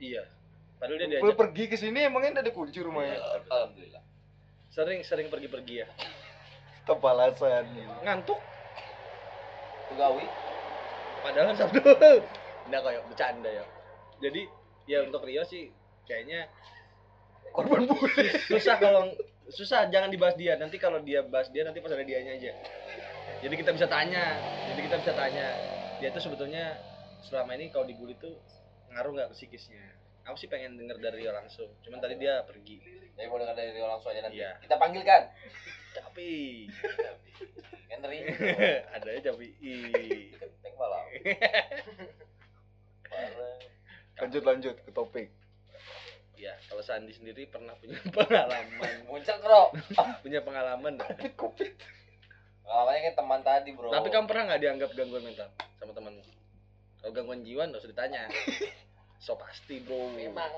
iya. 0.00 0.24
Padahal 0.78 0.98
dia 1.02 1.08
diajak 1.18 1.36
pergi 1.36 1.64
ke 1.66 1.76
sini 1.76 2.06
emangnya 2.06 2.42
ada 2.46 2.52
kunci 2.54 2.78
rumahnya 2.78 3.18
Alhamdulillah. 3.50 4.02
sering 4.70 5.02
sering 5.02 5.26
pergi-pergi 5.26 5.74
ya. 5.82 5.88
tanpa 6.86 7.12
alasan 7.12 7.66
Ngantuk 8.06 8.38
Tugawi. 9.90 10.24
padahal 11.24 11.56
Sabtu. 11.58 11.80
Enggak 12.70 12.82
kayak 12.86 13.02
bercanda 13.10 13.50
ya. 13.50 13.64
Jadi 14.22 14.42
ya 14.88 15.04
untuk 15.04 15.26
Rio 15.26 15.44
sih 15.44 15.68
kayaknya 16.08 16.48
korban 17.52 17.84
bully 17.84 18.28
susah 18.48 18.80
kalau 18.80 19.12
susah 19.52 19.88
jangan 19.92 20.08
dibahas 20.08 20.36
dia 20.36 20.56
nanti 20.56 20.80
kalau 20.80 21.00
dia 21.04 21.20
bahas 21.24 21.52
dia 21.52 21.64
nanti 21.64 21.80
pas 21.84 21.92
ada 21.92 22.04
dianya 22.04 22.36
aja 22.36 22.52
jadi 23.44 23.54
kita 23.54 23.70
bisa 23.76 23.86
tanya 23.88 24.36
jadi 24.72 24.80
kita 24.88 24.96
bisa 25.04 25.12
tanya 25.16 25.46
dia 26.00 26.08
tuh 26.12 26.24
sebetulnya 26.24 26.76
selama 27.24 27.56
ini 27.56 27.68
kalau 27.68 27.84
dibully 27.84 28.16
tuh 28.16 28.32
ngaruh 28.92 29.12
nggak 29.12 29.28
ke 29.32 29.44
psikisnya 29.44 29.84
aku 30.28 30.36
sih 30.36 30.48
pengen 30.52 30.76
denger 30.76 31.00
dari 31.00 31.24
Rio 31.24 31.32
langsung 31.32 31.72
cuman 31.80 32.04
tadi 32.04 32.20
dia 32.20 32.44
pergi 32.44 32.76
Jadi 33.16 33.26
mau 33.26 33.40
dengar 33.40 33.56
dari 33.58 33.74
Rio 33.74 33.90
langsung 33.90 34.14
aja 34.14 34.22
nanti. 34.22 34.38
Iya. 34.38 34.62
Kita 34.62 34.78
panggilkan. 34.78 35.22
tapi 35.90 36.28
Henry. 37.90 38.18
ada 38.94 39.08
aja 39.10 39.34
tapi 39.34 39.48
Genteng 40.38 40.74
malah. 40.78 41.02
Parah. 43.08 43.56
lanjut 44.22 44.42
lanjut 44.44 44.76
ke 44.84 44.90
topik 44.92 45.32
ya 46.38 46.54
kalau 46.70 46.82
Sandi 46.86 47.10
sendiri 47.10 47.50
pernah 47.50 47.74
punya 47.74 47.98
pengalaman 48.14 48.94
Muncul 49.10 49.36
bro. 49.42 49.74
punya 50.22 50.38
pengalaman 50.46 50.94
nggak? 50.94 51.34
Pengalamannya 51.34 53.02
kan 53.10 53.14
teman 53.18 53.40
tadi 53.42 53.74
bro. 53.74 53.90
tapi 53.90 54.08
kamu 54.12 54.30
pernah 54.30 54.54
nggak 54.54 54.62
dianggap 54.62 54.90
gangguan 54.94 55.24
mental 55.26 55.50
sama 55.82 55.92
temanmu 55.96 56.22
kalau 57.02 57.12
gangguan 57.14 57.42
jiwa 57.42 57.66
nggak 57.66 57.82
usah 57.82 57.90
ditanya 57.90 58.22
so 59.18 59.34
pasti 59.34 59.78
bro. 59.80 60.10
Memang. 60.10 60.50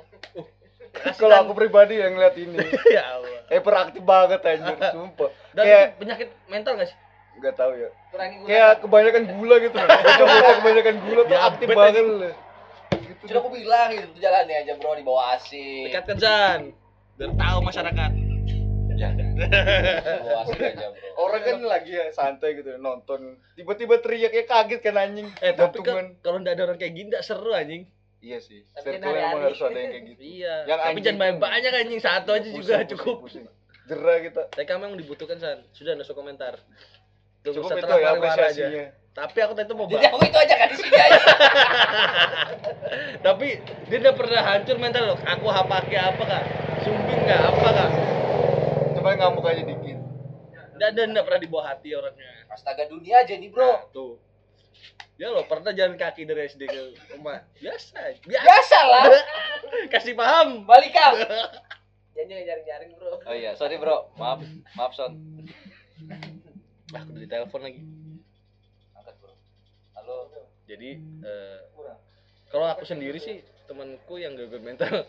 Kasih 0.91 1.17
kalau 1.17 1.35
tan- 1.35 1.45
aku 1.45 1.53
pribadi 1.55 1.97
yang 1.97 2.13
ngeliat 2.13 2.37
ini. 2.37 2.57
Ya 2.91 3.15
Allah. 3.15 3.41
Hyperaktif 3.47 4.03
banget 4.03 4.41
anjir 4.43 4.77
sumpah. 4.95 5.31
Dan 5.53 5.63
Kayak- 5.63 5.87
itu 5.87 5.99
penyakit 5.99 6.29
mental 6.47 6.73
gak 6.77 6.89
sih? 6.89 6.99
nggak 7.31 7.55
tahu 7.57 7.73
ya. 7.73 7.89
Kurangi 8.11 8.37
gula. 8.37 8.49
kayak 8.49 8.71
kebanyakan 8.81 9.23
gula 9.31 9.55
gitu 9.59 9.77
Bocah-bocah 9.79 10.55
kebanyakan 10.61 10.97
gula 11.01 11.21
tuh 11.21 11.29
Diabetes 11.31 11.49
aktif 11.49 11.67
banget. 11.71 12.03
loh 12.03 12.33
gitu. 13.01 13.23
Sudah 13.23 13.39
aku 13.39 13.51
bilang 13.51 13.89
gitu 13.91 14.07
tuh 14.09 14.21
jalannya 14.21 14.57
aja 14.59 14.73
bro 14.77 14.93
di 14.93 15.05
bawah 15.05 15.25
AC. 15.31 15.51
Dekatkan 15.89 16.17
Zan. 16.17 16.61
Biar 17.17 17.31
tahu 17.33 17.59
masyarakat. 17.63 18.11
Aja 18.91 19.09
bro. 19.09 19.37
orang 21.19 21.41
kan 21.41 21.57
lagi 21.63 21.93
ya 21.93 22.07
santai 22.11 22.51
gitu 22.55 22.77
nonton. 22.77 23.41
Tiba-tiba 23.55 23.97
teriak 23.99 24.31
kayak 24.31 24.45
kaget 24.47 24.81
kan 24.83 24.97
anjing. 24.99 25.29
Eh 25.39 25.53
tapi 25.53 25.81
kan 25.81 26.21
kalau 26.21 26.39
nggak 26.39 26.55
ada 26.55 26.63
orang 26.67 26.77
kayak 26.77 26.93
gini 26.93 27.09
nggak 27.09 27.23
seru 27.23 27.53
anjing 27.53 27.89
iya 28.21 28.39
sih. 28.41 28.65
Tapi 28.73 29.01
circle 29.01 29.17
emang 29.17 29.43
harus 29.45 29.61
ada 29.61 29.79
yang 29.81 29.93
kayak 29.93 30.05
gitu. 30.13 30.21
Iya. 30.21 30.55
Yang 30.69 30.79
Tapi 30.81 30.99
jangan 31.01 31.19
banyak-banyak 31.19 31.73
anjing. 31.73 32.01
Satu 32.01 32.31
aja 32.37 32.49
juga 32.49 32.75
Pusing, 32.81 32.91
cukup. 32.97 33.17
pusing, 33.25 33.45
pusing. 33.49 33.89
jerah 33.89 34.19
kita. 34.23 34.43
Tapi 34.53 34.65
kamu 34.69 34.83
yang 34.93 34.97
dibutuhkan 35.01 35.37
San. 35.41 35.59
Sudah 35.73 35.93
no 35.97 36.05
komentar. 36.13 36.55
Tunggu 37.41 37.65
cukup 37.65 37.81
itu 37.81 37.81
ya 37.81 37.89
pariwara 37.89 38.13
aja. 38.13 38.19
apresiasinya. 38.21 38.87
Tapi 39.11 39.39
aku 39.43 39.53
tadi 39.59 39.67
tuh 39.67 39.75
mau 39.75 39.87
Jadi 39.91 39.97
bahas 39.99 40.13
aku 40.15 40.19
itu 40.23 40.39
aja 40.39 40.55
kan 40.55 40.69
di 40.71 40.77
sini 40.79 40.99
aja. 41.01 41.21
Tapi 43.27 43.47
dia 43.91 43.99
udah 44.07 44.15
pernah 44.15 44.41
hancur 44.47 44.77
mental 44.79 45.03
loh. 45.11 45.19
Aku 45.19 45.47
pakai 45.51 45.99
apa 45.99 46.23
kak? 46.23 46.45
Sumbing 46.87 47.21
nggak 47.27 47.41
apa 47.43 47.69
kak? 47.75 47.91
coba 49.01 49.17
ngamuk 49.17 49.49
aja 49.49 49.63
dikit. 49.65 49.99
Dan 50.77 50.91
dan 50.93 51.09
nggak 51.17 51.25
pernah 51.25 51.41
dibawa 51.41 51.63
hati 51.73 51.97
orangnya. 51.97 52.45
Astaga 52.53 52.85
dunia 52.87 53.25
aja 53.25 53.35
nih 53.35 53.49
bro. 53.49 53.65
Nah, 53.65 53.81
tuh 53.91 54.30
Ya 55.21 55.29
loh 55.29 55.45
pernah 55.45 55.77
jalan 55.77 56.01
kaki 56.01 56.25
dari 56.25 56.49
SD 56.49 56.65
ke 56.65 56.83
rumah 57.13 57.45
Biasa 57.61 58.25
Biasa 58.25 58.45
Biasa 58.45 58.79
lah. 58.89 59.05
Kasih 59.93 60.17
paham 60.17 60.65
Balik 60.65 60.97
kak. 60.97 61.13
Jangan 62.17 62.45
jaring-jaring 62.45 62.91
bro. 62.97 63.21
Oh 63.29 63.37
iya 63.37 63.53
sorry 63.57 63.77
bro. 63.77 64.09
Maaf 64.17 64.41
maaf 64.77 64.93
son. 64.97 65.21
ah 66.91 67.07
udah 67.07 67.23
ditelepon 67.23 67.63
lagi 67.63 67.87
angkat 68.99 69.15
bro 69.23 69.31
halo 69.95 70.27
jadi 70.67 70.99
eh, 70.99 71.59
kalau 72.51 72.67
aku 72.67 72.83
sendiri 72.83 73.15
sih 73.23 73.47
temanku 73.71 74.19
yang 74.19 74.35
gangguan 74.35 74.75
mental 74.75 74.91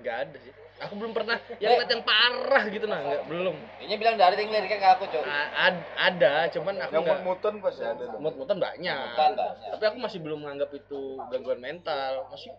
nggak 0.00 0.16
ada 0.16 0.36
sih 0.40 0.54
aku 0.82 0.94
belum 0.98 1.12
pernah 1.14 1.36
yang 1.62 1.78
lihat 1.78 1.90
yang 1.90 2.04
parah 2.04 2.64
gitu 2.66 2.86
nah 2.90 2.98
nggak 3.00 3.22
belum. 3.30 3.56
Ini 3.82 3.94
bilang 3.96 4.16
dari 4.18 4.34
tinggal 4.34 4.62
liriknya 4.62 4.78
ke 4.82 4.88
aku 4.98 5.04
cok 5.06 5.22
A- 5.22 5.52
ad- 5.70 5.88
ada 5.94 6.34
cuman 6.50 6.74
aku 6.82 6.92
yang 6.92 7.02
nggak 7.06 7.20
mut-mutan 7.22 7.54
pasti 7.62 7.82
ada 7.86 8.04
dong. 8.10 8.20
Mut-mutan 8.20 8.56
banyak. 8.58 8.98
Mutan 8.98 9.32
banyak. 9.38 9.70
tapi 9.78 9.84
aku 9.86 9.98
masih 10.02 10.18
belum 10.18 10.38
menganggap 10.42 10.70
itu 10.74 11.00
gangguan 11.30 11.60
mental. 11.62 12.12
Masih 12.28 12.50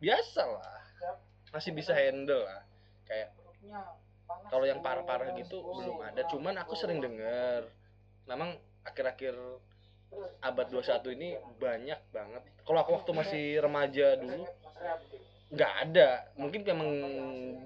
biasa 0.00 0.42
lah. 0.48 0.80
Masih 1.52 1.70
bisa 1.76 1.92
handle 1.92 2.42
lah. 2.42 2.62
Kayak 3.04 3.28
kalau 4.48 4.64
yang 4.64 4.80
parah-parah 4.80 5.36
gitu 5.36 5.60
belum 5.60 6.00
ada. 6.00 6.24
Cuman 6.30 6.56
aku 6.58 6.72
sering 6.78 7.02
dengar 7.02 7.68
memang 8.24 8.56
akhir-akhir 8.86 9.36
abad 10.42 10.66
21 10.72 11.16
ini 11.18 11.28
banyak 11.60 12.00
banget. 12.10 12.42
Kalau 12.66 12.78
aku 12.82 12.90
waktu 12.98 13.10
masih 13.14 13.44
remaja 13.62 14.18
dulu 14.18 14.46
nggak 15.50 15.72
ada. 15.86 16.30
Mungkin 16.38 16.62
memang 16.62 16.90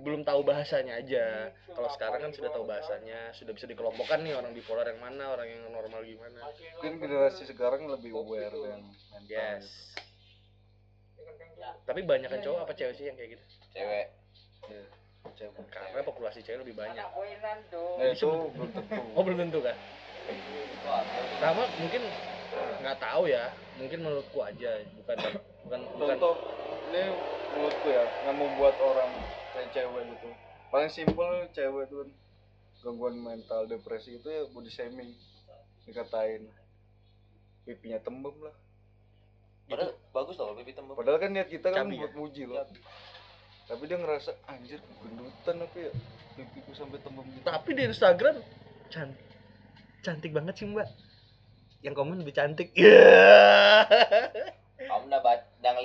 belum 0.00 0.24
tahu 0.24 0.40
bahasanya 0.44 1.04
aja. 1.04 1.52
Kalau 1.68 1.88
sekarang 1.92 2.20
kan 2.24 2.32
sudah 2.32 2.50
tahu 2.50 2.64
bahasanya 2.64 3.32
sudah 3.36 3.52
bisa 3.52 3.68
dikelompokkan 3.68 4.24
nih 4.24 4.32
orang 4.32 4.56
bipolar 4.56 4.88
yang 4.88 5.00
mana 5.04 5.36
orang 5.36 5.48
yang 5.52 5.62
normal 5.68 6.00
gimana. 6.00 6.40
Mungkin 6.80 6.92
generasi 7.00 7.44
sekarang 7.44 7.84
lebih 7.88 8.16
aware 8.16 8.52
mental 8.56 9.04
yes. 9.28 9.96
tapi 11.88 12.04
banyak 12.04 12.28
kan 12.28 12.44
cowok 12.44 12.68
apa 12.68 12.72
cewek 12.76 12.92
sih 12.92 13.08
yang 13.08 13.16
kayak 13.16 13.40
gitu? 13.40 13.44
Cewek. 13.72 14.06
Iya, 14.68 14.84
cewek. 15.32 15.64
karena 15.72 16.04
populasi 16.04 16.44
cewek 16.44 16.60
lebih 16.60 16.76
banyak. 16.76 17.04
Nah 17.04 18.06
itu 18.12 18.28
belum 18.52 18.70
tentu. 18.76 19.00
Oh 19.16 19.22
belum 19.24 19.38
tentu 19.48 19.58
kan 19.64 19.76
sama 21.40 21.68
mungkin 21.80 22.02
nggak 22.80 22.98
tahu 23.00 23.28
ya. 23.28 23.52
Mungkin 23.80 23.98
menurutku 24.04 24.38
aja 24.44 24.80
bukan 25.00 25.16
bukan 25.64 25.80
bukan. 25.96 26.06
Contoh 26.16 26.34
ini 26.92 27.02
menurutku 27.54 27.88
ya 27.88 28.04
yang 28.28 28.36
membuat 28.36 28.74
orang 28.78 29.10
kayak 29.56 29.68
cewek 29.72 30.02
gitu. 30.14 30.28
Paling 30.68 30.90
simpel 30.90 31.30
cewek 31.54 31.82
itu 31.88 31.96
kan 32.04 32.10
gangguan 32.84 33.16
mental 33.16 33.64
depresi 33.64 34.20
itu 34.20 34.28
ya 34.28 34.44
body 34.52 34.70
shaming 34.70 35.10
dikatain. 35.88 36.50
Pipinya 37.64 37.96
tembem 38.04 38.36
lah. 38.44 38.54
Padahal 39.64 39.96
bagus 40.12 40.36
loh 40.36 40.52
pipi 40.60 40.76
tembem. 40.76 40.92
Padahal 40.92 41.16
kan 41.16 41.30
niat 41.32 41.48
kita 41.48 41.72
kan 41.72 41.88
Cabi 41.88 41.96
buat 41.96 42.12
ya? 42.12 42.18
muji 42.20 42.42
loh. 42.44 42.60
Tapi 43.64 43.82
dia 43.88 43.96
ngerasa 43.96 44.36
anjir 44.44 44.80
gendutan 45.00 45.64
apa 45.64 45.76
ya? 45.80 45.90
Pipiku 46.36 46.76
sampai 46.76 47.00
tembem 47.00 47.24
gitu. 47.32 47.46
Tapi 47.48 47.70
di 47.72 47.82
Instagram 47.88 48.36
cantik 48.92 49.24
cantik 50.04 50.30
banget 50.36 50.54
sih 50.60 50.68
mbak. 50.68 50.84
Yang 51.80 51.94
komen 51.96 52.20
lebih 52.20 52.36
cantik. 52.36 52.68
Iya. 52.76 53.88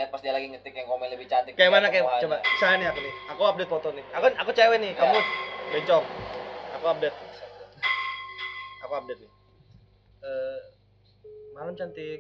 ngeliat 0.10 0.18
pas 0.18 0.26
dia 0.26 0.34
lagi 0.34 0.48
ngetik 0.50 0.74
yang 0.74 0.88
komen 0.90 1.08
lebih 1.14 1.28
cantik 1.30 1.54
kayak 1.54 1.70
mana 1.70 1.88
kayak 1.94 2.10
coba 2.26 2.42
misalnya 2.42 2.78
nih 2.82 2.88
aku 2.90 3.00
nih. 3.06 3.14
Aku 3.30 3.42
update 3.46 3.70
foto 3.70 3.88
nih. 3.94 4.06
Aku 4.18 4.26
aku 4.34 4.52
cewek 4.58 4.78
nih 4.82 4.92
kamu 4.98 5.18
bencong. 5.70 6.06
Aku 6.74 6.86
update. 6.90 7.18
Aku 8.90 8.94
update 8.98 9.20
nih. 9.22 9.32
Eh, 10.26 10.60
malam 11.54 11.74
cantik. 11.78 12.20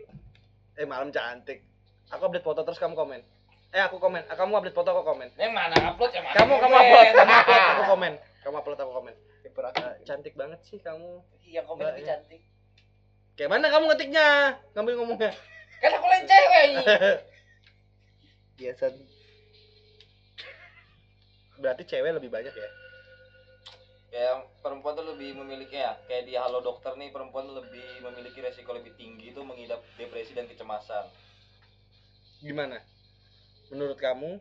Eh 0.77 0.85
malam 0.85 1.09
cantik. 1.09 1.65
Aku 2.13 2.21
update 2.29 2.45
foto 2.45 2.61
terus 2.61 2.77
kamu 2.77 2.93
komen. 2.93 3.25
Eh 3.73 3.81
aku 3.81 3.97
komen. 3.97 4.21
Ah, 4.29 4.37
kamu 4.37 4.53
update 4.61 4.77
foto 4.77 4.89
aku 4.93 5.01
komen. 5.09 5.33
Yang 5.33 5.53
mana? 5.57 5.75
Upload 5.89 6.11
yang 6.13 6.25
mana? 6.29 6.37
Kamu 6.37 6.53
kamu 6.61 6.75
upload. 6.77 7.05
kamu 7.17 7.33
upload 7.33 7.65
aku 7.73 7.83
komen. 7.89 8.13
Kamu 8.45 8.55
upload 8.61 8.79
aku 8.85 8.93
komen. 9.01 9.15
Eh, 9.49 9.93
cantik 10.05 10.33
banget 10.37 10.61
sih 10.61 10.77
kamu. 10.77 11.25
Iya 11.41 11.65
komen 11.65 11.89
lebih 11.89 12.05
ya. 12.05 12.21
cantik. 12.21 12.41
Kayak 13.33 13.49
mana 13.49 13.65
kamu 13.73 13.83
ngetiknya? 13.89 14.27
Kamu 14.77 14.87
ngomongnya. 14.93 15.33
Kan 15.79 15.95
aku 15.95 16.05
lain 16.11 16.25
cewek 16.27 16.63
biasa 18.59 18.91
berarti 21.59 21.83
cewek 21.87 22.11
lebih 22.19 22.31
banyak 22.31 22.51
ya? 22.51 22.69
Kayak 24.09 24.35
perempuan 24.65 24.97
tuh 24.97 25.05
lebih 25.15 25.37
memiliki 25.37 25.77
ya 25.79 25.95
kayak 26.09 26.27
di 26.27 26.33
halo 26.35 26.59
dokter 26.59 26.97
nih 26.97 27.13
perempuan 27.13 27.45
lebih 27.47 28.03
memiliki 28.03 28.41
resiko 28.41 28.73
lebih 28.75 28.95
tinggi 28.99 29.31
itu 29.31 29.41
mengidap 29.45 29.79
depresi 29.95 30.35
dan 30.35 30.49
kecemasan. 30.49 31.07
Gimana? 32.43 32.81
Menurut 33.69 33.99
kamu 34.01 34.39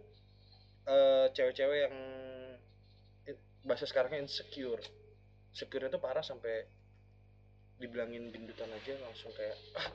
eh, 0.89 1.27
cewek-cewek 1.37 1.79
yang 1.87 1.97
bahasa 3.67 3.85
sekarangnya 3.85 4.25
insecure. 4.25 4.81
Insecure 5.53 5.93
itu 5.93 6.01
parah 6.01 6.25
sampai 6.25 6.65
dibilangin 7.79 8.35
gendutan 8.35 8.67
aja 8.75 8.99
langsung 9.05 9.31
kayak 9.37 9.55
ah 9.79 9.87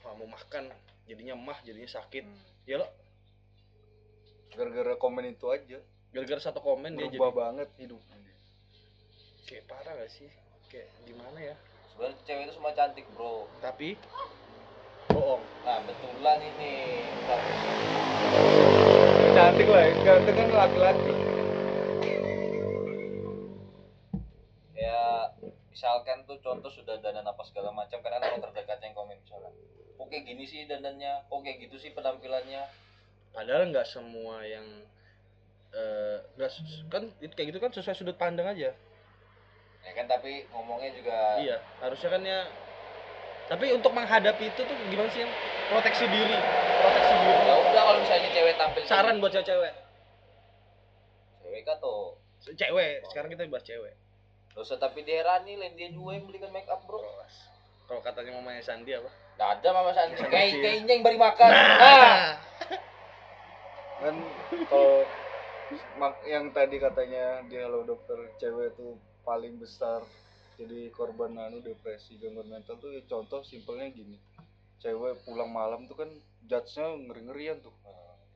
nggak 0.00 0.14
mau 0.16 0.28
makan 0.30 0.72
jadinya 1.10 1.34
mah 1.34 1.58
jadinya 1.66 1.90
sakit. 1.90 2.24
Ya 2.70 2.78
lo 2.78 2.86
gara-gara 4.56 4.96
komen 4.96 5.28
itu 5.28 5.46
aja. 5.52 5.78
Gara-gara 6.10 6.40
satu 6.40 6.64
komen 6.64 6.96
dia 6.96 7.06
jadi 7.06 7.20
berubah 7.20 7.52
banget 7.52 7.68
hidupnya 7.76 8.16
kayak 9.46 9.62
parah 9.70 9.94
gak 9.94 10.10
sih? 10.10 10.26
Kayak 10.66 10.90
gimana 11.06 11.38
ya? 11.38 11.54
Sebenarnya 11.94 12.18
cewek 12.26 12.42
itu 12.50 12.52
semua 12.58 12.74
cantik 12.74 13.06
bro. 13.14 13.46
Tapi? 13.62 13.94
Bohong. 15.14 15.42
Nah 15.62 15.78
betulan 15.86 16.38
ini. 16.42 16.74
Cantik 19.38 19.66
lah 19.70 19.82
ya. 19.86 19.92
Cantik 20.02 20.34
kan 20.34 20.48
laki-laki. 20.50 21.12
Ya 24.74 25.30
misalkan 25.70 26.26
tuh 26.26 26.42
contoh 26.42 26.68
sudah 26.74 26.98
dandan 26.98 27.30
apa 27.30 27.46
segala 27.46 27.70
macam 27.70 28.02
karena 28.02 28.26
orang 28.26 28.42
terdekat 28.50 28.82
yang 28.82 28.98
komen 28.98 29.14
misalnya. 29.22 29.54
Kayak 30.10 30.26
gini 30.26 30.42
sih 30.42 30.66
dandannya? 30.66 31.30
Kayak 31.30 31.70
gitu 31.70 31.78
sih 31.78 31.94
penampilannya 31.94 32.66
padahal 33.36 33.68
nggak 33.68 33.84
semua 33.84 34.40
yang 34.48 34.64
eh, 35.76 36.16
nggak 36.40 36.48
sus- 36.48 36.88
kan 36.88 37.04
itu 37.20 37.32
kayak 37.36 37.52
gitu 37.52 37.60
kan 37.60 37.68
sesuai 37.68 37.92
sudut 37.92 38.16
pandang 38.16 38.48
aja. 38.48 38.72
Ya 39.84 39.92
kan 39.92 40.08
tapi 40.08 40.48
ngomongnya 40.50 40.90
juga 40.96 41.36
iya 41.38 41.60
harusnya 41.78 42.08
kan 42.10 42.22
ya 42.24 42.40
tapi 43.46 43.70
untuk 43.70 43.94
menghadapi 43.94 44.50
itu 44.50 44.60
tuh 44.64 44.76
gimana 44.90 45.06
sih 45.12 45.22
yang 45.22 45.30
proteksi 45.70 46.08
diri 46.08 46.36
proteksi 46.80 47.14
diri. 47.20 47.40
Ya 47.44 47.54
udah 47.60 47.82
kalau 47.84 47.98
misalnya 48.00 48.30
cewek 48.32 48.54
tampil 48.56 48.82
saran 48.88 49.20
buat 49.20 49.30
cewek-cewek. 49.30 49.74
Cewek 51.44 51.62
tuh 51.78 52.18
cewek 52.56 53.04
sekarang 53.12 53.28
kita 53.30 53.46
bahas 53.52 53.62
cewek. 53.62 53.94
Usah 54.56 54.80
tapi 54.80 55.04
diherani 55.04 55.60
lain 55.60 55.76
dia 55.76 55.92
juga 55.92 56.16
yang 56.16 56.24
belikan 56.24 56.48
make 56.48 56.66
up 56.72 56.80
bro. 56.88 57.04
Kalau 57.86 58.00
katanya 58.00 58.40
mamanya 58.40 58.64
Sandi 58.64 58.90
apa? 58.96 59.12
Gak 59.36 59.50
ada 59.60 59.68
mama 59.70 59.92
Sandi. 59.92 60.16
Kayak 60.16 60.58
kayaknya 60.58 60.92
yang 60.96 61.04
beri 61.04 61.18
makan. 61.20 61.50
Nah. 61.52 62.45
Kan 63.96 64.16
kalau 64.68 65.02
yang 66.28 66.52
tadi 66.52 66.76
katanya 66.76 67.40
di 67.48 67.56
halo 67.58 67.82
dokter 67.82 68.16
cewek 68.38 68.76
tuh 68.76 69.00
paling 69.24 69.56
besar 69.58 70.04
jadi 70.56 70.88
korban 70.88 71.36
anu 71.36 71.60
depresi 71.60 72.16
gangguan 72.16 72.48
mental 72.48 72.80
tuh 72.80 72.96
ya 72.96 73.04
contoh 73.04 73.44
simpelnya 73.44 73.92
gini. 73.92 74.16
Cewek 74.80 75.20
pulang 75.28 75.52
malam 75.52 75.84
tuh 75.84 76.00
kan 76.00 76.10
judge-nya 76.48 76.96
ngeri-ngerian 76.96 77.60
tuh. 77.60 77.72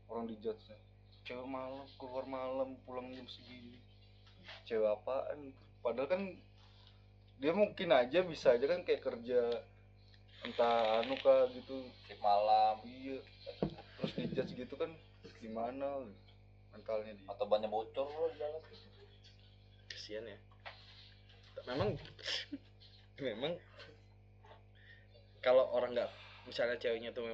Orang 0.04 0.28
di 0.28 0.36
judge-nya 0.44 0.76
cewek 1.24 1.48
malam 1.48 1.86
keluar 1.96 2.28
malam 2.28 2.76
pulang 2.84 3.08
jam 3.16 3.24
segini. 3.24 3.80
Cewek 4.68 5.00
apaan? 5.00 5.56
Padahal 5.80 6.08
kan 6.12 6.22
dia 7.40 7.56
mungkin 7.56 7.88
aja 7.88 8.20
bisa 8.20 8.52
aja 8.52 8.68
kan 8.68 8.84
kayak 8.84 9.00
kerja 9.00 9.40
entah 10.44 11.00
anu 11.00 11.16
kah 11.24 11.48
gitu. 11.56 11.88
Shift 12.04 12.20
malam. 12.20 12.84
Iya. 12.84 13.24
Terus 13.96 14.12
dijudge 14.12 14.52
gitu 14.60 14.74
kan 14.76 14.92
gimana? 15.40 16.04
Mentalnya 16.70 17.12
dia 17.12 17.26
atau 17.26 17.44
banyak 17.50 17.66
bocor 17.66 18.06
bro 18.06 18.30
di 18.30 18.38
jalan 18.38 18.60
kesian 19.90 20.24
ya. 20.24 20.38
Memang 21.68 21.98
memang 23.20 23.52
kalau 25.44 25.68
orang 25.76 25.92
nggak 25.92 26.10
misalnya 26.48 26.76
ceweknya 26.80 27.10
tuh 27.12 27.26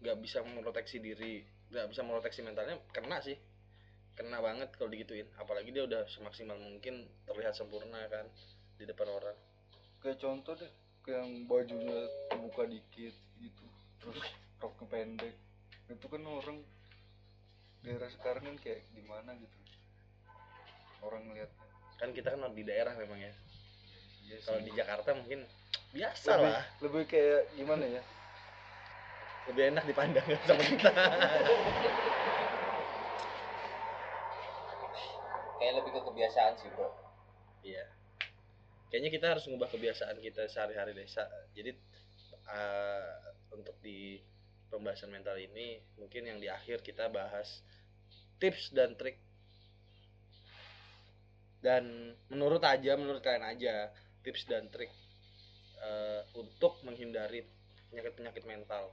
nggak 0.00 0.16
bisa 0.22 0.40
memproteksi 0.44 1.00
diri 1.00 1.44
nggak 1.72 1.90
bisa 1.90 2.00
memproteksi 2.06 2.40
mentalnya 2.46 2.78
kena 2.94 3.18
sih. 3.20 3.36
Kena 4.16 4.40
banget 4.40 4.72
kalau 4.80 4.88
digituin. 4.88 5.28
Apalagi 5.36 5.74
dia 5.74 5.84
udah 5.84 6.08
semaksimal 6.08 6.56
mungkin 6.56 7.04
terlihat 7.28 7.52
sempurna 7.52 8.00
kan 8.08 8.24
di 8.80 8.88
depan 8.88 9.12
orang. 9.12 9.36
Kayak 10.00 10.22
contoh 10.22 10.56
deh 10.56 10.72
kayak 11.04 11.22
yang 11.22 11.32
bajunya 11.46 12.00
terbuka 12.32 12.66
dikit 12.66 13.14
gitu 13.38 13.64
terus 14.00 14.24
roknya 14.62 14.86
pendek. 14.88 15.34
Itu 15.90 16.06
kan 16.08 16.22
orang 16.24 16.64
daerah 17.86 18.10
sekarang 18.10 18.42
kan 18.42 18.56
kayak 18.58 18.82
gimana 18.90 19.30
gitu? 19.38 19.56
Orang 21.06 21.22
ngeliatnya 21.30 21.66
kan 21.96 22.10
kita 22.12 22.34
kan 22.34 22.50
di 22.52 22.64
daerah 22.66 22.92
memang 22.98 23.16
ya. 23.22 23.32
Iya 24.26 24.38
kalau 24.42 24.60
di 24.60 24.72
Jakarta 24.74 25.14
mungkin 25.14 25.46
biasa 25.94 26.30
lebih, 26.34 26.50
lah. 26.50 26.64
lebih 26.82 27.02
kayak 27.06 27.42
gimana 27.54 27.84
ya? 27.86 28.02
Lebih 29.46 29.62
enak 29.70 29.84
dipandang 29.86 30.26
sama 30.50 30.62
kita. 30.66 30.90
Kayak 35.56 35.72
lebih 35.80 35.90
ke 35.94 36.00
kebiasaan 36.10 36.52
sih 36.58 36.68
bro. 36.74 36.90
Iya. 37.62 37.84
Kayaknya 38.90 39.10
kita 39.14 39.26
harus 39.30 39.44
ngubah 39.46 39.70
kebiasaan 39.70 40.18
kita 40.18 40.50
sehari-hari 40.50 40.90
deh. 40.92 41.06
Sa- 41.06 41.30
jadi 41.54 41.70
eh, 42.50 43.14
untuk 43.54 43.78
di 43.80 44.18
pembahasan 44.68 45.14
mental 45.14 45.38
ini 45.38 45.78
mungkin 45.96 46.26
yang 46.26 46.38
di 46.42 46.50
akhir 46.50 46.82
kita 46.82 47.06
bahas 47.08 47.62
tips 48.38 48.72
dan 48.72 48.94
trik. 48.96 49.16
Dan 51.64 52.14
menurut 52.30 52.62
aja 52.62 52.94
menurut 52.94 53.24
kalian 53.24 53.42
aja 53.42 53.90
tips 54.22 54.46
dan 54.46 54.68
trik 54.70 54.92
eh, 55.82 56.20
untuk 56.38 56.78
menghindari 56.86 57.42
penyakit-penyakit 57.90 58.44
mental 58.44 58.92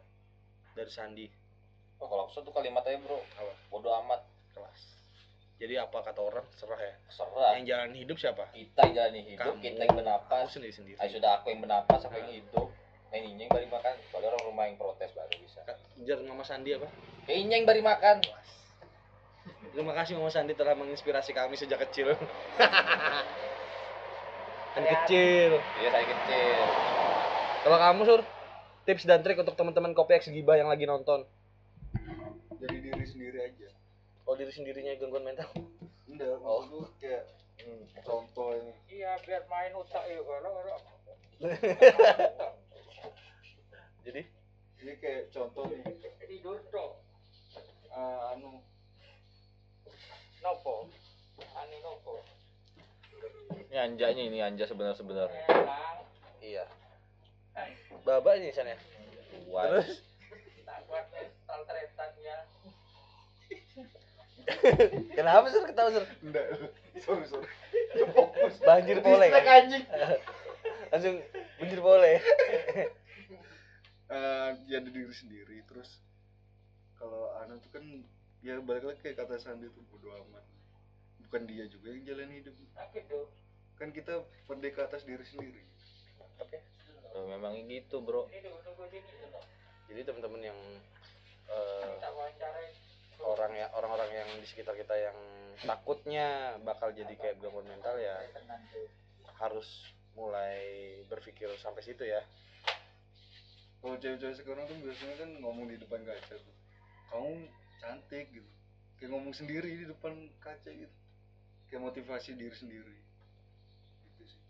dari 0.73 0.89
Sandi. 0.89 1.27
Oh, 2.01 2.07
kalau 2.09 2.27
aku 2.27 2.33
satu 2.41 2.49
kalimat 2.51 2.83
aja 2.83 2.97
bro. 2.99 3.19
Apa? 3.39 3.53
bodo 3.69 3.89
amat. 4.03 4.21
Kelas. 4.53 4.81
Jadi 5.57 5.79
apa 5.79 5.97
kata 6.03 6.19
orang? 6.19 6.45
Serah 6.57 6.77
ya? 6.77 6.93
Serah. 7.07 7.55
Yang 7.55 7.65
jalan 7.73 7.91
hidup 7.95 8.17
siapa? 8.19 8.43
Kita 8.51 8.79
yang 8.89 8.93
jalani 8.93 9.21
hidup 9.23 9.53
Kamu. 9.55 9.63
kita 9.63 9.81
yang 9.85 9.95
bernapas. 9.95 10.39
Aku 10.45 10.51
sendiri 10.59 10.73
sendiri. 10.73 10.97
Ayo 10.99 11.09
sudah 11.15 11.31
aku 11.39 11.45
yang 11.53 11.61
bernapas 11.63 12.01
aku 12.03 12.15
yang 12.19 12.31
hidup. 12.43 12.67
Nah, 13.13 13.17
ini 13.21 13.45
yang 13.45 13.51
bari 13.53 13.67
makan. 13.69 13.93
Kalau 14.09 14.25
orang 14.25 14.43
rumah 14.43 14.65
yang 14.65 14.77
protes 14.81 15.09
baru 15.13 15.33
bisa. 15.39 15.61
Jar 16.03 16.19
Mama 16.25 16.43
Sandi 16.43 16.73
apa? 16.73 16.89
Ini 17.29 17.61
yang 17.61 17.65
bari 17.69 17.81
makan 17.85 18.17
Terima 19.73 19.89
kasih 19.91 20.13
Mama 20.13 20.29
Sandi 20.29 20.53
telah 20.53 20.77
menginspirasi 20.77 21.33
kami 21.33 21.57
sejak 21.57 21.81
kecil. 21.81 22.13
kan 24.73 24.83
kecil. 24.83 25.61
iya 25.77 25.89
saya 25.91 26.01
kecil 26.03 26.57
Kalau 27.61 27.77
kamu 27.79 28.01
sur, 28.03 28.21
tips 28.83 29.05
dan 29.05 29.21
trik 29.21 29.37
untuk 29.37 29.53
teman-teman 29.53 29.93
kopi 29.93 30.17
X 30.17 30.27
Giba 30.27 30.53
yang 30.55 30.65
lagi 30.65 30.83
nonton. 30.83 31.29
jadi 32.55 32.77
diri 32.81 33.05
sendiri 33.05 33.37
aja 33.43 33.69
Oh 34.23 34.33
diri 34.33 34.49
sendirinya 34.49 34.95
gangguan 34.95 35.21
mental. 35.23 35.45
enggak 36.07 36.37
Oh. 36.39 36.63
maksud 36.63 36.69
gue 36.71 36.85
kayak 36.99 37.23
hmm, 37.59 37.83
contoh 38.01 38.49
ini 38.51 38.73
Iya, 38.89 39.13
biar 39.19 39.45
main 39.45 39.73
otak 39.73 40.03
ya 40.05 40.17
kalau 40.17 40.51
kalau 40.51 40.77
Jadi 44.03 44.21
ini 44.79 44.93
kayak 44.97 45.29
contoh 45.29 45.63
nih 45.67 45.81
tidur 46.23 46.57
toh. 46.67 46.97
eh, 47.87 48.33
anu 48.33 48.57
Nopo? 50.43 50.91
Anu 51.39 51.75
nopo? 51.81 52.13
ini 53.63 53.77
anjanya 53.79 54.21
ini 54.21 54.37
anja 54.37 54.69
sebenar 54.69 54.93
sebenar 54.93 55.31
Elang, 55.49 55.97
iya. 56.43 56.65
Baba 58.05 58.37
ini 58.37 58.53
sana. 58.53 58.77
Wah, 59.49 59.65
Terus 59.65 60.03
taltretan 61.47 62.11
ya. 62.21 62.37
kenapa 65.17 65.47
sur 65.49 65.63
ketawa 65.63 65.89
sur? 65.89 66.03
enggak 66.19 66.45
sorry 66.99 67.23
sorry 67.25 67.47
fokus 68.11 68.59
Banjir. 68.59 68.99
Distract, 68.99 69.31
Kan? 69.31 69.55
anjing 69.63 69.83
Langsung 70.91 71.15
banjir 71.57 71.79
pole. 71.79 72.13
Eh, 74.13 74.49
jadi 74.67 74.89
diri 74.91 75.09
sendiri 75.09 75.63
terus 75.65 75.97
kalau 76.99 77.33
anu 77.41 77.57
tuh 77.57 77.71
kan 77.73 77.85
ya 78.43 78.59
balik 78.59 78.83
lagi 78.83 78.99
kayak 79.01 79.23
kata 79.23 79.39
Sandi 79.39 79.71
tuh 79.71 79.83
bodo 79.87 80.11
amat 80.19 80.43
bukan 81.23 81.47
dia 81.47 81.63
juga 81.65 81.89
yang 81.89 82.03
jalan 82.03 82.29
hidup 82.29 82.55
Sakit 82.75 83.03
tuh. 83.07 83.25
kan 83.73 83.89
kita 83.89 84.19
merdeka 84.45 84.85
atas 84.85 85.03
diri 85.03 85.23
sendiri 85.23 85.63
Oh, 87.13 87.29
memang 87.29 87.53
gitu 87.69 88.01
bro 88.01 88.25
tuh 88.25 88.33
tuh. 88.89 89.43
Jadi 89.85 90.01
teman-teman 90.01 90.41
yang 90.41 90.59
eh, 91.45 91.93
wawancarai. 92.01 92.73
orang 93.21 93.53
ya 93.53 93.69
orang-orang 93.69 94.09
yang 94.11 94.29
di 94.33 94.47
sekitar 94.49 94.73
kita 94.73 94.97
yang 94.97 95.13
takutnya 95.61 96.57
bakal 96.65 96.89
jadi 96.89 97.13
kayak 97.13 97.37
gangguan 97.37 97.69
mental 97.69 98.01
ya 98.01 98.17
tuh. 98.33 98.89
harus 99.37 99.69
mulai 100.17 100.57
berpikir 101.05 101.53
sampai 101.61 101.85
situ 101.85 102.01
ya. 102.01 102.25
kalau 103.77 103.93
cewek-cewek 103.95 104.33
sekarang 104.33 104.65
kan 104.65 104.77
biasanya 104.81 105.15
kan 105.15 105.29
ngomong 105.37 105.69
di 105.69 105.77
depan 105.77 106.01
kaca 106.01 106.33
tuh 106.33 106.55
kamu 107.13 107.45
cantik 107.83 108.31
gitu. 108.31 108.47
Kayak 108.95 109.09
ngomong 109.11 109.35
sendiri 109.35 109.67
di 109.67 109.83
depan 109.83 110.15
kaca 110.39 110.71
gitu. 110.71 110.95
Kayak 111.67 111.81
motivasi 111.83 112.39
diri 112.39 112.55
sendiri. 112.55 112.95
Gitu 114.07 114.23
sih. 114.23 114.41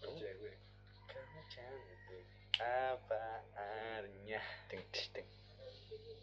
Kalau 0.00 0.16
cewek 0.16 0.56
Kamu 1.04 1.40
cantik. 1.52 2.24
Apa 2.56 3.22
adanya. 3.52 4.40
Ting, 4.72 4.80
ting. 5.12 5.28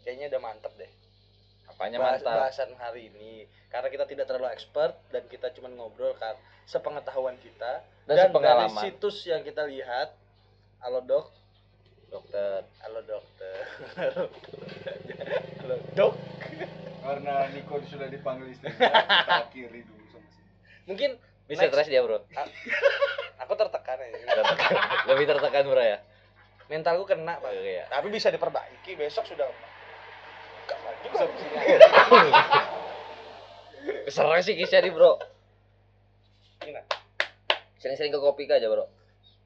Kayaknya 0.02 0.34
udah 0.34 0.42
mantep 0.42 0.74
deh. 0.74 0.90
apanya 1.68 2.00
Bahas- 2.00 2.24
mantap? 2.24 2.36
bahasan 2.42 2.70
hari 2.74 3.06
ini. 3.06 3.46
Karena 3.68 3.86
kita 3.86 4.08
tidak 4.08 4.26
terlalu 4.26 4.50
expert 4.50 4.98
dan 5.14 5.22
kita 5.28 5.52
cuma 5.54 5.70
ngobrol 5.70 6.16
kan 6.18 6.34
sepengetahuan 6.64 7.36
kita. 7.38 7.84
Dan, 8.08 8.32
dan, 8.32 8.40
dari 8.40 8.66
situs 8.82 9.22
yang 9.28 9.44
kita 9.44 9.68
lihat. 9.68 10.16
Halo 10.80 11.04
dok, 11.04 11.28
dokter 12.08 12.64
halo 12.80 13.00
dokter, 13.04 13.56
halo 15.60 15.76
dok. 15.92 16.12
karena 17.04 17.34
Niko 17.52 17.80
sudah 17.84 18.08
dipanggil 18.08 18.48
istrinya 18.48 18.80
kita 19.24 19.34
akhiri 19.48 19.80
dulu 19.84 20.04
sama 20.08 20.28
sini 20.32 20.48
Mungkin 20.88 21.10
bisa 21.44 21.64
Next. 21.68 21.72
stres 21.72 21.88
dia 21.88 22.00
bro 22.00 22.20
aku 23.44 23.52
tertekan 23.54 23.96
ya. 24.00 24.08
Tertekan. 24.24 24.72
lebih 25.08 25.24
tertekan 25.28 25.64
bro 25.68 25.84
ya 25.84 25.98
Mentalku 26.68 27.08
kena 27.08 27.40
pak. 27.40 27.48
Oke, 27.48 27.80
ya. 27.80 27.88
Tapi 27.88 28.12
bisa 28.12 28.28
diperbaiki 28.28 28.92
besok 28.92 29.24
sudah. 29.24 29.48
Gak 30.68 30.76
lagi. 30.84 31.08
Keserang 34.04 34.44
sih 34.44 34.52
kisah 34.52 34.84
di 34.84 34.92
bro 34.92 35.16
Gimana? 36.60 36.84
sering-sering 37.78 38.12
ke 38.12 38.20
kopi 38.20 38.44
aja 38.44 38.68
bro 38.68 38.84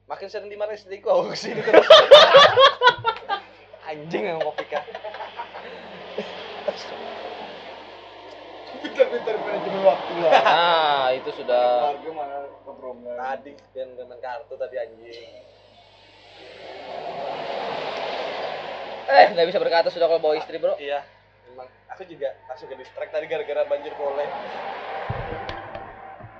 Makin 0.03 0.27
sering 0.27 0.51
dimarahin 0.51 0.75
istriku 0.75 1.07
aku 1.09 1.31
ke 1.31 1.37
sini 1.39 1.63
terus. 1.63 1.87
Anjing 3.87 4.23
yang 4.27 4.39
kopi 4.43 4.67
kah? 4.67 4.83
pintar-pintar 8.83 9.35
manajemen 9.39 9.81
waktu 9.87 10.13
lah 10.19 10.31
nah 10.43 11.07
itu 11.15 11.29
sudah 11.39 11.95
harga 11.95 12.09
mana 12.11 12.37
kebromnya 12.67 13.15
Tadi 13.15 13.55
dan 13.71 13.95
dengan 13.95 14.19
kartu 14.19 14.53
tadi 14.59 14.75
anjing. 14.75 15.31
eh 19.03 19.25
nggak 19.31 19.47
bisa 19.47 19.59
berkata 19.63 19.87
sudah 19.87 20.11
kalau 20.11 20.19
bawa 20.19 20.35
istri 20.35 20.59
bro 20.59 20.75
Iya. 20.75 20.99
Memang 21.47 21.67
aku 21.89 22.03
juga 22.05 22.35
langsung 22.49 22.67
ke 22.67 22.75
distract 22.75 23.13
tadi 23.13 23.25
gara-gara 23.29 23.63
banjir 23.65 23.93
pole. 23.95 24.25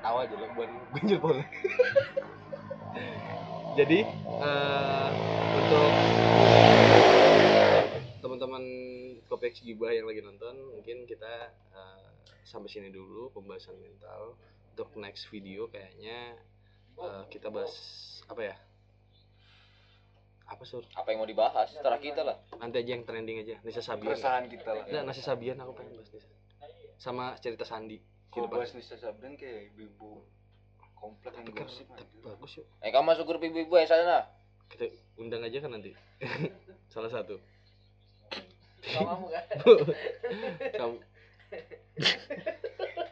Tahu 0.03 0.15
aja 0.19 0.35
lo 0.35 0.45
buat 0.57 0.69
banjir 0.93 1.17
pole. 1.23 1.43
Jadi 3.73 4.05
eh, 4.05 5.09
untuk 5.57 5.93
teman-teman 8.21 8.63
Kopex 9.25 9.65
Gibah 9.65 9.89
yang 9.89 10.05
lagi 10.05 10.21
nonton, 10.21 10.77
mungkin 10.77 11.09
kita 11.09 11.49
eh, 11.73 12.05
sampai 12.45 12.69
sini 12.69 12.93
dulu 12.93 13.33
pembahasan 13.33 13.81
mental. 13.81 14.37
Untuk 14.73 14.93
next 14.97 15.25
video 15.33 15.69
kayaknya 15.73 16.37
eh, 17.01 17.23
kita 17.33 17.49
bahas 17.49 17.73
apa 18.29 18.41
ya? 18.45 18.55
Apa 20.43 20.61
sur? 20.69 20.85
apa 20.93 21.07
yang 21.09 21.23
mau 21.23 21.29
dibahas 21.29 21.71
setelah 21.71 21.97
kita 21.97 22.21
lah 22.21 22.37
Nanti 22.61 22.77
aja 22.77 22.93
yang 22.93 23.07
trending 23.07 23.41
aja. 23.41 23.57
Nisa 23.65 23.81
Sabian. 23.81 24.13
keresahan 24.13 24.45
kita 24.51 24.69
lah 24.69 24.85
Enggak, 24.85 25.03
nasi 25.09 25.21
Sabian 25.25 25.57
aku 25.57 25.71
pengen 25.73 25.97
bahas 25.97 26.13
Nisa. 26.13 26.29
Sama 27.01 27.33
cerita 27.41 27.65
Sandi. 27.65 27.97
kalau 28.29 28.45
Kita 28.45 28.53
bahas. 28.53 28.69
Nisa 28.77 28.95
Sabdan 29.01 29.33
kayak 29.33 29.73
ibu-ibu 29.73 30.21
komplek 31.03 31.35
Tapi 31.35 31.51
kan 31.51 31.67
bagus 32.23 32.51
yuk. 32.55 32.65
eh 32.79 32.89
kamu 32.89 33.05
masuk 33.11 33.27
grup 33.27 33.43
ibu-ibu 33.43 33.75
ya 33.75 33.83
sana 33.83 34.31
Kita 34.71 34.87
undang 35.19 35.43
aja 35.43 35.59
kan 35.59 35.75
nanti. 35.75 35.91
Salah 36.95 37.11
satu. 37.11 37.35
Kalau 38.79 39.03
kamu 39.11 39.25
kan. 39.27 39.45
Kamu. 40.79 40.95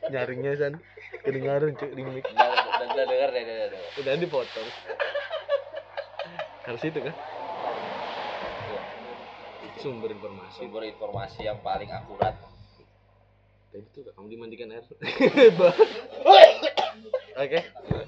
Nyaringnya 0.10 0.52
san. 0.58 0.74
Kedengaran 1.22 1.76
cuy 1.76 1.92
di 1.94 2.02
mic. 2.02 2.26
Udah 2.26 2.48
udah 2.50 2.88
udah 2.90 3.06
denger 3.06 3.30
deh 3.30 3.42
udah 3.44 3.56
denger 3.70 3.82
udah. 4.02 4.14
Dipotong. 4.18 4.70
Harus 6.66 6.82
itu 6.82 7.00
kan? 7.04 7.16
Sumber 9.82 10.10
informasi. 10.10 10.58
Sumber 10.62 10.84
informasi 10.86 11.40
yang 11.46 11.58
paling 11.62 11.90
akurat. 11.90 12.38
Tadi 13.72 13.88
tuh 13.94 14.12
kamu 14.14 14.28
dimandikan 14.30 14.74
air. 14.74 14.84
Oke, 17.42 17.60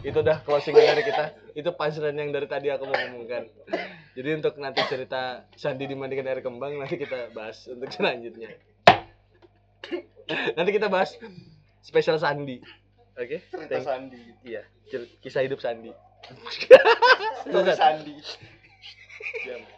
itu 0.06 0.14
udah 0.14 0.46
closing 0.46 0.78
dari 0.78 1.02
kita. 1.02 1.34
Itu 1.58 1.74
punchline 1.74 2.14
yang 2.14 2.30
dari 2.30 2.46
tadi 2.46 2.70
aku 2.70 2.86
mau 2.86 2.94
ngomongkan. 2.94 3.50
Jadi 4.14 4.30
untuk 4.38 4.62
nanti 4.62 4.86
cerita 4.86 5.50
Sandi 5.58 5.90
dimandikan 5.90 6.30
air 6.30 6.46
kembang 6.46 6.78
nanti 6.78 7.02
kita 7.02 7.34
bahas 7.34 7.66
untuk 7.66 7.90
selanjutnya. 7.90 8.54
nanti 10.54 10.70
kita 10.70 10.86
bahas 10.86 11.18
spesial 11.82 12.22
Sandi. 12.22 12.62
Oke? 13.18 13.42
cerita 13.42 13.74
Thank- 13.74 13.86
Sandi 13.86 14.22
Iya, 14.46 14.62
kisah 15.18 15.42
hidup 15.42 15.58
Sandi. 15.58 15.90
Story 17.44 17.74
Sandi 17.74 18.16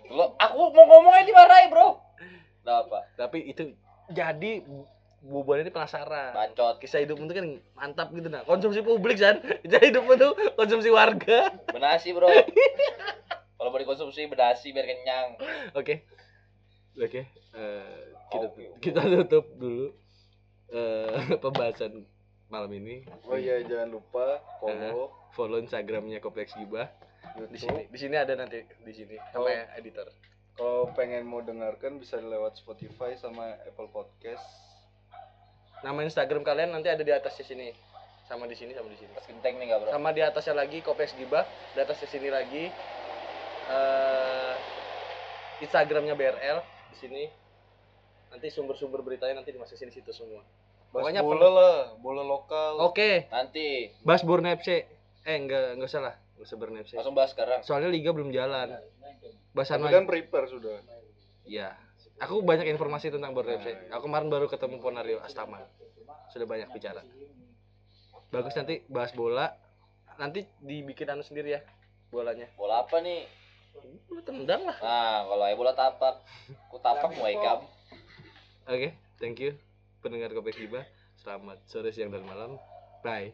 lo 0.09 0.37
aku 0.37 0.61
mau 0.73 0.85
ngomongnya 0.85 1.25
dimarahin 1.25 1.69
bro 1.69 1.97
nah 2.65 2.81
apa 2.81 2.99
Tapi 3.17 3.49
itu 3.49 3.73
jadi 4.09 4.61
bubuan 5.25 5.65
ini 5.65 5.73
penasaran 5.73 6.37
Bacot. 6.37 6.77
kisah 6.77 7.01
hidup 7.01 7.17
itu 7.17 7.33
kan 7.33 7.47
mantap 7.73 8.13
gitu 8.13 8.29
nah 8.29 8.45
konsumsi 8.45 8.85
publik 8.85 9.17
kan 9.17 9.41
kisah 9.59 9.81
hidup 9.89 10.05
itu 10.05 10.27
konsumsi 10.53 10.93
warga 10.93 11.49
Benasi, 11.73 12.13
Bro. 12.13 12.29
Kalau 13.55 13.69
mau 13.69 13.81
dikonsumsi 13.81 14.29
bedasi 14.29 14.69
biar 14.69 14.85
kenyang. 14.85 15.27
oke 15.73 15.95
oke 16.95 17.21
eh, 17.51 17.99
kita 18.29 18.45
oke. 18.47 18.63
kita 18.79 19.01
tutup 19.01 19.45
dulu 19.57 19.89
eh 20.69 21.35
pembahasan 21.43 22.05
malam 22.45 22.69
ini 22.71 23.01
oh 23.25 23.33
iya 23.33 23.59
jangan 23.61 23.89
lupa 23.91 24.39
follow 24.59 25.09
follow 25.33 25.57
instagramnya 25.57 26.21
kompleks 26.21 26.53
gibah 26.53 26.87
di 27.49 27.57
sini 27.57 27.89
di 27.89 27.97
sini 27.97 28.15
ada 28.15 28.37
nanti 28.37 28.61
di 28.61 28.93
sini 28.93 29.17
sama 29.33 29.49
Oh. 29.49 29.65
editor 29.75 30.07
kalau 30.55 30.87
pengen 30.93 31.25
mau 31.25 31.41
dengarkan 31.41 31.99
bisa 31.99 32.15
lewat 32.15 32.55
Spotify 32.55 33.17
sama 33.17 33.59
Apple 33.65 33.89
Podcast 33.89 34.45
nama 35.85 36.01
instagram 36.01 36.41
kalian 36.41 36.73
nanti 36.73 36.89
ada 36.89 37.05
di 37.05 37.13
atasnya 37.13 37.45
sini. 37.45 37.69
Sama 38.25 38.49
di 38.49 38.57
sini 38.57 38.73
sama 38.73 38.89
di 38.89 38.97
sini. 38.97 39.13
Pas 39.13 39.21
genteng 39.29 39.61
nih 39.61 39.69
enggak, 39.69 39.85
Bro? 39.85 39.89
sama 39.93 40.09
di 40.09 40.21
atasnya 40.25 40.57
lagi 40.57 40.81
kompleks 40.81 41.13
gibah 41.13 41.45
di 41.77 41.79
atasnya 41.85 42.09
sini 42.09 42.33
lagi. 42.33 42.73
Eh 43.69 44.53
instagramnya 45.61 46.17
BRL 46.17 46.57
di 46.89 46.97
sini. 46.97 47.23
Nanti 48.33 48.49
sumber-sumber 48.49 49.05
beritanya 49.05 49.45
nanti 49.45 49.53
dimasukin 49.53 49.93
di 49.93 50.01
situ 50.01 50.09
semua. 50.09 50.41
Bahas 50.89 51.05
Pokoknya 51.05 51.21
bola 51.21 51.47
lah 51.53 51.77
bola 52.01 52.25
lokal. 52.25 52.81
Oke. 52.81 53.29
Nanti. 53.29 53.93
Bahas 54.01 54.25
Borneo 54.25 54.57
FC 54.57 54.89
eh 55.25 55.35
enggak 55.37 55.77
enggak 55.77 55.89
usah 55.93 56.01
lah. 56.01 56.15
Enggak 56.33 56.45
usah 56.49 56.57
Borneo 56.57 56.81
FC 56.81 56.91
langsung 56.97 57.13
bahas 57.13 57.29
sekarang. 57.29 57.61
soalnya 57.61 57.93
liga 57.93 58.09
belum 58.09 58.33
jalan. 58.33 58.73
Bahas 59.53 59.69
tapi 59.69 59.85
anu 59.85 59.93
kan 59.93 60.05
prepare 60.09 60.49
sudah. 60.49 60.81
Iya. 61.45 61.77
Aku 62.23 62.39
banyak 62.45 62.67
informasi 62.71 63.11
tentang 63.11 63.35
Borneo 63.35 63.59
FC. 63.59 63.91
Aku 63.91 64.07
kemarin 64.07 64.31
baru 64.31 64.47
ketemu 64.47 64.79
Ponario 64.79 65.19
Astaman. 65.19 65.63
Sudah 66.31 66.47
banyak 66.47 66.71
bicara. 66.71 67.03
Bagus 68.31 68.55
nanti 68.55 68.83
bahas 68.87 69.11
bola. 69.11 69.51
Nanti 70.15 70.47
dibikin 70.63 71.11
anu 71.11 71.23
sendiri 71.25 71.59
ya 71.59 71.61
bolanya. 72.07 72.47
Bola 72.55 72.87
apa 72.87 73.03
nih? 73.03 73.27
Lu 74.07 74.23
tendang 74.23 74.63
lah. 74.63 74.77
Nah, 74.79 75.27
kalau 75.27 75.43
ayo 75.43 75.55
bola 75.59 75.75
tapak. 75.75 76.23
Ku 76.71 76.79
tapak 76.79 77.11
mau 77.19 77.27
ikam. 77.27 77.67
Oke, 78.65 78.95
thank 79.19 79.43
you 79.43 79.59
pendengar 80.05 80.29
Kopek 80.29 80.53
Giba. 80.53 80.85
Selamat 81.17 81.57
sore, 81.65 81.89
siang 81.89 82.13
dan 82.13 82.21
malam. 82.29 82.61
Bye. 83.01 83.33